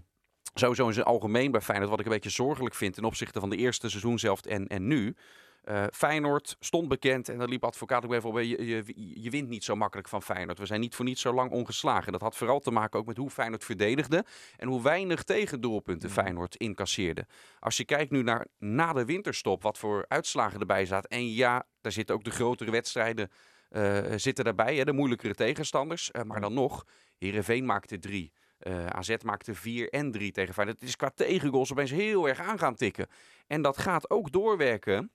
sowieso 0.53 0.87
in 0.87 0.93
zijn 0.93 1.05
algemeen 1.05 1.51
bij 1.51 1.61
Feyenoord, 1.61 1.89
wat 1.89 1.99
ik 1.99 2.05
een 2.05 2.11
beetje 2.11 2.29
zorgelijk 2.29 2.75
vind 2.75 2.93
ten 2.93 3.03
opzichte 3.03 3.39
van 3.39 3.49
de 3.49 3.57
eerste 3.57 3.89
seizoen 3.89 4.19
zelf 4.19 4.41
en, 4.41 4.67
en 4.67 4.87
nu. 4.87 5.15
Eh, 5.61 5.83
Feyenoord 5.93 6.55
stond 6.59 6.87
bekend 6.87 7.29
en 7.29 7.37
daar 7.37 7.47
liep 7.47 7.63
advocaat 7.63 8.05
ook 8.05 8.13
even 8.13 8.29
op. 8.29 8.37
Je, 8.37 8.65
je, 8.65 8.83
je 9.21 9.29
wint 9.29 9.49
niet 9.49 9.63
zo 9.63 9.75
makkelijk 9.75 10.07
van 10.07 10.21
Feyenoord. 10.21 10.59
We 10.59 10.65
zijn 10.65 10.79
niet 10.79 10.95
voor 10.95 11.05
niet 11.05 11.19
zo 11.19 11.33
lang 11.33 11.51
ongeslagen. 11.51 12.11
Dat 12.11 12.21
had 12.21 12.35
vooral 12.35 12.59
te 12.59 12.71
maken 12.71 12.99
ook 12.99 13.05
met 13.05 13.17
hoe 13.17 13.29
Feyenoord 13.29 13.63
verdedigde. 13.63 14.25
En 14.57 14.67
hoe 14.67 14.81
weinig 14.81 15.23
tegendoelpunten 15.23 16.09
Feyenoord 16.09 16.55
incasseerde. 16.55 17.25
Als 17.59 17.77
je 17.77 17.85
kijkt 17.85 18.11
nu 18.11 18.23
naar 18.23 18.47
na 18.57 18.93
de 18.93 19.05
winterstop, 19.05 19.63
wat 19.63 19.77
voor 19.77 20.05
uitslagen 20.07 20.59
erbij 20.59 20.85
zaten. 20.85 21.09
En 21.09 21.33
ja, 21.33 21.65
daar 21.81 21.91
zitten 21.91 22.15
ook 22.15 22.23
de 22.23 22.31
grotere 22.31 22.71
wedstrijden 22.71 23.29
eh, 23.69 23.99
zitten 24.15 24.43
daarbij. 24.43 24.75
Hè, 24.75 24.83
de 24.83 24.93
moeilijkere 24.93 25.33
tegenstanders. 25.33 26.11
Eh, 26.11 26.23
maar 26.23 26.41
dan 26.41 26.53
nog, 26.53 26.85
Heerenveen 27.17 27.65
maakte 27.65 27.99
drie. 27.99 28.33
Eh, 28.57 28.85
AZ 28.85 29.15
maakte 29.23 29.55
4 29.55 29.89
en 29.89 30.11
3 30.11 30.31
tegen 30.31 30.53
Feyenoord. 30.53 30.79
Het 30.79 30.89
is 30.89 30.95
qua 30.95 31.11
tegengoals 31.15 31.71
opeens 31.71 31.91
heel 31.91 32.27
erg 32.27 32.39
aan 32.39 32.59
gaan 32.59 32.75
tikken. 32.75 33.07
En 33.47 33.61
dat 33.61 33.77
gaat 33.77 34.09
ook 34.09 34.31
doorwerken. 34.31 35.11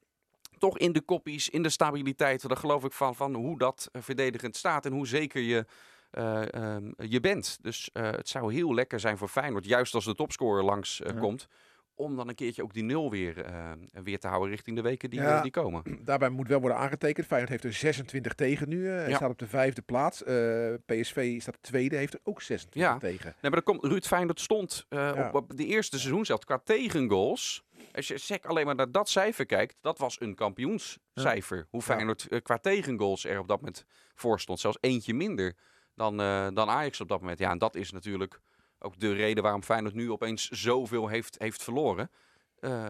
Toch 0.59 0.79
in 0.79 0.93
de 0.93 1.01
koppies, 1.01 1.49
in 1.49 1.63
de 1.63 1.69
stabiliteit. 1.69 2.49
Daar 2.49 2.57
geloof 2.57 2.85
ik 2.85 2.93
van, 2.93 3.15
van 3.15 3.35
hoe 3.35 3.59
dat 3.59 3.89
eh, 3.93 4.03
verdedigend 4.03 4.57
staat 4.57 4.87
en 4.87 4.93
hoe 4.93 5.07
zeker 5.07 5.41
je, 5.43 5.65
eh, 6.11 6.55
ehm, 6.55 6.91
je 6.97 7.21
bent. 7.21 7.59
Dus 7.63 7.91
eh, 7.93 8.03
het 8.11 8.29
zou 8.29 8.53
heel 8.55 8.75
lekker 8.75 9.01
zijn 9.01 9.19
voor 9.19 9.29
Feyenoord, 9.29 9.65
juist 9.65 9.95
als 9.95 10.05
de 10.05 10.15
topscorer 10.15 10.65
langs 10.65 11.01
Ja. 11.05 11.13
komt. 11.13 11.49
Om 11.99 12.17
dan 12.17 12.29
een 12.29 12.35
keertje 12.35 12.63
ook 12.63 12.73
die 12.75 12.83
nul 12.83 13.11
weer, 13.11 13.47
weer 14.03 14.19
te 14.19 14.29
houden 14.29 14.51
richting 14.51 14.77
de 14.77 14.83
weken 14.83 15.11
die, 15.11 15.21
Ja. 15.21 15.43
die 15.43 15.51
komen. 15.51 15.83
Daarbij 16.05 16.29
moet 16.29 16.49
wel 16.49 16.61
worden 16.61 16.79
aangetekend. 16.79 17.27
Feyenoord 17.27 17.51
heeft 17.53 17.65
er 17.65 17.73
26 17.73 18.35
tegen 18.35 18.69
nu. 18.69 18.87
Hij 18.89 19.09
Ja. 19.09 19.17
staat 19.17 19.31
op 19.31 19.39
de 19.39 19.47
vijfde 19.47 19.83
plaats. 19.83 20.23
PSV 20.87 21.41
staat 21.41 21.59
tweede, 21.61 21.97
heeft 21.97 22.13
er 22.15 22.21
ook 22.23 22.43
26 22.43 22.83
Ja. 22.91 22.99
tegen. 22.99 23.25
Nee, 23.25 23.51
maar 23.51 23.51
dan 23.51 23.63
komt 23.63 23.85
Ruud 23.85 24.05
Feyenoord 24.07 24.41
stond 24.41 24.87
op, 24.91 25.35
op 25.35 25.57
de 25.57 25.67
eerste 25.67 25.99
seizoen 25.99 26.25
zelf 26.25 26.45
qua 26.45 26.59
tegengoals. 26.65 27.65
Als 27.97 28.09
je 28.09 28.19
sec 28.19 28.45
alleen 28.45 28.67
maar 28.67 28.75
naar 28.75 28.91
dat 28.91 29.09
cijfer 29.09 29.47
kijkt, 29.47 29.77
dat 29.81 29.99
was 29.99 30.21
een 30.21 30.35
kampioenscijfer. 30.35 31.67
Hoe. 31.71 31.83
Feyenoord 31.83 32.29
eh, 32.29 32.41
qua 32.43 32.59
tegengoals 32.59 33.25
er 33.25 33.39
op 33.39 33.49
dat 33.49 33.61
moment 33.61 33.85
voor 34.15 34.41
stond. 34.41 34.61
Zelfs 34.61 34.79
eentje 34.81 35.15
minder 35.15 35.55
dan, 35.95 36.21
eh, 36.21 36.49
dan 36.53 36.69
Ajax 36.69 37.01
op 37.01 37.09
dat 37.09 37.21
moment. 37.21 37.39
Ja, 37.39 37.51
en 37.51 37.59
dat 37.59 37.75
is 37.75 37.93
natuurlijk 37.93 38.41
ook 38.79 39.01
de 39.01 39.13
reden 39.13 39.43
waarom 39.43 39.63
Feyenoord 39.63 39.95
nu 39.95 40.11
opeens 40.11 40.49
zoveel 40.49 41.09
heeft, 41.09 41.39
heeft 41.39 41.63
verloren. 41.63 42.11
Eh, 42.59 42.85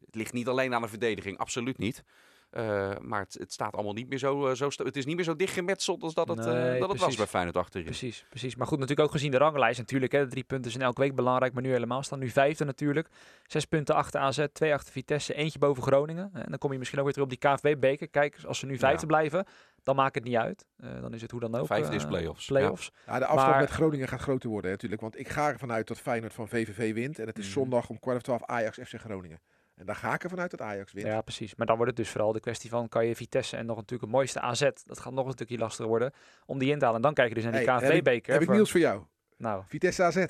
het 0.00 0.14
ligt 0.14 0.32
niet 0.32 0.48
alleen 0.48 0.74
aan 0.74 0.82
de 0.82 0.88
verdediging, 0.88 1.38
absoluut 1.38 1.78
niet. 1.78 2.04
Eh, 2.50 2.90
maar 3.00 3.20
het, 3.20 3.34
het 3.38 3.52
staat 3.52 3.74
allemaal 3.74 3.92
niet 3.92 4.08
meer 4.08 4.18
zo, 4.18 4.46
eh, 4.48 4.54
zo 4.54 4.68
Het 4.84 4.96
is 4.96 5.04
niet 5.04 5.16
meer 5.16 5.24
zo 5.24 5.36
dichtgemetseld 5.36 6.02
als 6.02 6.14
dat 6.14 6.28
het, 6.28 6.38
eh, 6.38 6.44
Nee, 6.44 6.62
dat 6.62 6.72
het 6.72 6.88
was 6.88 6.96
precies. 6.98 7.16
bij 7.16 7.26
Feyenoord 7.26 7.56
achterin. 7.56 7.84
Precies, 7.86 8.24
precies. 8.28 8.56
Maar 8.56 8.66
goed, 8.66 8.78
natuurlijk 8.78 9.06
ook 9.08 9.12
gezien 9.14 9.30
de 9.30 9.36
ranglijst. 9.38 9.78
Natuurlijk, 9.78 10.12
hè, 10.12 10.24
de 10.24 10.30
drie 10.30 10.44
punten 10.44 10.70
zijn 10.70 10.82
elke 10.82 11.00
week 11.00 11.14
belangrijk, 11.14 11.52
maar 11.52 11.62
nu 11.62 11.70
helemaal. 11.70 12.02
Staan 12.02 12.18
nu 12.18 12.28
vijfde 12.28 12.64
natuurlijk. 12.64 13.08
Zes 13.46 13.64
punten 13.64 13.94
achter 13.94 14.20
AZ, 14.20 14.44
twee 14.52 14.74
achter 14.74 14.92
Vitesse, 14.92 15.34
eentje 15.34 15.58
boven 15.58 15.82
Groningen. 15.82 16.30
En 16.32 16.46
dan 16.48 16.58
kom 16.58 16.72
je 16.72 16.78
misschien 16.78 16.98
ook 16.98 17.04
weer 17.04 17.14
terug 17.14 17.28
op 17.32 17.40
die 17.40 17.50
KNVB-beker. 17.50 18.08
Kijk, 18.08 18.38
als 18.46 18.58
ze 18.58 18.66
nu 18.66 18.78
vijfde 18.78 19.00
Ja. 19.00 19.06
blijven, 19.06 19.44
dan 19.82 19.96
maakt 19.96 20.14
het 20.14 20.24
niet 20.24 20.36
uit. 20.36 20.66
Eh, 20.76 21.00
dan 21.00 21.14
is 21.14 21.22
het 21.22 21.30
hoe 21.30 21.40
dan 21.40 21.54
ook. 21.54 21.66
Vijfde 21.66 21.94
is 21.94 22.02
eh, 22.02 22.08
play-offs. 22.08 22.46
Ja. 22.46 22.54
play-offs. 22.54 22.90
Ja, 23.06 23.18
de 23.18 23.24
afstand 23.26 23.50
Maar- 23.50 23.60
met 23.60 23.70
Groningen 23.70 24.08
gaat 24.08 24.20
groter 24.20 24.48
worden 24.48 24.66
hè, 24.66 24.72
natuurlijk. 24.76 25.02
Want 25.02 25.18
ik 25.18 25.28
ga 25.28 25.48
ervan 25.48 25.72
uit 25.72 25.88
dat 25.88 25.98
Feyenoord 26.00 26.32
van 26.34 26.48
VVV 26.48 26.94
wint. 26.94 27.18
En 27.18 27.26
het 27.26 27.38
is 27.38 27.44
Mhm. 27.44 27.52
zondag 27.52 27.88
om 27.88 27.98
kwart 27.98 28.16
over 28.16 28.22
twaalf 28.22 28.44
Ajax 28.60 28.78
FC 28.78 28.94
Groningen. 29.00 29.40
En 29.80 29.86
daar 29.86 29.96
ga 29.96 30.14
ik 30.14 30.22
ervan 30.22 30.40
uit 30.40 30.50
dat 30.50 30.60
Ajax 30.60 30.92
wint. 30.92 31.06
Ja, 31.06 31.20
precies. 31.20 31.54
Maar 31.54 31.66
dan 31.66 31.76
wordt 31.76 31.90
het 31.90 32.00
dus 32.00 32.10
vooral 32.10 32.32
de 32.32 32.40
kwestie 32.40 32.70
van, 32.70 32.88
kan 32.88 33.06
je 33.06 33.16
Vitesse 33.16 33.56
en 33.56 33.66
nog 33.66 33.76
natuurlijk 33.76 34.02
het 34.02 34.10
mooiste 34.10 34.40
AZ, 34.40 34.68
dat 34.86 35.00
gaat 35.00 35.12
nog 35.12 35.26
een 35.26 35.32
stukje 35.32 35.58
lastiger 35.58 35.86
worden, 35.88 36.12
om 36.46 36.58
die 36.58 36.70
in 36.72 36.78
te 36.78 36.84
halen. 36.84 36.96
En 36.96 37.02
dan 37.02 37.14
kijk 37.14 37.28
je 37.28 37.34
dus 37.34 37.42
naar 37.44 37.52
die 37.52 37.62
Hey, 37.62 37.74
heb 37.74 37.82
ik- 37.82 37.88
KNVB-beker. 37.90 38.32
Heb 38.32 38.42
ik 38.42 38.48
nieuws 38.50 38.70
voor 38.70 38.80
jou. 38.80 39.02
Nou, 39.36 39.62
Vitesse 39.66 40.02
AZ, 40.02 40.24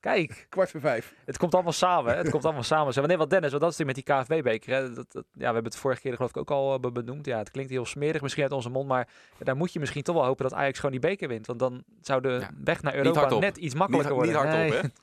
kijk. 0.00 0.46
kwart 0.48 0.70
voor 0.70 0.80
vijf. 0.80 1.14
Het 1.24 1.36
komt 1.38 1.54
allemaal 1.54 1.72
samen. 1.72 2.12
Hè? 2.12 2.18
Het 2.18 2.30
komt 2.30 2.44
allemaal 2.44 2.62
samen. 2.62 2.92
Zeg, 2.92 3.06
nee, 3.06 3.16
wat 3.16 3.30
Dennis, 3.30 3.50
want 3.50 3.62
dat 3.62 3.72
is 3.72 3.78
natuurlijk 3.78 4.08
met 4.08 4.26
die 4.28 4.36
KFB-beker. 4.38 4.74
hè. 4.74 4.92
Dat, 4.94 5.12
dat, 5.12 5.24
ja, 5.32 5.38
we 5.38 5.44
hebben 5.44 5.64
het 5.64 5.76
vorige 5.76 6.00
keer 6.00 6.14
geloof 6.14 6.30
ik 6.30 6.36
ook 6.36 6.50
al 6.50 6.74
eh, 6.74 6.80
be- 6.80 6.92
benoemd. 6.92 7.26
Ja, 7.26 7.38
het 7.38 7.50
klinkt 7.50 7.70
heel 7.70 7.86
smerig 7.86 8.22
misschien 8.22 8.42
uit 8.42 8.52
onze 8.52 8.70
mond, 8.70 8.88
maar 8.88 9.08
daar 9.38 9.56
moet 9.56 9.72
je 9.72 9.80
misschien 9.80 10.02
toch 10.02 10.14
wel 10.14 10.24
hopen 10.24 10.42
dat 10.48 10.54
Ajax 10.54 10.76
gewoon 10.76 10.90
die 11.00 11.00
beker 11.10 11.28
wint. 11.28 11.46
Want 11.46 11.58
dan 11.58 11.84
zou 12.00 12.20
de 12.20 12.28
Ja, 12.28 12.50
weg 12.64 12.82
naar 12.82 12.94
Europa 12.94 13.38
net 13.38 13.56
iets 13.56 13.74
makkelijker 13.74 14.16
niet, 14.16 14.24
worden. 14.24 14.42
Niet 14.42 14.52
hardop, 14.52 14.70
Nee. 14.70 14.80
hè? 14.80 14.88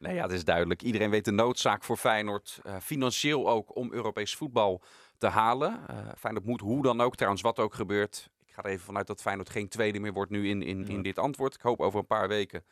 Nee, 0.00 0.14
ja, 0.14 0.22
het 0.22 0.32
is 0.32 0.44
duidelijk. 0.44 0.82
Iedereen 0.82 1.10
weet 1.10 1.24
de 1.24 1.30
noodzaak 1.30 1.84
voor 1.84 1.96
Feyenoord. 1.96 2.60
eh, 2.62 2.76
financieel 2.82 3.48
ook 3.48 3.76
om 3.76 3.92
Europees 3.92 4.34
voetbal 4.34 4.82
te 5.18 5.26
halen. 5.26 5.80
Eh 5.88 5.96
Feyenoord 6.18 6.46
moet 6.46 6.60
hoe 6.60 6.82
dan 6.82 7.00
ook, 7.00 7.14
trouwens 7.14 7.42
wat 7.42 7.58
ook 7.58 7.74
gebeurt. 7.74 8.30
Ik 8.46 8.52
ga 8.52 8.62
er 8.62 8.70
even 8.70 8.84
vanuit 8.84 9.06
dat 9.06 9.20
Feyenoord 9.20 9.50
geen 9.50 9.68
tweede 9.68 10.00
meer 10.00 10.12
wordt 10.12 10.30
nu 10.30 10.48
in, 10.48 10.62
in, 10.62 10.86
in 10.88 10.96
Ja. 10.96 11.02
dit 11.02 11.18
antwoord. 11.18 11.54
Ik 11.54 11.60
hoop 11.60 11.80
over 11.80 11.98
een 11.98 12.06
paar 12.06 12.28
weken 12.28 12.64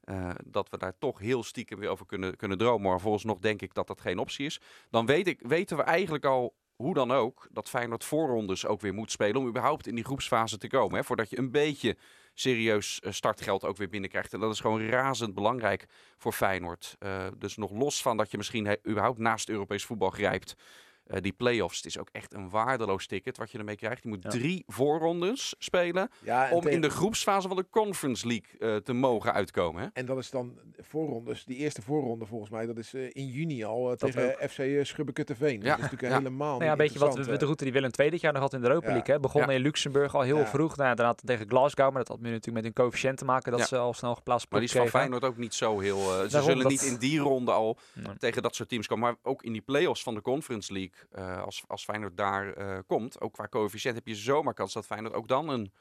eh, 0.00 0.30
dat 0.44 0.68
we 0.70 0.78
daar 0.78 0.98
toch 0.98 1.18
heel 1.18 1.42
stiekem 1.42 1.78
weer 1.78 1.88
over 1.88 2.06
kunnen, 2.06 2.36
kunnen 2.36 2.58
dromen. 2.58 2.90
Maar 2.90 3.00
volgens 3.00 3.24
nog 3.24 3.38
denk 3.38 3.62
ik 3.62 3.74
dat 3.74 3.86
dat 3.86 4.00
geen 4.00 4.18
optie 4.18 4.46
is. 4.46 4.60
Dan 4.90 5.06
weet 5.06 5.26
ik, 5.26 5.40
weten 5.46 5.76
we 5.76 5.82
eigenlijk 5.82 6.24
al 6.24 6.54
hoe 6.74 6.94
dan 6.94 7.10
ook 7.10 7.48
dat 7.50 7.68
Feyenoord 7.68 8.04
voorrondes 8.04 8.66
ook 8.66 8.80
weer 8.80 8.94
moet 8.94 9.10
spelen 9.10 9.40
om 9.40 9.46
überhaupt 9.48 9.86
in 9.86 9.94
die 9.94 10.04
groepsfase 10.04 10.58
te 10.58 10.68
komen. 10.68 10.96
Hè, 10.98 11.04
voordat 11.04 11.30
je 11.30 11.38
een 11.38 11.50
beetje 11.50 11.96
serieus 12.38 13.00
eh, 13.00 13.12
startgeld 13.12 13.64
ook 13.64 13.76
weer 13.76 13.88
binnenkrijgt. 13.88 14.32
En 14.32 14.40
dat 14.40 14.52
is 14.52 14.60
gewoon 14.60 14.88
razend 14.88 15.34
belangrijk 15.34 15.86
voor 16.16 16.32
Feyenoord. 16.32 16.96
Eh, 16.98 17.26
dus 17.38 17.56
nog 17.56 17.70
los 17.70 18.02
van 18.02 18.16
dat 18.16 18.30
je 18.30 18.36
misschien 18.36 18.78
überhaupt 18.88 19.18
naast 19.18 19.48
Europees 19.48 19.84
voetbal 19.84 20.10
grijpt. 20.10 20.56
Eh, 21.06 21.20
die 21.22 21.32
play-offs, 21.32 21.76
het 21.76 21.86
is 21.86 21.98
ook 21.98 22.08
echt 22.12 22.34
een 22.34 22.50
waardeloos 22.50 23.06
ticket 23.06 23.36
wat 23.36 23.50
je 23.50 23.58
ermee 23.58 23.76
krijgt. 23.76 24.02
Je 24.02 24.08
moet 24.08 24.22
Ja. 24.22 24.30
drie 24.30 24.64
voorrondes 24.66 25.54
spelen 25.58 26.10
Ja, 26.22 26.50
om 26.50 26.60
tegen- 26.60 26.70
in 26.76 26.80
de 26.80 26.90
groepsfase 26.90 27.48
van 27.48 27.56
de 27.56 27.66
Conference 27.70 28.26
League 28.26 28.58
eh, 28.74 28.76
te 28.76 28.92
mogen 28.92 29.32
uitkomen. 29.32 29.82
Hè? 29.82 29.88
en 29.92 30.06
dat 30.06 30.18
is 30.18 30.30
dan 30.30 30.58
voorrondes. 30.78 31.44
Die 31.44 31.56
eerste 31.56 31.82
voorronde 31.82 32.26
volgens 32.26 32.50
mij, 32.50 32.66
dat 32.66 32.78
is 32.78 32.94
eh, 32.94 33.02
in 33.12 33.26
juni 33.26 33.64
al 33.64 33.96
tegen 33.96 34.36
FC 34.50 34.58
uh, 34.58 34.84
Schubbekutteveen. 34.84 35.54
Ja, 35.62 35.68
Dat 35.68 35.76
is 35.76 35.82
natuurlijk 35.82 36.12
ja. 36.12 36.18
helemaal 36.18 36.52
Nou 36.58 36.64
ja, 36.64 36.70
niet 36.70 36.78
weet 36.78 36.92
je 36.92 36.98
wat, 36.98 37.14
de 37.38 37.44
route 37.44 37.64
die 37.64 37.72
Willem 37.72 37.90
II 38.00 38.10
dit 38.10 38.20
jaar 38.20 38.32
nog 38.32 38.42
had 38.42 38.52
in 38.52 38.60
de 38.60 38.66
Europa 38.68 38.86
Ja. 38.86 38.92
League. 38.92 39.14
Hè? 39.14 39.20
Begonnen 39.20 39.54
in 39.54 39.60
Luxemburg 39.62 40.14
al 40.14 40.20
heel 40.20 40.38
Ja. 40.38 40.46
vroeg. 40.46 40.76
Nou, 40.76 40.88
ja, 40.88 40.94
daarna 40.94 41.14
tegen 41.24 41.48
Glasgow, 41.48 41.88
maar 41.90 41.98
dat 42.04 42.08
had 42.08 42.20
nu 42.20 42.30
natuurlijk 42.30 42.56
met 42.56 42.64
een 42.64 42.72
coëfficiënt 42.84 43.18
te 43.18 43.24
maken 43.24 43.50
dat 43.50 43.60
Ja. 43.60 43.66
ze 43.66 43.76
al 43.76 43.94
snel 43.94 44.14
geplaatst 44.14 44.50
Maar 44.50 44.60
die 44.60 44.68
is 44.68 44.74
van 44.74 44.84
kregen. 44.84 45.00
Feyenoord 45.00 45.24
ook 45.24 45.36
niet 45.36 45.54
zo 45.54 45.78
heel... 45.80 45.98
eh, 45.98 46.04
ze 46.06 46.28
Daarom 46.28 46.50
zullen 46.50 46.62
dat- 46.62 46.70
niet 46.72 46.82
in 46.82 46.96
die 46.96 47.18
ronde 47.18 47.52
al 47.52 47.78
Nee. 47.94 48.16
tegen 48.18 48.42
dat 48.42 48.54
soort 48.54 48.68
teams 48.68 48.86
komen. 48.86 49.04
Maar 49.08 49.16
ook 49.22 49.42
in 49.42 49.52
die 49.52 49.62
play-offs 49.62 50.02
van 50.02 50.14
de 50.14 50.20
Conference 50.22 50.72
League, 50.72 50.92
eh, 51.10 51.42
als, 51.42 51.64
als 51.66 51.84
Feyenoord 51.84 52.16
daar 52.16 52.52
eh, 52.52 52.78
komt, 52.86 53.20
ook 53.20 53.32
qua 53.32 53.48
coëfficiënt, 53.48 53.94
heb 53.94 54.06
je 54.06 54.14
zomaar 54.14 54.54
kans 54.54 54.72
dat 54.72 54.86
Feyenoord 54.86 55.14
ook 55.14 55.28
dan 55.28 55.48
een, 55.48 55.72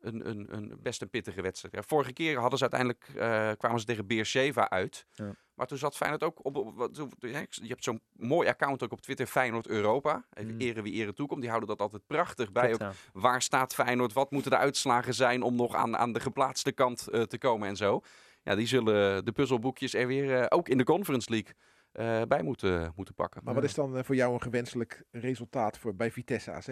een, 0.00 0.28
een, 0.28 0.46
een 0.54 0.78
best 0.82 1.02
een 1.02 1.10
pittige 1.10 1.42
wedstrijd. 1.42 1.74
Ja, 1.74 1.82
vorige 1.82 2.12
keer 2.12 2.38
hadden 2.38 2.58
ze 2.58 2.70
uiteindelijk, 2.70 3.08
eh, 3.16 3.50
kwamen 3.58 3.80
ze 3.80 3.86
tegen 3.86 4.06
Beersheva 4.06 4.70
uit. 4.70 5.06
Ja. 5.12 5.34
Maar 5.54 5.66
toen 5.66 5.78
zat 5.78 5.96
Feyenoord 5.96 6.22
ook 6.22 6.44
op, 6.44 6.88
je 7.20 7.46
hebt 7.68 7.84
zo'n 7.84 8.00
mooi 8.12 8.48
account 8.48 8.82
ook 8.82 8.92
op 8.92 9.00
Twitter, 9.00 9.26
Feyenoord 9.26 9.66
Europa. 9.66 10.24
Even 10.32 10.54
Mm. 10.54 10.60
eren 10.60 10.82
wie 10.82 10.92
eren 10.92 11.14
toekomt. 11.14 11.40
Die 11.40 11.50
houden 11.50 11.68
dat 11.68 11.80
altijd 11.80 12.06
prachtig 12.06 12.52
bij. 12.52 12.72
Ook 12.72 12.92
waar 13.12 13.42
staat 13.42 13.74
Feyenoord? 13.74 14.12
Wat 14.12 14.30
moeten 14.30 14.50
de 14.50 14.56
uitslagen 14.56 15.14
zijn 15.14 15.42
om 15.42 15.54
nog 15.54 15.74
aan, 15.74 15.96
aan 15.96 16.12
de 16.12 16.20
geplaatste 16.20 16.72
kant 16.72 17.08
te 17.28 17.38
komen 17.38 17.68
en 17.68 17.76
zo. 17.76 18.00
Ja, 18.42 18.54
die 18.54 18.66
zullen 18.66 19.24
de 19.24 19.32
puzzelboekjes 19.32 19.94
er 19.94 20.06
weer, 20.06 20.50
ook 20.50 20.68
in 20.68 20.78
de 20.78 20.84
Conference 20.84 21.30
League, 21.30 21.54
eh, 21.96 22.22
bij 22.28 22.42
moeten, 22.42 22.92
moeten 22.96 23.14
pakken. 23.14 23.40
Maar 23.44 23.54
wat 23.54 23.64
is 23.64 23.74
dan 23.74 23.96
eh, 23.96 24.04
voor 24.04 24.14
jou 24.14 24.34
een 24.34 24.42
gewenselijk 24.42 25.02
resultaat 25.10 25.78
voor, 25.78 25.94
bij 25.94 26.10
Vitesse 26.10 26.50
AZ? 26.50 26.68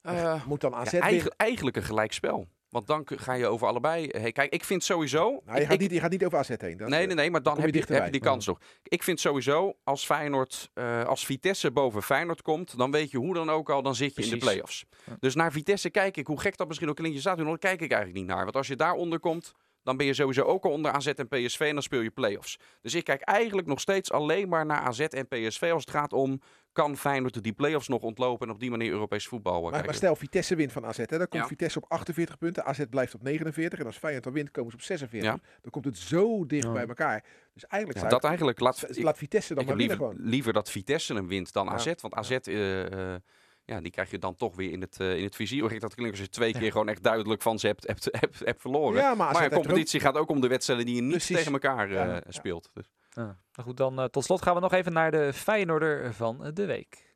Eh, 0.00 0.46
Moet 0.46 0.60
dan 0.60 0.74
AZ 0.74 0.84
ja, 0.84 0.90
weer... 0.90 1.00
eigen- 1.00 1.34
eigenlijk 1.36 1.76
een 1.76 1.82
gelijkspel. 1.82 2.46
Want 2.68 2.86
dan 2.86 3.02
ga 3.06 3.32
je 3.32 3.46
over 3.46 3.66
allebei. 3.66 4.08
Hey, 4.10 4.32
kijk, 4.32 4.52
ik 4.52 4.64
vind 4.64 4.84
sowieso. 4.84 5.40
Nou, 5.44 5.56
je, 5.56 5.60
ik- 5.60 5.62
gaat 5.62 5.72
ik- 5.72 5.80
niet, 5.80 5.90
je 5.90 6.00
gaat 6.00 6.10
niet 6.10 6.24
over 6.24 6.38
AZ 6.38 6.48
heen. 6.58 6.76
Dat, 6.76 6.88
nee, 6.88 7.06
nee, 7.06 7.14
nee, 7.16 7.30
maar 7.30 7.42
dan 7.42 7.54
je 7.56 7.60
heb 7.60 7.74
je, 7.74 7.94
heb 7.94 8.04
je 8.04 8.10
die 8.10 8.20
kans 8.20 8.46
nog. 8.46 8.60
Ik 8.82 9.02
vind 9.02 9.20
sowieso, 9.20 9.74
als 9.84 10.04
Feyenoord, 10.06 10.70
eh, 10.74 11.04
als 11.04 11.26
Vitesse 11.26 11.70
boven 11.70 12.02
Feyenoord 12.02 12.42
komt, 12.42 12.78
dan 12.78 12.90
weet 12.90 13.10
je 13.10 13.18
hoe 13.18 13.34
dan 13.34 13.50
ook 13.50 13.70
al, 13.70 13.82
dan 13.82 13.94
zit 13.94 14.16
je 14.16 14.22
in 14.22 14.30
de 14.30 14.36
play-offs. 14.36 14.84
Ja. 15.06 15.16
Dus 15.20 15.34
naar 15.34 15.52
Vitesse 15.52 15.90
kijk 15.90 16.16
ik, 16.16 16.26
hoe 16.26 16.40
gek 16.40 16.56
dat 16.56 16.66
misschien 16.66 16.88
ook 16.88 16.96
klinkt, 16.96 17.14
je 17.14 17.20
staat 17.22 17.36
nu 17.36 17.42
nog, 17.42 17.50
daar 17.58 17.70
kijk 17.70 17.80
ik 17.80 17.90
eigenlijk 17.90 18.20
niet 18.20 18.34
naar. 18.34 18.44
Want 18.44 18.56
als 18.56 18.66
je 18.66 18.76
daaronder 18.76 19.20
komt, 19.20 19.52
dan 19.84 19.96
ben 19.96 20.06
je 20.06 20.14
sowieso 20.14 20.42
ook 20.42 20.64
al 20.64 20.70
onder 20.70 20.92
AZ 20.92 21.06
en 21.06 21.28
PSV 21.28 21.60
en 21.60 21.72
dan 21.74 21.82
speel 21.82 22.00
je 22.00 22.10
play-offs. 22.10 22.58
Dus 22.80 22.94
ik 22.94 23.04
kijk 23.04 23.20
eigenlijk 23.20 23.66
nog 23.66 23.80
steeds 23.80 24.12
alleen 24.12 24.48
maar 24.48 24.66
naar 24.66 24.80
AZ 24.80 25.00
en 25.00 25.28
PSV 25.28 25.70
als 25.72 25.80
het 25.84 25.90
gaat 25.90 26.12
om, 26.12 26.40
kan 26.72 26.96
Feyenoord 26.96 27.42
die 27.42 27.52
play-offs 27.52 27.88
nog 27.88 28.02
ontlopen 28.02 28.46
en 28.48 28.54
op 28.54 28.60
die 28.60 28.70
manier 28.70 28.90
Europees 28.90 29.26
voetbal 29.26 29.64
eh, 29.66 29.70
Maar, 29.70 29.84
maar 29.84 29.94
stel, 29.94 30.16
Vitesse 30.16 30.54
wint 30.56 30.72
van 30.72 30.86
AZ. 30.86 30.96
Hè, 30.96 31.04
dan 31.06 31.28
komt 31.28 31.42
Ja. 31.42 31.46
Vitesse 31.48 31.78
op 31.80 31.90
48 31.90 32.38
punten. 32.38 32.64
AZ 32.64 32.84
blijft 32.90 33.14
op 33.14 33.22
49. 33.22 33.78
En 33.78 33.86
als 33.86 33.96
Feyenoord 33.96 34.24
dan 34.24 34.32
wint, 34.32 34.50
komen 34.50 34.70
ze 34.70 34.76
op 34.76 34.82
46. 34.82 35.30
Ja. 35.30 35.38
Dan 35.62 35.70
komt 35.70 35.84
het 35.84 35.98
zo 35.98 36.46
dicht 36.46 36.64
Ja. 36.64 36.72
bij 36.72 36.86
elkaar. 36.86 37.24
Dus 37.52 37.66
eigenlijk 37.66 38.02
Ja, 38.02 38.08
zou 38.08 38.20
dat 38.20 38.24
eigenlijk, 38.30 38.60
laat, 38.60 38.86
laat 38.98 39.18
Vitesse 39.18 39.54
dan 39.54 39.64
maar 39.64 39.76
winnen 39.76 39.96
liever, 39.96 40.14
gewoon. 40.16 40.30
liever 40.30 40.52
dat 40.52 40.70
Vitesse 40.70 41.14
hem 41.14 41.28
wint 41.28 41.52
dan 41.52 41.66
Ja. 41.66 41.72
AZ. 41.72 41.92
Want 42.00 42.14
AZ, 42.14 42.30
eh, 42.30 43.12
eh, 43.14 43.20
ja, 43.64 43.80
die 43.80 43.90
krijg 43.90 44.10
je 44.10 44.18
dan 44.18 44.34
toch 44.34 44.56
weer 44.56 44.72
in 44.72 44.80
het, 44.80 45.00
eh, 45.00 45.16
in 45.16 45.24
het 45.24 45.34
vizier. 45.34 45.68
Gek 45.68 45.80
dat 45.80 45.94
klinkt 45.94 46.12
als 46.12 46.24
je 46.24 46.28
twee 46.28 46.52
keer 46.52 46.70
gewoon 46.72 46.88
echt 46.88 47.02
duidelijk 47.02 47.42
van 47.42 47.58
ze 47.58 47.66
hebt, 47.66 47.86
hebt, 47.86 48.08
hebt, 48.10 48.38
hebt 48.38 48.60
verloren. 48.60 49.00
Ja, 49.00 49.14
maar 49.14 49.44
een 49.44 49.50
competitie 49.50 50.00
gaat 50.00 50.16
ook 50.16 50.30
om 50.30 50.40
de 50.40 50.48
wedstrijden 50.48 50.86
die 50.86 50.94
je 50.94 51.00
niet 51.02 51.10
Precies. 51.10 51.36
tegen 51.36 51.52
elkaar 51.52 51.88
eh, 51.88 51.94
Ja, 51.94 52.14
ja. 52.14 52.22
speelt. 52.28 52.70
Dus. 52.72 52.90
Ja. 53.10 53.22
Nou 53.22 53.68
goed, 53.68 53.76
dan 53.76 53.98
eh, 53.98 54.04
tot 54.04 54.24
slot 54.24 54.42
gaan 54.42 54.54
we 54.54 54.60
nog 54.60 54.72
even 54.72 54.92
naar 54.92 55.10
de 55.10 55.32
Feyenoorder 55.32 56.14
van 56.14 56.50
de 56.54 56.64
week. 56.64 57.14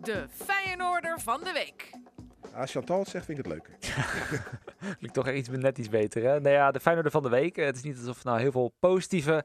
De 0.00 0.26
Feyenoorder 0.30 1.20
van 1.20 1.40
de 1.44 1.52
week. 1.52 1.90
Als 2.54 2.70
Chantal 2.70 2.98
het 2.98 3.08
zegt, 3.08 3.24
vind 3.24 3.38
ik 3.38 3.44
het 3.44 3.52
leuk. 3.54 3.78
Klinkt 4.96 5.14
toch 5.18 5.26
echt 5.26 5.36
iets, 5.36 5.48
net 5.48 5.78
iets 5.78 5.88
beter, 5.88 6.22
hè? 6.22 6.40
Nou 6.40 6.54
ja, 6.54 6.70
de 6.70 6.80
Feyenoorder 6.80 7.12
van 7.12 7.22
de 7.22 7.28
week. 7.28 7.56
Het 7.56 7.76
is 7.76 7.82
niet 7.82 7.98
alsof 7.98 8.18
er 8.18 8.26
nou 8.26 8.40
heel 8.40 8.52
veel 8.52 8.74
positieve 8.78 9.44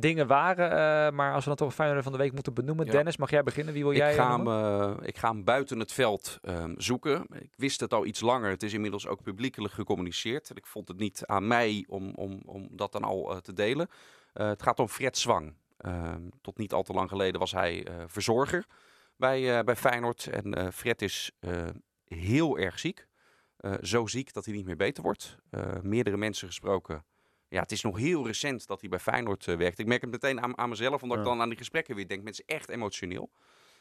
dingen 0.00 0.26
waren. 0.26 0.70
eh, 0.70 1.12
maar 1.12 1.32
als 1.32 1.42
we 1.42 1.48
dan 1.48 1.56
toch 1.56 1.68
een 1.68 1.74
Feyenoorder 1.74 2.04
van 2.04 2.18
de 2.18 2.24
week 2.24 2.32
moeten 2.32 2.54
benoemen. 2.54 2.86
Ja. 2.86 2.92
Dennis, 2.92 3.16
mag 3.16 3.30
jij 3.30 3.42
beginnen? 3.42 3.74
Wie 3.74 3.82
wil 3.82 3.94
jij 3.94 4.10
Ik, 4.10 4.16
ga 4.16 4.28
eh, 4.30 4.36
hem, 4.36 4.48
eh, 4.48 5.08
ik 5.08 5.18
ga 5.18 5.30
hem 5.30 5.44
buiten 5.44 5.78
het 5.78 5.92
veld 5.92 6.38
ehm, 6.42 6.74
zoeken. 6.76 7.26
Ik 7.32 7.52
wist 7.56 7.80
het 7.80 7.94
al 7.94 8.06
iets 8.06 8.20
langer. 8.20 8.50
Het 8.50 8.62
is 8.62 8.72
inmiddels 8.72 9.06
ook 9.06 9.22
publiekelijk 9.22 9.74
gecommuniceerd. 9.74 10.50
Ik 10.54 10.66
vond 10.66 10.88
het 10.88 10.98
niet 10.98 11.26
aan 11.26 11.46
mij 11.46 11.84
om, 11.88 12.12
om, 12.14 12.42
om 12.46 12.68
dat 12.70 12.92
dan 12.92 13.02
al 13.02 13.40
te 13.40 13.52
delen. 13.52 13.88
Het 14.32 14.62
gaat 14.62 14.78
om 14.78 14.88
Fred 14.88 15.18
Zwang. 15.18 15.54
Ehm, 15.76 16.22
tot 16.40 16.58
niet 16.58 16.72
al 16.72 16.82
te 16.82 16.92
lang 16.92 17.08
geleden 17.08 17.40
was 17.40 17.52
hij 17.52 17.86
verzorger 18.06 18.66
bij, 19.16 19.64
bij 19.64 19.76
Feyenoord. 19.76 20.26
En 20.26 20.72
Fred 20.72 21.02
is 21.02 21.32
heel 22.04 22.58
erg 22.58 22.78
ziek. 22.78 23.06
Zo 23.80 24.06
ziek 24.06 24.32
dat 24.32 24.44
hij 24.44 24.54
niet 24.54 24.66
meer 24.66 24.76
beter 24.76 25.02
wordt. 25.02 25.36
Meerdere 25.82 26.16
mensen 26.16 26.46
gesproken. 26.46 27.04
Ja, 27.48 27.60
het 27.60 27.72
is 27.72 27.82
nog 27.82 27.96
heel 27.96 28.26
recent 28.26 28.66
dat 28.66 28.80
hij 28.80 28.88
bij 28.88 28.98
Feyenoord 28.98 29.46
eh, 29.46 29.56
werkt. 29.56 29.78
Ik 29.78 29.86
merk 29.86 30.00
het 30.00 30.10
meteen 30.10 30.40
aan, 30.40 30.58
aan 30.58 30.68
mezelf, 30.68 31.02
omdat 31.02 31.18
ik 31.18 31.24
dan 31.24 31.40
aan 31.40 31.48
die 31.48 31.58
gesprekken 31.58 31.94
weer 31.94 32.08
denk. 32.08 32.22
Mensen 32.22 32.44
echt 32.46 32.68
emotioneel. 32.68 33.30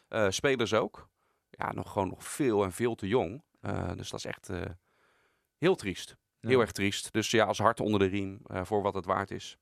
Eh, 0.07 0.29
spelers 0.29 0.73
ook. 0.73 1.09
Ja, 1.49 1.73
nog 1.73 1.91
gewoon 1.91 2.07
nog 2.07 2.23
veel 2.23 2.63
en 2.63 2.71
veel 2.71 2.95
te 2.95 3.07
jong. 3.07 3.43
Eh, 3.61 3.91
dus 3.95 4.09
dat 4.09 4.19
is 4.19 4.25
echt 4.25 4.49
heel 5.57 5.75
triest. 5.75 6.15
Ja. 6.39 6.49
Heel 6.49 6.59
erg 6.59 6.71
triest. 6.71 7.13
Dus 7.13 7.31
ja, 7.31 7.45
als 7.45 7.57
hart 7.57 7.79
onder 7.79 7.99
de 7.99 8.05
riem 8.05 8.39
voor 8.43 8.81
wat 8.81 8.93
het 8.93 9.05
waard 9.05 9.31
is. 9.31 9.57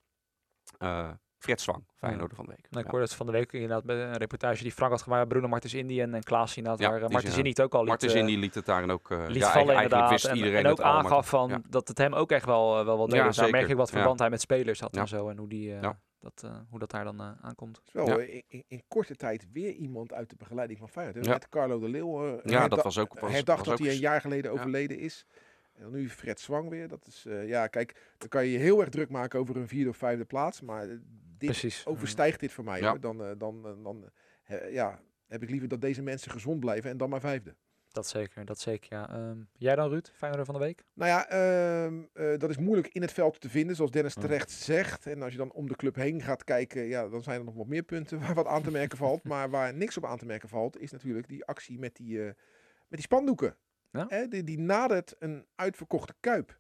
Eh 1.46 1.52
Fred 1.52 1.62
Zwang, 1.62 1.84
Feyenoorder 1.96 2.36
van 2.36 2.46
de 2.46 2.52
week. 2.52 2.62
Nou, 2.70 2.78
ik 2.80 2.84
Ja. 2.86 2.90
hoorde 2.92 3.06
het 3.06 3.16
van 3.16 3.26
de 3.26 3.32
week 3.32 3.52
inderdaad 3.54 3.84
bij 3.84 3.96
een 4.04 4.18
reportage 4.18 4.64
die 4.64 4.72
Frank 4.72 4.92
had 4.92 5.02
gemaakt. 5.02 5.28
Bruno 5.28 5.48
Martens 5.48 5.74
Indy 5.74 6.02
en, 6.02 6.14
en 6.14 6.24
Klaas 6.24 6.58
inderdaad. 6.58 6.82
Ja, 6.82 6.90
waar 6.90 7.02
uh, 7.02 7.08
Martens 7.08 7.38
Indy 7.38 7.50
het 7.50 7.62
ook 7.62 7.74
al 7.74 7.80
liet, 7.80 7.90
Martens 7.90 8.14
eh, 8.14 8.20
Indy 8.20 8.36
liet 8.36 8.56
het 8.56 8.66
daarin 8.66 8.92
ook... 8.92 9.12
eh, 9.12 9.18
liet 9.28 9.36
ja, 9.36 9.52
vallen 9.52 9.54
eigenlijk 9.76 9.82
inderdaad. 9.84 10.10
wist 10.10 10.26
En, 10.26 10.36
iedereen 10.36 10.64
en 10.66 10.72
ook 10.72 10.78
het 10.78 10.86
al, 10.86 10.94
maar 10.94 11.04
aangaf 11.04 11.30
van 11.30 11.50
ja. 11.50 11.62
dat 11.70 11.88
het 11.88 11.98
hem 11.98 12.14
ook 12.14 12.32
echt 12.32 12.46
wel, 12.46 12.80
eh, 12.80 12.86
wel 12.86 12.98
wat 12.98 13.10
deed. 13.10 13.20
Ja, 13.20 13.26
dus 13.28 13.36
daar 13.36 13.50
merk 13.50 13.68
ik 13.70 13.76
wat 13.76 13.90
Ja. 13.90 13.96
verband 13.96 14.20
hij 14.20 14.30
met 14.30 14.42
spelers 14.42 14.80
had 14.80 14.96
Ja. 14.96 15.02
en 15.02 15.08
zo. 15.08 15.30
En 15.30 15.38
hoe, 15.38 15.50
die, 15.50 15.74
eh, 15.76 15.82
Ja. 15.82 16.00
dat, 16.20 16.42
eh, 16.46 16.56
hoe 16.70 16.80
dat 16.80 16.92
daar 16.92 17.04
dan 17.04 17.20
eh, 17.22 17.30
aankomt. 17.42 17.82
Ja. 17.86 18.04
eh, 18.18 18.42
in, 18.48 18.64
in, 18.68 18.84
korte 18.88 19.16
tijd 19.16 19.48
weer 19.54 19.72
iemand 19.72 20.14
uit 20.14 20.30
de 20.30 20.36
begeleiding 20.36 20.80
van 20.80 20.90
Feyenoord. 20.90 21.26
Ja. 21.26 21.32
Met 21.32 21.50
Carlo 21.50 21.80
de 21.80 21.90
Leeuw. 21.90 22.26
eh, 22.38 22.52
Ja, 22.52 22.68
dat 22.68 22.84
was 22.84 22.98
ook... 22.98 23.20
Was, 23.20 23.32
herdacht 23.32 23.66
dat 23.66 23.80
hij 23.80 23.90
een 23.90 24.00
jaar 24.00 24.22
geleden 24.22 24.52
Ja. 24.54 24.58
overleden 24.58 25.00
is. 25.00 25.26
En 25.76 25.84
dan 25.84 25.92
nu 25.92 26.10
Fred 26.10 26.40
Zwang 26.40 26.70
weer. 26.70 26.88
Dat 26.88 27.06
is, 27.08 27.26
eh, 27.26 27.48
ja, 27.48 27.68
kijk, 27.68 28.14
dan 28.18 28.30
kan 28.30 28.46
je 28.46 28.52
je 28.52 28.58
heel 28.58 28.80
erg 28.80 28.90
druk 28.90 29.10
maken 29.10 29.40
over 29.40 29.56
een 29.58 29.68
vierde 29.68 29.90
of 29.90 29.98
vijfde 29.98 30.26
plaats. 30.26 30.62
Maar 30.62 30.84
eh, 30.90 30.98
dit 31.38 31.50
Precies. 31.50 31.86
overstijgt 31.86 32.40
dit 32.40 32.52
voor 32.52 32.64
mij. 32.64 32.80
Ja. 32.80 32.90
Hoor. 32.90 33.00
Dan, 33.00 33.24
eh, 33.24 33.32
dan, 33.38 33.62
dan 33.84 34.10
ja, 34.70 35.00
heb 35.28 35.44
ik 35.44 35.50
liever 35.50 35.68
dat 35.68 35.82
deze 35.82 36.02
mensen 36.02 36.32
gezond 36.32 36.60
blijven 36.60 36.90
en 36.90 36.98
dan 36.98 37.10
maar 37.10 37.20
vijfde. 37.20 37.56
Dat 37.96 38.08
zeker, 38.08 38.46
dat 38.46 38.60
zeker, 38.60 38.94
ja. 38.94 39.10
Ehm, 39.10 39.38
jij 39.58 39.76
dan, 39.76 39.90
Ruud? 39.90 40.12
Feyenoorder 40.14 40.46
van 40.46 40.62
de 40.62 40.66
week? 40.66 40.84
Nou 40.94 41.10
ja, 41.10 41.30
ehm, 41.30 42.04
eh, 42.14 42.40
dat 42.40 42.50
is 42.50 42.58
moeilijk 42.58 42.88
in 42.88 43.02
het 43.02 43.12
veld 43.12 43.40
te 43.42 43.50
vinden, 43.50 43.76
zoals 43.76 43.92
Dennis 43.92 44.14
terecht 44.14 44.52
zegt. 44.52 45.06
En 45.06 45.22
als 45.22 45.32
je 45.32 45.38
dan 45.38 45.52
om 45.52 45.68
de 45.68 45.76
club 45.76 45.96
heen 45.96 46.22
gaat 46.22 46.44
kijken, 46.44 46.84
ja, 46.84 47.08
dan 47.08 47.24
zijn 47.24 47.40
er 47.40 47.46
nog 47.46 47.56
wat 47.56 47.68
meer 47.68 47.84
punten 47.84 48.20
waar 48.20 48.34
wat 48.34 48.46
aan 48.46 48.64
te 48.64 48.72
merken 48.72 48.98
valt. 48.98 49.24
Maar 49.34 49.50
waar 49.50 49.74
niks 49.74 49.98
op 49.98 50.06
aan 50.06 50.18
te 50.18 50.26
merken 50.26 50.50
valt, 50.50 50.80
is 50.80 50.92
natuurlijk 50.92 51.28
die 51.28 51.46
actie 51.46 51.80
met 51.80 51.96
die, 51.96 52.18
met 52.20 52.36
die 52.90 53.02
spandoeken. 53.02 53.56
Ja. 53.96 54.06
Hè, 54.10 54.28
die, 54.28 54.44
die 54.44 54.60
nadert 54.60 55.16
een 55.20 55.46
uitverkochte 55.56 56.14
kuip. 56.20 56.60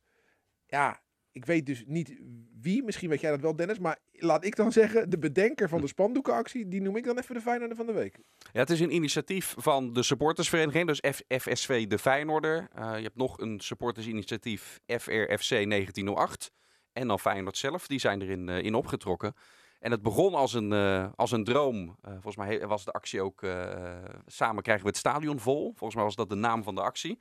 Ja, 0.67 1.01
ik 1.31 1.45
weet 1.45 1.65
dus 1.65 1.83
niet 1.87 2.19
wie, 2.61 2.83
misschien 2.83 3.09
weet 3.09 3.21
jij 3.21 3.31
dat 3.31 3.41
wel 3.41 3.55
Dennis, 3.55 3.79
maar 3.79 3.97
laat 4.11 4.45
ik 4.45 4.55
dan 4.55 4.71
zeggen, 4.71 5.09
de 5.09 5.17
bedenker 5.19 5.69
van 5.69 5.81
de 5.81 5.87
spandoekenactie, 5.87 6.67
die 6.67 6.81
noem 6.81 6.95
ik 6.95 7.03
dan 7.03 7.17
even 7.17 7.35
de 7.35 7.41
Feyenoorder 7.41 7.77
van 7.77 7.85
de 7.85 7.91
week. 7.93 8.19
Ja, 8.53 8.59
het 8.59 8.69
is 8.69 8.79
een 8.79 8.93
initiatief 8.93 9.55
van 9.57 9.93
de 9.93 10.03
supportersvereniging, 10.03 10.87
dus 10.87 10.99
F- 11.15 11.41
FSV 11.41 11.87
de 11.87 11.99
Feyenoorder. 11.99 12.67
Eh, 12.73 12.95
je 12.97 13.03
hebt 13.03 13.15
nog 13.15 13.39
een 13.39 13.59
supportersinitiatief 13.59 14.79
FRFC 14.87 15.49
1908 15.49 16.51
en 16.93 17.07
dan 17.07 17.19
Feyenoord 17.19 17.57
zelf. 17.57 17.87
Die 17.87 17.99
zijn 17.99 18.21
erin 18.21 18.49
eh, 18.49 18.63
in 18.63 18.73
opgetrokken. 18.73 19.33
En 19.85 19.91
het 19.91 20.01
begon 20.01 20.33
als 20.33 20.53
een, 20.53 20.73
eh, 20.73 21.07
als 21.15 21.31
een 21.31 21.43
droom. 21.43 21.95
Eh, 22.01 22.11
volgens 22.11 22.35
mij 22.35 22.67
was 22.67 22.85
de 22.85 22.91
actie 22.91 23.21
ook 23.21 23.41
eh, 23.41 23.93
samen 24.25 24.63
krijgen 24.63 24.83
we 24.83 24.89
het 24.89 24.99
stadion 24.99 25.39
vol. 25.39 25.63
Volgens 25.63 25.95
mij 25.95 26.03
was 26.03 26.15
dat 26.15 26.29
de 26.29 26.35
naam 26.35 26.63
van 26.63 26.75
de 26.75 26.81
actie. 26.81 27.19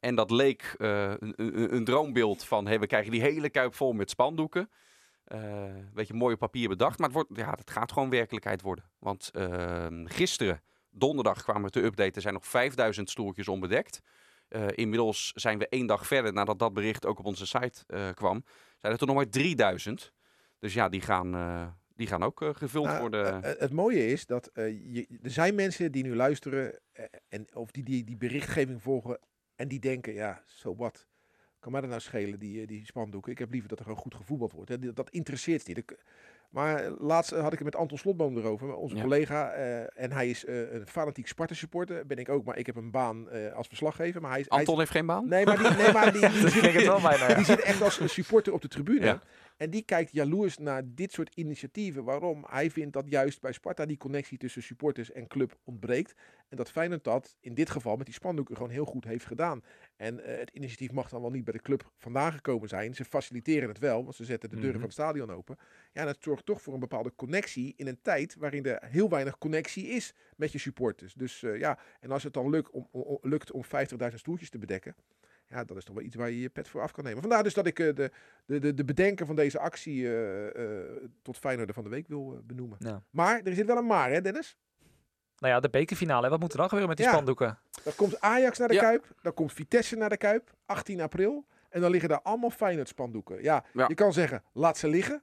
En 0.00 0.14
dat 0.14 0.30
leek 0.30 0.74
een, 0.76 1.32
een, 1.36 1.74
een 1.74 1.84
droombeeld 1.84 2.44
van 2.44 2.66
hey, 2.66 2.80
we 2.80 2.86
krijgen 2.86 3.10
die 3.10 3.20
hele 3.20 3.50
kuip 3.50 3.74
vol 3.74 3.92
met 3.92 4.10
spandoeken. 4.10 4.70
Eh 5.24 5.40
beetje 5.94 6.14
mooi 6.14 6.32
op 6.32 6.38
papier 6.38 6.68
bedacht. 6.68 6.98
Maar 6.98 7.08
het, 7.08 7.16
wordt, 7.16 7.30
ja, 7.34 7.50
het 7.50 7.70
gaat 7.70 7.92
gewoon 7.92 8.10
werkelijkheid 8.10 8.62
worden. 8.62 8.84
Want 8.98 9.30
ehm, 9.32 10.06
gisteren, 10.06 10.62
donderdag, 10.90 11.42
kwamen 11.42 11.62
we 11.62 11.70
te 11.70 11.82
updaten. 11.82 12.14
Er 12.14 12.20
zijn 12.20 12.34
nog 12.34 12.46
5000 12.46 13.10
stoeltjes 13.10 13.48
onbedekt. 13.48 14.02
Inmiddels 14.74 15.32
zijn 15.34 15.58
we 15.58 15.68
één 15.68 15.86
dag 15.86 16.06
verder 16.06 16.32
nadat 16.32 16.58
dat 16.58 16.72
bericht 16.72 17.06
ook 17.06 17.18
op 17.18 17.24
onze 17.24 17.46
site 17.46 18.12
kwam. 18.14 18.44
Zijn 18.78 18.92
er 18.92 18.98
toen 18.98 19.08
nog 19.08 19.16
maar 19.16 19.28
3000. 19.28 20.12
Dus 20.58 20.74
ja, 20.74 20.88
die 20.88 21.00
gaan, 21.00 21.34
die 21.98 22.06
gaan 22.06 22.22
ook 22.22 22.42
eh, 22.42 22.48
gevuld 22.54 22.84
Nou, 22.86 23.00
worden. 23.00 23.42
eh, 23.42 23.50
eh, 23.52 23.58
het 23.60 23.72
mooie 23.72 24.06
is 24.06 24.26
dat 24.26 24.50
je, 24.54 25.06
er 25.22 25.30
zijn 25.30 25.54
mensen 25.54 25.92
die 25.92 26.02
nu 26.02 26.14
luisteren 26.14 26.78
en, 27.28 27.46
of 27.54 27.70
die, 27.70 27.82
die 27.84 28.04
die 28.04 28.16
berichtgeving 28.16 28.82
volgen 28.82 29.18
en 29.56 29.68
die 29.68 29.80
denken, 29.80 30.12
ja, 30.14 30.42
zo 30.46 30.76
wat. 30.76 31.06
Kan 31.60 31.72
mij 31.72 31.80
dat 31.80 31.90
nou 31.90 32.02
schelen, 32.02 32.38
die, 32.38 32.66
die 32.66 32.86
spandoeken? 32.86 33.32
Ik 33.32 33.38
heb 33.38 33.50
liever 33.50 33.68
dat 33.68 33.78
er 33.78 33.84
gewoon 33.84 34.00
goed 34.00 34.14
gevoetbald 34.14 34.52
wordt. 34.52 34.68
Hè. 34.70 34.78
Die- 34.78 34.92
Dat 34.92 35.10
interesseert 35.10 35.66
niet. 35.66 35.76
Ik- 35.78 35.98
Maar 36.50 36.90
laatst 36.90 37.30
had 37.30 37.52
ik 37.52 37.58
het 37.58 37.64
met 37.64 37.76
Anton 37.76 37.98
Slotboom 37.98 38.36
erover, 38.36 38.74
onze 38.74 38.96
Ja. 38.96 39.02
collega. 39.02 39.50
eh, 39.52 40.02
en 40.02 40.12
hij 40.12 40.28
is 40.30 40.44
een 40.46 40.86
fanatiek 40.86 41.26
Sparta 41.26 41.54
supporter. 41.54 42.06
Ben 42.06 42.16
ik 42.18 42.28
ook, 42.28 42.44
maar 42.44 42.58
ik 42.58 42.66
heb 42.66 42.76
een 42.76 42.90
baan 42.90 43.30
eh, 43.30 43.52
als 43.52 43.66
verslaggever. 43.68 44.20
Maar 44.20 44.30
hij, 44.30 44.40
is- 44.40 44.46
hij 44.48 44.56
is- 44.58 44.64
Anton 44.64 44.78
heeft 44.78 44.90
geen 44.90 45.06
baan? 45.06 45.28
Nee, 45.28 45.44
maar 45.44 45.58
die, 45.58 45.70
nee, 45.70 45.92
maar 45.92 46.12
die, 46.12 46.20
die, 46.30 46.40
Dat 46.42 46.50
zit, 46.52 46.84
wel 46.84 47.34
die 47.36 47.44
zit 47.44 47.60
echt 47.60 47.82
als 47.82 48.00
een 48.00 48.08
supporter 48.08 48.52
op 48.52 48.62
de 48.62 48.68
tribune. 48.68 49.04
Ja. 49.04 49.22
En 49.58 49.70
die 49.70 49.82
kijkt 49.82 50.12
jaloers 50.12 50.58
naar 50.58 50.82
dit 50.86 51.12
soort 51.12 51.34
initiatieven. 51.34 52.04
Waarom? 52.04 52.44
Hij 52.48 52.70
vindt 52.70 52.92
dat 52.92 53.04
juist 53.08 53.40
bij 53.40 53.52
Sparta 53.52 53.86
die 53.86 53.96
connectie 53.96 54.38
tussen 54.38 54.62
supporters 54.62 55.12
en 55.12 55.26
club 55.26 55.58
ontbreekt. 55.64 56.14
En 56.48 56.56
dat 56.56 56.70
Feyenoord 56.70 57.04
dat 57.04 57.36
in 57.40 57.54
dit 57.54 57.70
geval 57.70 57.96
met 57.96 58.06
die 58.06 58.14
spandoeken 58.14 58.56
gewoon 58.56 58.70
heel 58.70 58.84
goed 58.84 59.04
heeft 59.04 59.24
gedaan. 59.26 59.62
En 59.96 60.24
eh, 60.24 60.38
het 60.38 60.50
initiatief 60.50 60.92
mag 60.92 61.08
dan 61.08 61.20
wel 61.20 61.30
niet 61.30 61.44
bij 61.44 61.52
de 61.52 61.62
club 61.62 61.90
vandaan 61.96 62.32
gekomen 62.32 62.68
zijn. 62.68 62.94
Ze 62.94 63.04
faciliteren 63.04 63.68
het 63.68 63.78
wel, 63.78 64.02
want 64.02 64.14
ze 64.14 64.24
zetten 64.24 64.48
de 64.48 64.54
deuren 64.56 64.80
Mhm. 64.80 64.80
van 64.80 64.88
het 64.88 64.98
stadion 64.98 65.30
open. 65.36 65.56
Ja, 65.92 66.00
en 66.00 66.06
het 66.06 66.22
zorgt 66.22 66.46
toch 66.46 66.62
voor 66.62 66.74
een 66.74 66.80
bepaalde 66.80 67.12
connectie 67.16 67.74
in 67.76 67.86
een 67.86 68.02
tijd 68.02 68.34
waarin 68.38 68.64
er 68.64 68.84
heel 68.90 69.08
weinig 69.08 69.38
connectie 69.38 69.86
is 69.86 70.14
met 70.36 70.52
je 70.52 70.58
supporters. 70.58 71.14
Dus 71.14 71.42
eh, 71.42 71.58
ja, 71.58 71.78
en 72.00 72.10
als 72.10 72.22
het 72.22 72.32
dan 72.32 72.50
lukt 72.50 72.70
om, 72.70 72.88
om- 72.90 73.02
om- 73.02 73.18
lukt 73.22 73.50
om 73.52 73.64
50.000 73.64 74.14
stoeltjes 74.18 74.50
te 74.50 74.58
bedekken. 74.58 74.94
Ja, 75.48 75.64
dat 75.64 75.76
is 75.76 75.84
toch 75.84 75.94
wel 75.94 76.04
iets 76.04 76.14
waar 76.16 76.30
je 76.30 76.40
je 76.40 76.48
pet 76.48 76.68
voor 76.68 76.80
af 76.80 76.90
kan 76.92 77.04
nemen. 77.04 77.20
Vandaar 77.20 77.42
dus 77.42 77.54
dat 77.54 77.66
ik 77.66 77.78
eh, 77.78 77.94
de, 77.94 78.10
de, 78.46 78.58
de, 78.58 78.74
de 78.74 78.84
bedenker 78.84 79.26
van 79.26 79.36
deze 79.36 79.58
actie 79.58 80.06
eh, 80.06 80.80
eh, 80.80 81.02
tot 81.22 81.36
Feyenoord 81.38 81.74
van 81.74 81.84
de 81.84 81.90
week 81.90 82.08
wil 82.08 82.40
benoemen. 82.44 82.76
Ja. 82.80 83.02
Maar 83.10 83.40
er 83.42 83.54
zit 83.54 83.66
wel 83.66 83.76
een 83.76 83.86
maar, 83.86 84.10
hè 84.10 84.20
Dennis? 84.20 84.56
Nou 85.38 85.52
ja, 85.54 85.60
de 85.60 85.70
bekerfinale. 85.70 86.28
Wat 86.28 86.40
moet 86.40 86.50
er 86.52 86.56
dan 86.58 86.68
gebeuren 86.68 86.88
met 86.88 86.96
die 86.98 87.06
Ja. 87.06 87.12
spandoeken? 87.12 87.58
Dan 87.84 87.94
komt 87.96 88.20
Ajax 88.20 88.58
naar 88.58 88.68
de 88.68 88.74
Ja. 88.74 88.80
Kuip, 88.80 89.14
dan 89.22 89.34
komt 89.34 89.52
Vitesse 89.52 89.96
naar 89.96 90.08
de 90.08 90.16
Kuip, 90.16 90.54
18 90.66 91.00
april. 91.00 91.46
En 91.68 91.80
dan 91.80 91.90
liggen 91.90 92.08
daar 92.08 92.22
allemaal 92.22 92.50
Feyenoord 92.50 92.88
spandoeken. 92.88 93.42
Ja, 93.42 93.64
Ja. 93.72 93.84
je 93.88 93.94
kan 93.94 94.12
zeggen, 94.12 94.42
laat 94.52 94.78
ze 94.78 94.88
liggen. 94.88 95.22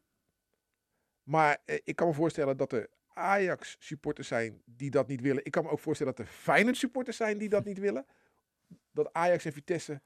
Maar 1.24 1.58
eh, 1.66 1.80
ik 1.84 1.96
kan 1.96 2.08
me 2.08 2.14
voorstellen 2.14 2.58
dat 2.58 2.72
er 2.72 2.88
Ajax 3.14 3.76
supporters 3.80 4.28
zijn 4.28 4.62
die 4.66 4.90
dat 4.90 5.08
niet 5.08 5.22
willen. 5.22 5.46
Ik 5.46 5.52
kan 5.52 5.64
me 5.64 5.70
ook 5.70 5.80
voorstellen 5.80 6.16
dat 6.16 6.26
er 6.26 6.32
Feyenoord 6.32 6.78
supporters 6.78 7.18
zijn 7.18 7.38
die 7.38 7.50
dat 7.50 7.66
niet 7.66 7.80
willen. 7.80 8.06
Dat 8.92 9.14
Ajax 9.14 9.46
en 9.46 9.54
Vitesse 9.54 10.02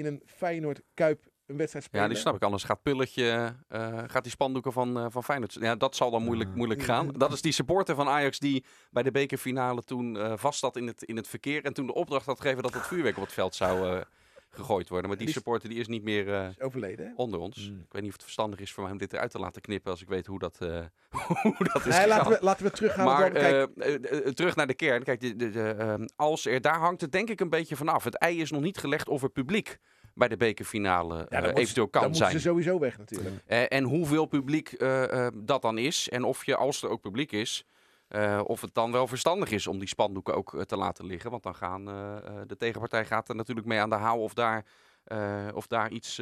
in 0.00 0.06
een 0.06 0.22
Feyenoord 0.26 0.82
Kuip 0.94 1.28
een 1.50 1.56
wedstrijd 1.56 1.84
spelen. 1.84 2.04
Ja, 2.04 2.12
die 2.12 2.20
snap 2.20 2.34
ik. 2.34 2.42
Anders 2.42 2.64
gaat 2.64 2.82
Pulletje, 2.82 3.54
eh, 3.68 3.98
gaat 4.06 4.22
die 4.22 4.32
spandoeken 4.32 4.72
van, 4.72 4.98
eh, 4.98 5.06
van 5.08 5.24
Feyenoord. 5.24 5.52
Ja, 5.52 5.76
dat 5.76 5.96
zal 5.96 6.10
dan 6.10 6.22
moeilijk, 6.22 6.54
moeilijk 6.54 6.82
gaan. 6.82 7.08
Dat 7.18 7.32
is 7.32 7.42
die 7.42 7.52
supporter 7.52 7.94
van 7.94 8.08
Ajax 8.08 8.38
die 8.38 8.64
bij 8.90 9.02
de 9.02 9.10
bekerfinale 9.10 9.82
toen 9.82 10.16
eh, 10.16 10.32
vast 10.36 10.58
zat 10.58 10.76
in 10.76 10.86
het, 10.86 11.02
in 11.02 11.16
het 11.16 11.28
verkeer. 11.28 11.64
En 11.64 11.72
toen 11.72 11.86
de 11.86 11.94
opdracht 11.94 12.26
had 12.26 12.40
gegeven 12.40 12.62
dat 12.62 12.74
het 12.74 12.86
vuurwerk 12.86 13.16
op 13.16 13.22
het 13.22 13.32
veld 13.32 13.54
zou 13.54 13.96
eh, 13.96 14.00
gegooid 14.50 14.88
worden. 14.88 15.08
Maar 15.08 15.18
die 15.18 15.30
supporter 15.30 15.68
die 15.68 15.78
is 15.78 15.86
niet 15.88 16.02
meer 16.02 16.34
eh, 16.34 16.48
is 16.48 16.60
overleden. 16.60 17.06
hè? 17.06 17.12
onder 17.16 17.40
ons. 17.40 17.70
Mm. 17.70 17.76
Ik 17.76 17.92
weet 17.92 18.00
niet 18.02 18.10
of 18.10 18.12
het 18.16 18.22
verstandig 18.22 18.60
is 18.60 18.72
voor 18.72 18.82
mij 18.82 18.92
om 18.92 18.98
dit 18.98 19.12
eruit 19.12 19.30
te 19.30 19.38
laten 19.38 19.62
knippen 19.62 19.90
als 19.90 20.02
ik 20.02 20.08
weet 20.08 20.26
hoe 20.26 20.38
dat, 20.38 20.56
eh, 20.60 20.68
hoe 21.42 21.68
dat 21.72 21.86
is 21.86 21.96
Nee, 21.96 22.06
laten, 22.06 22.30
we, 22.32 22.38
laten 22.40 22.64
we 22.64 22.70
teruggaan. 22.70 23.04
Maar 23.04 23.32
dan- 23.32 23.42
eh, 23.76 24.32
terug 24.32 24.56
naar 24.56 24.66
de 24.66 24.74
kern. 24.74 25.02
Kijk, 25.02 25.20
de, 25.20 25.36
de, 25.36 25.50
de, 25.50 25.68
ehm, 25.78 26.06
als 26.16 26.46
er, 26.46 26.60
daar 26.60 26.78
hangt 26.78 27.00
het 27.00 27.12
denk 27.12 27.30
ik 27.30 27.40
een 27.40 27.50
beetje 27.50 27.76
vanaf. 27.76 28.04
Het 28.04 28.14
ei 28.18 28.40
is 28.40 28.50
nog 28.50 28.62
niet 28.62 28.78
gelegd 28.78 29.08
of 29.08 29.22
er 29.22 29.30
publiek 29.30 29.78
bij 30.14 30.28
de 30.28 30.36
bekerfinale 30.36 31.14
ja, 31.14 31.20
moeten 31.20 31.38
eventueel 31.40 31.66
ze- 31.66 31.74
dan 31.74 31.90
kan 31.90 32.00
moeten 32.02 32.18
zijn. 32.26 32.32
ze 32.32 32.48
sowieso 32.48 32.78
weg 32.78 32.98
natuurlijk. 32.98 33.36
Eh, 33.46 33.62
en 33.68 33.84
hoeveel 33.84 34.26
publiek 34.26 34.78
dat 35.34 35.62
dan 35.62 35.78
is. 35.78 36.08
En 36.08 36.24
of 36.24 36.46
je, 36.46 36.56
als 36.56 36.82
er 36.82 36.88
ook 36.88 37.00
publiek 37.00 37.32
is, 37.32 37.64
eh, 38.10 38.40
of 38.44 38.60
het 38.60 38.74
dan 38.74 38.92
wel 38.92 39.06
verstandig 39.06 39.50
is 39.50 39.66
om 39.66 39.78
die 39.78 39.88
spandoeken 39.88 40.34
ook 40.34 40.54
eh, 40.54 40.60
te 40.60 40.76
laten 40.76 41.06
liggen. 41.06 41.30
Want 41.30 41.42
dan 41.42 41.54
gaan 41.54 41.88
eh, 41.88 42.40
de 42.46 42.56
tegenpartij 42.56 43.04
gaat 43.04 43.28
er 43.28 43.34
natuurlijk 43.34 43.66
mee 43.66 43.80
aan 43.80 43.90
de 43.90 43.96
haal 43.96 44.22
of 44.22 44.34
daar, 44.34 44.64
of 45.54 45.66
daar 45.66 45.90
iets, 45.90 46.20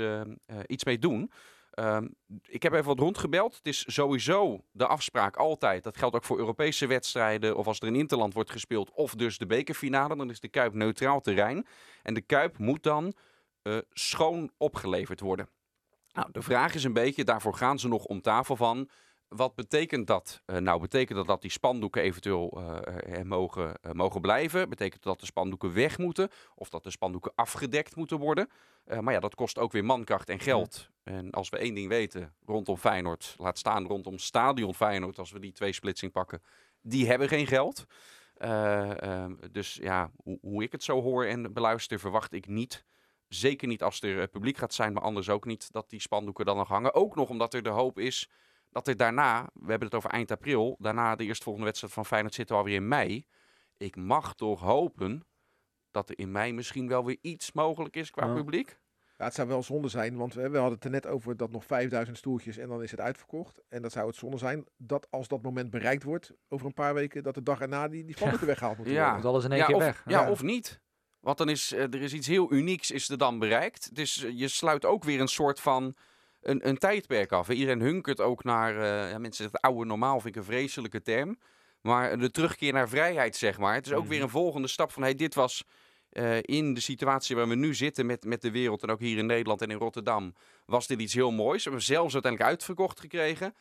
iets 0.66 0.84
mee 0.84 0.98
doen. 0.98 1.32
Ehm, 1.70 2.08
ik 2.46 2.62
heb 2.62 2.72
even 2.72 2.84
wat 2.84 2.98
rondgebeld. 2.98 3.56
Het 3.56 3.66
is 3.66 3.84
sowieso 3.94 4.64
de 4.70 4.86
afspraak 4.86 5.36
altijd. 5.36 5.84
Dat 5.84 5.96
geldt 5.96 6.16
ook 6.16 6.24
voor 6.24 6.38
Europese 6.38 6.86
wedstrijden. 6.86 7.56
Of 7.56 7.66
als 7.66 7.80
er 7.80 7.86
in 7.86 7.96
Interland 7.96 8.34
wordt 8.34 8.50
gespeeld. 8.50 8.90
Of 8.90 9.14
dus 9.14 9.38
de 9.38 9.46
bekerfinale. 9.46 10.16
Dan 10.16 10.30
is 10.30 10.40
de 10.40 10.48
Kuip 10.48 10.74
neutraal 10.74 11.20
terrein. 11.20 11.66
En 12.02 12.14
de 12.14 12.20
Kuip 12.20 12.58
moet 12.58 12.82
dan 12.82 13.14
schoon 13.92 14.50
opgeleverd 14.56 15.20
worden. 15.20 15.48
Nou, 16.12 16.28
de 16.32 16.42
vraag 16.42 16.74
is 16.74 16.84
een 16.84 16.92
beetje, 16.92 17.24
daarvoor 17.24 17.54
gaan 17.54 17.78
ze 17.78 17.88
nog 17.88 18.04
om 18.04 18.20
tafel 18.20 18.56
van. 18.56 18.88
Wat 19.28 19.54
betekent 19.54 20.06
dat? 20.06 20.42
Eh, 20.44 20.56
nou, 20.56 20.80
betekent 20.80 21.18
dat 21.18 21.26
dat 21.26 21.42
die 21.42 21.50
spandoeken 21.50 22.02
eventueel 22.02 22.50
eh, 22.56 23.18
er 23.18 23.26
mogen, 23.26 23.74
eh, 23.82 23.92
mogen 23.92 24.20
blijven? 24.20 24.68
Betekent 24.68 25.02
dat 25.02 25.20
de 25.20 25.26
spandoeken 25.26 25.74
weg 25.74 25.98
moeten? 25.98 26.28
Of 26.54 26.68
dat 26.68 26.82
de 26.82 26.90
spandoeken 26.90 27.32
afgedekt 27.34 27.96
moeten 27.96 28.18
worden? 28.18 28.48
Eh, 28.84 28.98
maar 28.98 29.14
ja, 29.14 29.20
dat 29.20 29.34
kost 29.34 29.58
ook 29.58 29.72
weer 29.72 29.84
mankracht 29.84 30.28
en 30.28 30.40
geld. 30.40 30.88
En 31.02 31.30
als 31.30 31.48
we 31.48 31.58
één 31.58 31.74
ding 31.74 31.88
weten 31.88 32.34
rondom 32.46 32.76
Feyenoord, 32.76 33.34
laat 33.38 33.58
staan 33.58 33.86
rondom 33.86 34.18
Stadion 34.18 34.74
Feyenoord, 34.74 35.18
als 35.18 35.30
we 35.30 35.38
die 35.38 35.52
twee 35.52 35.72
splitsing 35.72 36.12
pakken, 36.12 36.42
die 36.80 37.06
hebben 37.06 37.28
geen 37.28 37.46
geld. 37.46 37.86
Eh, 38.34 39.02
ehm, 39.02 39.34
dus 39.52 39.74
ja, 39.74 40.10
hoe, 40.22 40.38
hoe 40.40 40.62
ik 40.62 40.72
het 40.72 40.82
zo 40.82 41.02
hoor 41.02 41.24
en 41.24 41.52
beluister, 41.52 41.98
verwacht 41.98 42.32
ik 42.32 42.46
niet 42.46 42.84
Zeker 43.28 43.68
niet 43.68 43.82
als 43.82 44.02
er 44.02 44.20
eh, 44.20 44.28
publiek 44.30 44.56
gaat 44.56 44.74
zijn, 44.74 44.92
maar 44.92 45.02
anders 45.02 45.28
ook 45.28 45.44
niet 45.44 45.72
dat 45.72 45.90
die 45.90 46.00
spandoeken 46.00 46.44
dan 46.44 46.56
nog 46.56 46.68
hangen. 46.68 46.94
Ook 46.94 47.14
nog 47.14 47.28
omdat 47.28 47.54
er 47.54 47.62
de 47.62 47.68
hoop 47.68 47.98
is 47.98 48.30
dat 48.70 48.88
er 48.88 48.96
daarna, 48.96 49.42
we 49.52 49.68
hebben 49.70 49.88
het 49.88 49.96
over 49.96 50.10
eind 50.10 50.30
april, 50.30 50.76
daarna 50.78 51.16
de 51.16 51.24
eerstvolgende 51.24 51.66
wedstrijd 51.66 51.92
van 51.94 52.06
Feyenoord 52.06 52.34
zit 52.34 52.50
alweer 52.50 52.74
in 52.74 52.88
mei. 52.88 53.26
Ik 53.76 53.96
mag 53.96 54.34
toch 54.34 54.60
hopen 54.60 55.22
dat 55.90 56.08
er 56.08 56.18
in 56.18 56.30
mei 56.32 56.52
misschien 56.52 56.88
wel 56.88 57.04
weer 57.04 57.18
iets 57.20 57.52
mogelijk 57.52 57.96
is 57.96 58.10
qua 58.10 58.26
Ja. 58.26 58.34
publiek. 58.34 58.78
Ja, 59.16 59.24
het 59.24 59.34
zou 59.34 59.48
wel 59.48 59.62
zonde 59.62 59.88
zijn, 59.88 60.16
want 60.16 60.34
we, 60.34 60.48
we 60.50 60.56
hadden 60.56 60.74
het 60.74 60.84
er 60.84 60.90
net 60.90 61.06
over 61.06 61.36
dat 61.36 61.50
nog 61.50 61.64
5000 61.64 62.16
stoeltjes 62.18 62.56
en 62.56 62.68
dan 62.68 62.82
is 62.82 62.90
het 62.90 63.00
uitverkocht. 63.00 63.60
En 63.68 63.82
dat 63.82 63.92
zou 63.92 64.06
het 64.06 64.16
zonde 64.16 64.38
zijn 64.38 64.64
dat 64.76 65.06
als 65.10 65.28
dat 65.28 65.42
moment 65.42 65.70
bereikt 65.70 66.02
wordt, 66.02 66.32
over 66.48 66.66
een 66.66 66.74
paar 66.74 66.94
weken, 66.94 67.22
dat 67.22 67.34
de 67.34 67.42
dag 67.42 67.60
erna 67.60 67.88
die, 67.88 68.04
die 68.04 68.14
spandoeken 68.16 68.46
weggehaald 68.46 68.76
moeten 68.76 68.94
Ja. 68.94 69.00
worden. 69.02 69.20
Moet 69.20 69.30
alles 69.30 69.44
in 69.44 69.50
één 69.50 69.60
ja, 69.60 69.66
keer 69.66 69.74
of, 69.76 69.82
weg. 69.82 70.02
Ja, 70.06 70.20
Ja. 70.22 70.30
of 70.30 70.42
niet. 70.42 70.80
Want 71.20 71.38
dan 71.38 71.48
is 71.48 71.72
eh, 71.72 71.82
er 71.82 72.02
is 72.02 72.12
iets 72.14 72.26
heel 72.26 72.52
unieks 72.52 72.90
is 72.90 73.08
er 73.08 73.18
dan 73.18 73.38
bereikt. 73.38 73.94
Dus 73.94 74.24
eh, 74.24 74.38
je 74.38 74.48
sluit 74.48 74.84
ook 74.84 75.04
weer 75.04 75.20
een 75.20 75.28
soort 75.28 75.60
van 75.60 75.96
een, 76.40 76.68
een 76.68 76.78
tijdperk 76.78 77.32
af. 77.32 77.48
Iedereen 77.48 77.80
hunkert 77.80 78.20
ook 78.20 78.44
naar, 78.44 78.76
eh, 78.76 79.10
ja, 79.10 79.18
mensen 79.18 79.44
zeggen 79.44 79.58
het 79.60 79.70
oude 79.70 79.84
normaal, 79.84 80.20
vind 80.20 80.34
ik 80.34 80.40
een 80.40 80.48
vreselijke 80.48 81.02
term. 81.02 81.38
Maar 81.80 82.18
de 82.18 82.30
terugkeer 82.30 82.72
naar 82.72 82.88
vrijheid, 82.88 83.36
zeg 83.36 83.58
maar. 83.58 83.74
Het 83.74 83.86
is 83.86 83.92
ook 83.92 84.06
weer 84.06 84.22
een 84.22 84.28
volgende 84.28 84.68
stap 84.68 84.92
van, 84.92 85.02
hey, 85.02 85.14
dit 85.14 85.34
was 85.34 85.64
eh, 86.08 86.42
in 86.42 86.74
de 86.74 86.80
situatie 86.80 87.36
waar 87.36 87.48
we 87.48 87.54
nu 87.54 87.74
zitten 87.74 88.06
met, 88.06 88.24
met 88.24 88.42
de 88.42 88.50
wereld 88.50 88.82
en 88.82 88.90
ook 88.90 89.00
hier 89.00 89.18
in 89.18 89.26
Nederland 89.26 89.62
en 89.62 89.70
in 89.70 89.78
Rotterdam, 89.78 90.34
was 90.66 90.86
dit 90.86 91.00
iets 91.00 91.14
heel 91.14 91.30
moois. 91.30 91.64
We 91.64 91.68
hebben 91.70 91.86
zelfs 91.86 92.12
uiteindelijk 92.12 92.52
uitverkocht 92.52 93.00
gekregen. 93.00 93.54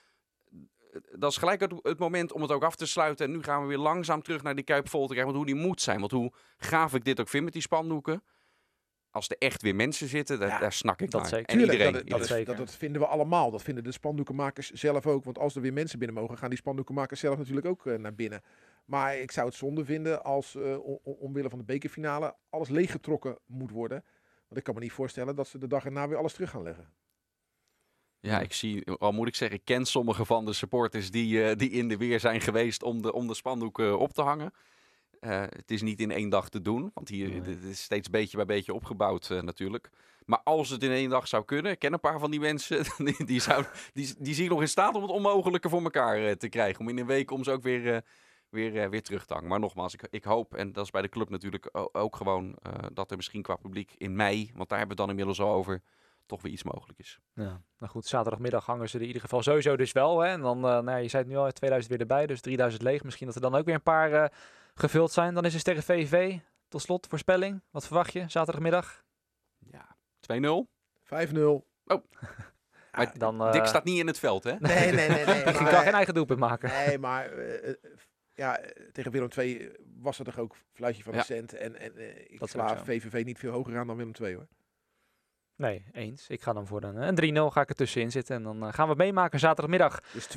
Dat 1.12 1.32
is 1.32 1.38
gelijk 1.38 1.60
het, 1.60 1.74
het 1.82 2.00
moment 2.00 2.32
om 2.32 2.42
het 2.42 2.52
ook 2.52 2.64
af 2.64 2.76
te 2.76 2.86
sluiten. 2.86 3.26
En 3.26 3.32
nu 3.32 3.44
gaan 3.44 3.62
we 3.62 3.68
weer 3.68 3.78
langzaam 3.78 4.22
terug 4.22 4.44
naar 4.44 4.56
die 4.56 4.64
Kuip 4.64 4.90
vol 4.90 5.08
te 5.08 5.14
krijgen. 5.14 5.34
Want 5.34 5.46
hoe 5.46 5.56
die 5.56 5.66
moet 5.66 5.82
zijn. 5.82 6.00
Want 6.00 6.12
hoe 6.12 6.34
gaaf 6.58 6.94
ik 6.94 7.06
dit 7.06 7.20
ook 7.20 7.30
vind 7.30 7.44
met 7.44 7.54
die 7.54 7.62
spandoeken. 7.62 8.24
Als 9.12 9.30
er 9.30 9.36
echt 9.40 9.62
weer 9.62 9.76
mensen 9.76 10.08
zitten, 10.08 10.40
daar, 10.40 10.48
Ja, 10.50 10.60
daar 10.60 10.74
snak 10.74 11.02
ik 11.02 11.12
dat 11.12 11.22
naar. 11.22 11.30
zeker. 11.30 11.46
En 11.46 11.54
Tuurlijk, 11.58 11.72
iedereen. 11.72 11.94
dat, 11.94 12.02
dat, 12.02 12.12
iedereen. 12.20 12.38
is- 12.38 12.46
zeker. 12.46 12.56
dat, 12.58 12.68
dat 12.68 12.76
vinden 12.76 13.02
we 13.02 13.08
allemaal. 13.08 13.52
Dat 13.52 13.62
vinden 13.62 13.84
de 13.84 13.92
spandoekenmakers 13.92 14.72
zelf 14.72 15.06
ook. 15.08 15.24
Want 15.24 15.38
als 15.40 15.56
er 15.56 15.62
weer 15.62 15.74
mensen 15.74 16.00
binnen 16.00 16.18
mogen, 16.18 16.38
gaan 16.38 16.50
die 16.50 16.58
spandoekenmakers 16.58 17.20
zelf 17.20 17.38
natuurlijk 17.38 17.68
ook 17.68 17.86
eh, 17.86 17.96
naar 17.98 18.16
binnen. 18.16 18.42
Maar 18.86 19.18
ik 19.18 19.32
zou 19.32 19.48
het 19.48 19.56
zonde 19.56 19.86
vinden 19.86 20.24
als 20.24 20.56
eh, 20.56 20.86
om- 20.86 21.00
omwille 21.04 21.50
van 21.50 21.60
de 21.60 21.66
bekerfinale 21.66 22.36
alles 22.50 22.70
leeggetrokken 22.70 23.38
moet 23.46 23.72
worden. 23.72 24.04
Want 24.48 24.58
ik 24.60 24.64
kan 24.64 24.74
me 24.74 24.80
niet 24.80 24.92
voorstellen 24.92 25.36
dat 25.36 25.48
ze 25.48 25.58
de 25.58 25.68
dag 25.68 25.86
erna 25.86 26.08
weer 26.08 26.18
alles 26.18 26.34
terug 26.34 26.50
gaan 26.50 26.64
leggen. 26.64 26.90
Ja, 28.20 28.40
ik 28.40 28.54
zie, 28.54 28.86
al 28.92 29.12
moet 29.12 29.28
ik 29.28 29.36
zeggen, 29.36 29.58
ik 29.58 29.66
ken 29.66 29.86
sommige 29.86 30.26
van 30.26 30.46
de 30.46 30.54
supporters 30.54 31.12
die, 31.12 31.44
eh, 31.44 31.56
die 31.56 31.70
in 31.70 31.88
de 31.88 31.98
weer 31.98 32.20
zijn 32.20 32.42
geweest 32.42 32.84
om 32.84 33.02
de, 33.02 33.14
om 33.14 33.28
de 33.28 33.34
spandoeken 33.34 34.00
op 34.00 34.14
te 34.14 34.22
hangen. 34.22 34.54
Eh, 35.20 35.42
het 35.42 35.72
is 35.72 35.82
niet 35.82 36.00
in 36.00 36.12
één 36.12 36.30
dag 36.30 36.50
te 36.50 36.62
doen, 36.62 36.92
want 36.94 37.10
hier 37.10 37.30
Nee. 37.30 37.42
dit 37.42 37.64
is 37.64 37.82
steeds 37.82 38.10
beetje 38.10 38.38
bij 38.38 38.46
beetje 38.46 38.74
opgebouwd 38.74 39.30
eh, 39.30 39.42
natuurlijk. 39.42 39.90
Maar 40.26 40.42
als 40.44 40.70
het 40.70 40.84
in 40.84 40.92
één 40.92 41.10
dag 41.10 41.28
zou 41.28 41.46
kunnen, 41.46 41.72
ik 41.72 41.80
ken 41.80 41.94
een 41.94 42.00
paar 42.00 42.20
van 42.20 42.32
die 42.32 42.40
mensen, 42.40 42.84
die, 42.98 43.26
die, 43.26 43.42
zou, 43.42 43.66
die, 43.94 44.16
die 44.20 44.34
zie 44.34 44.44
ik 44.44 44.50
nog 44.50 44.62
in 44.62 44.68
staat 44.68 44.96
om 44.96 45.02
het 45.02 45.12
onmogelijke 45.12 45.70
voor 45.70 45.84
elkaar 45.84 46.18
eh, 46.18 46.32
te 46.32 46.50
krijgen. 46.50 46.80
Om 46.80 46.90
in 46.90 46.98
een 46.98 47.06
week 47.06 47.32
om 47.32 47.44
ze 47.44 47.52
ook 47.52 47.64
weer, 47.64 48.04
weer, 48.50 48.90
weer 48.90 49.02
terug 49.02 49.26
te 49.26 49.34
hangen. 49.34 49.50
Maar 49.50 49.60
nogmaals, 49.60 49.94
ik, 49.94 50.08
ik 50.10 50.24
hoop, 50.24 50.56
en 50.56 50.72
dat 50.72 50.84
is 50.84 50.92
bij 50.92 51.02
de 51.02 51.10
club 51.10 51.30
natuurlijk 51.30 51.70
ook 51.92 52.16
gewoon, 52.16 52.56
dat 52.94 53.12
er 53.12 53.18
misschien 53.18 53.42
qua 53.42 53.56
publiek 53.56 53.94
in 53.98 54.16
mei, 54.16 54.52
want 54.56 54.70
daar 54.70 54.78
hebben 54.78 54.98
we 54.98 55.04
het 55.04 55.10
dan 55.10 55.10
inmiddels 55.10 55.40
al 55.40 55.56
over, 55.56 55.82
toch 56.26 56.42
weer 56.42 56.52
iets 56.52 56.64
mogelijk 56.64 57.00
is. 57.00 57.20
Ja, 57.34 57.62
nou 57.80 57.92
goed, 57.92 58.06
zaterdagmiddag 58.06 58.66
hangen 58.66 58.90
ze 58.90 58.96
er 58.96 59.02
in 59.02 59.08
ieder 59.08 59.22
geval 59.22 59.42
sowieso 59.42 59.76
dus 59.76 59.92
wel. 59.92 60.20
Hè? 60.20 60.30
En 60.30 60.42
dan, 60.42 60.60
nou 60.60 60.90
ja, 60.90 60.96
je 60.96 61.08
zei 61.08 61.24
het 61.24 61.32
nu 61.32 61.38
al, 61.38 61.52
2000 61.52 61.92
weer 61.94 62.02
erbij, 62.02 62.28
dus 62.28 62.42
3000 62.42 62.84
leeg. 62.84 63.04
Misschien 63.04 63.26
dat 63.28 63.36
er 63.36 63.42
dan 63.42 63.56
ook 63.56 63.66
weer 63.66 63.76
een 63.76 63.82
paar 63.82 64.32
gevuld 64.80 65.12
zijn. 65.12 65.34
Dan 65.34 65.46
is 65.46 65.54
het 65.54 65.64
tegen 65.64 65.84
VVV. 65.84 66.38
Tot 66.68 66.82
slot, 66.82 67.08
voorspelling. 67.08 67.62
Wat 67.72 67.86
verwacht 67.86 68.14
je 68.14 68.24
zaterdagmiddag? 68.28 69.04
Ja, 69.72 69.96
2-0. 70.20 70.68
5-0. 71.04 71.38
Maar 72.92 73.18
Dan, 73.18 73.42
eh, 73.42 73.52
Dick 73.52 73.66
staat 73.66 73.84
niet 73.84 74.00
in 74.00 74.08
het 74.08 74.20
veld, 74.20 74.44
hè? 74.44 74.56
Nee, 74.60 74.92
nee, 74.92 75.10
nee. 75.10 75.26
nee. 75.26 75.38
Ik 75.44 75.54
kan 75.56 75.66
geen 75.84 75.94
eigen 75.94 76.14
doelpunt 76.14 76.40
maken. 76.40 76.70
Nee, 76.70 76.98
maar 76.98 77.32
eh, 77.32 77.70
eh, 77.70 77.76
ja, 78.34 78.60
tegen 78.92 79.12
Willem 79.12 79.30
II 79.38 79.72
was 80.00 80.20
er 80.20 80.26
toch 80.26 80.38
ook 80.40 80.56
fluitje 80.74 81.04
van 81.04 81.14
Ja. 81.14 81.20
een 81.20 81.26
cent. 81.26 81.54
En, 81.54 81.80
en 81.80 81.92
ik 82.32 82.40
Dat 82.40 82.50
sla. 82.50 82.78
VVV 82.78 83.26
niet 83.26 83.40
veel 83.40 83.52
hoger 83.52 83.78
aan 83.78 83.88
dan 83.88 83.98
Willem 83.98 84.14
II 84.22 84.36
hoor. 84.36 84.48
Nee, 85.58 85.86
eens. 85.94 86.28
Ik 86.30 86.42
ga 86.42 86.54
dan 86.54 86.68
voor 86.68 86.84
een, 86.84 87.24
een 87.24 87.36
3-0 87.50 87.54
ga 87.54 87.62
ik 87.62 87.70
er 87.70 87.76
tussenin 87.76 88.12
zitten. 88.12 88.36
En 88.36 88.44
dan 88.44 88.64
eh, 88.68 88.74
gaan 88.74 88.88
we 88.90 88.96
meemaken 88.96 89.40
zaterdagmiddag. 89.40 90.00
Dus 90.14 90.28
2-0, 90.28 90.32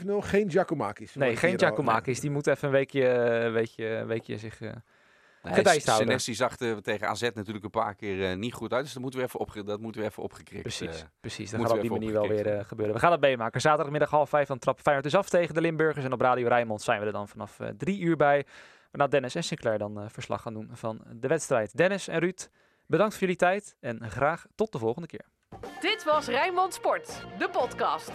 3-0, 0.00 0.02
5-0. 0.04 0.10
Geen 0.18 0.50
Giacomakis. 0.50 1.14
Nee, 1.14 1.36
geen. 1.36 1.58
Giacomakis. 1.58 2.20
Die 2.20 2.30
moet 2.30 2.46
even 2.46 2.68
een 2.68 2.74
weekje, 2.74 3.08
eh, 3.08 3.52
weekje, 3.52 4.04
weekje 4.06 4.38
zich... 4.38 4.60
eh, 4.60 4.70
Nee, 5.42 5.54
Gedijst 5.54 5.86
houden. 5.86 6.06
Senesi 6.06 6.34
zag 6.34 6.58
er 6.58 6.82
tegen 6.82 7.08
AZ 7.08 7.20
natuurlijk 7.34 7.64
een 7.64 7.70
paar 7.70 7.94
keer 7.94 8.30
eh, 8.30 8.36
niet 8.36 8.52
goed 8.54 8.72
uit. 8.72 8.82
Dus 8.84 8.92
dat 8.92 9.02
moeten 9.02 9.20
we 9.20 9.26
even, 9.26 9.40
opge 9.40 9.64
dat 9.64 9.80
moeten 9.80 10.00
we 10.00 10.06
even 10.06 10.22
opgekrikt. 10.22 10.62
Precies, 10.62 11.00
eh. 11.00 11.06
precies. 11.20 11.50
Dat 11.50 11.60
gaat 11.60 11.70
op 11.72 11.80
die 11.80 11.90
manier 11.90 12.12
wel 12.12 12.28
weer 12.28 12.46
eh, 12.46 12.64
gebeuren. 12.64 12.94
We 12.94 13.00
gaan 13.00 13.12
het 13.12 13.20
meemaken. 13.20 13.60
Zaterdagmiddag 13.60 14.10
half 14.10 14.28
vijf 14.28 14.48
dan 14.48 14.58
trapt 14.58 14.80
Feyenoord 14.80 15.04
dus 15.10 15.14
af 15.16 15.28
tegen 15.28 15.54
de 15.54 15.60
Limburgers. 15.60 16.04
En 16.04 16.12
op 16.12 16.20
Radio 16.20 16.48
Rijnmond 16.48 16.82
zijn 16.82 17.00
we 17.00 17.06
er 17.06 17.12
dan 17.12 17.28
vanaf 17.28 17.60
eh, 17.60 17.68
drie 17.68 18.00
uur 18.00 18.16
bij. 18.16 18.44
Waarna 18.90 19.06
Dennis 19.10 19.34
en 19.34 19.44
Sinclair 19.44 19.78
dan 19.78 20.00
eh, 20.00 20.04
verslag 20.08 20.42
gaan 20.42 20.54
doen 20.54 20.68
van 20.72 21.00
de 21.12 21.28
wedstrijd. 21.28 21.76
Dennis 21.76 22.08
en 22.08 22.18
Ruud, 22.18 22.48
bedankt 22.86 23.12
voor 23.12 23.22
jullie 23.22 23.36
tijd. 23.36 23.76
En 23.80 24.10
graag 24.10 24.46
tot 24.54 24.72
de 24.72 24.78
volgende 24.78 25.08
keer. 25.08 25.24
Dit 25.80 26.04
was 26.04 26.26
Rijnmond 26.26 26.74
Sport, 26.74 27.26
de 27.38 27.50
podcast. 27.50 28.10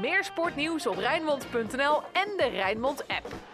Meer 0.00 0.24
sportnieuws 0.24 0.86
op 0.86 0.96
Rijnmond.nl 0.96 2.02
en 2.12 2.36
de 2.36 2.48
Rijnmond 2.52 3.08
app. 3.08 3.53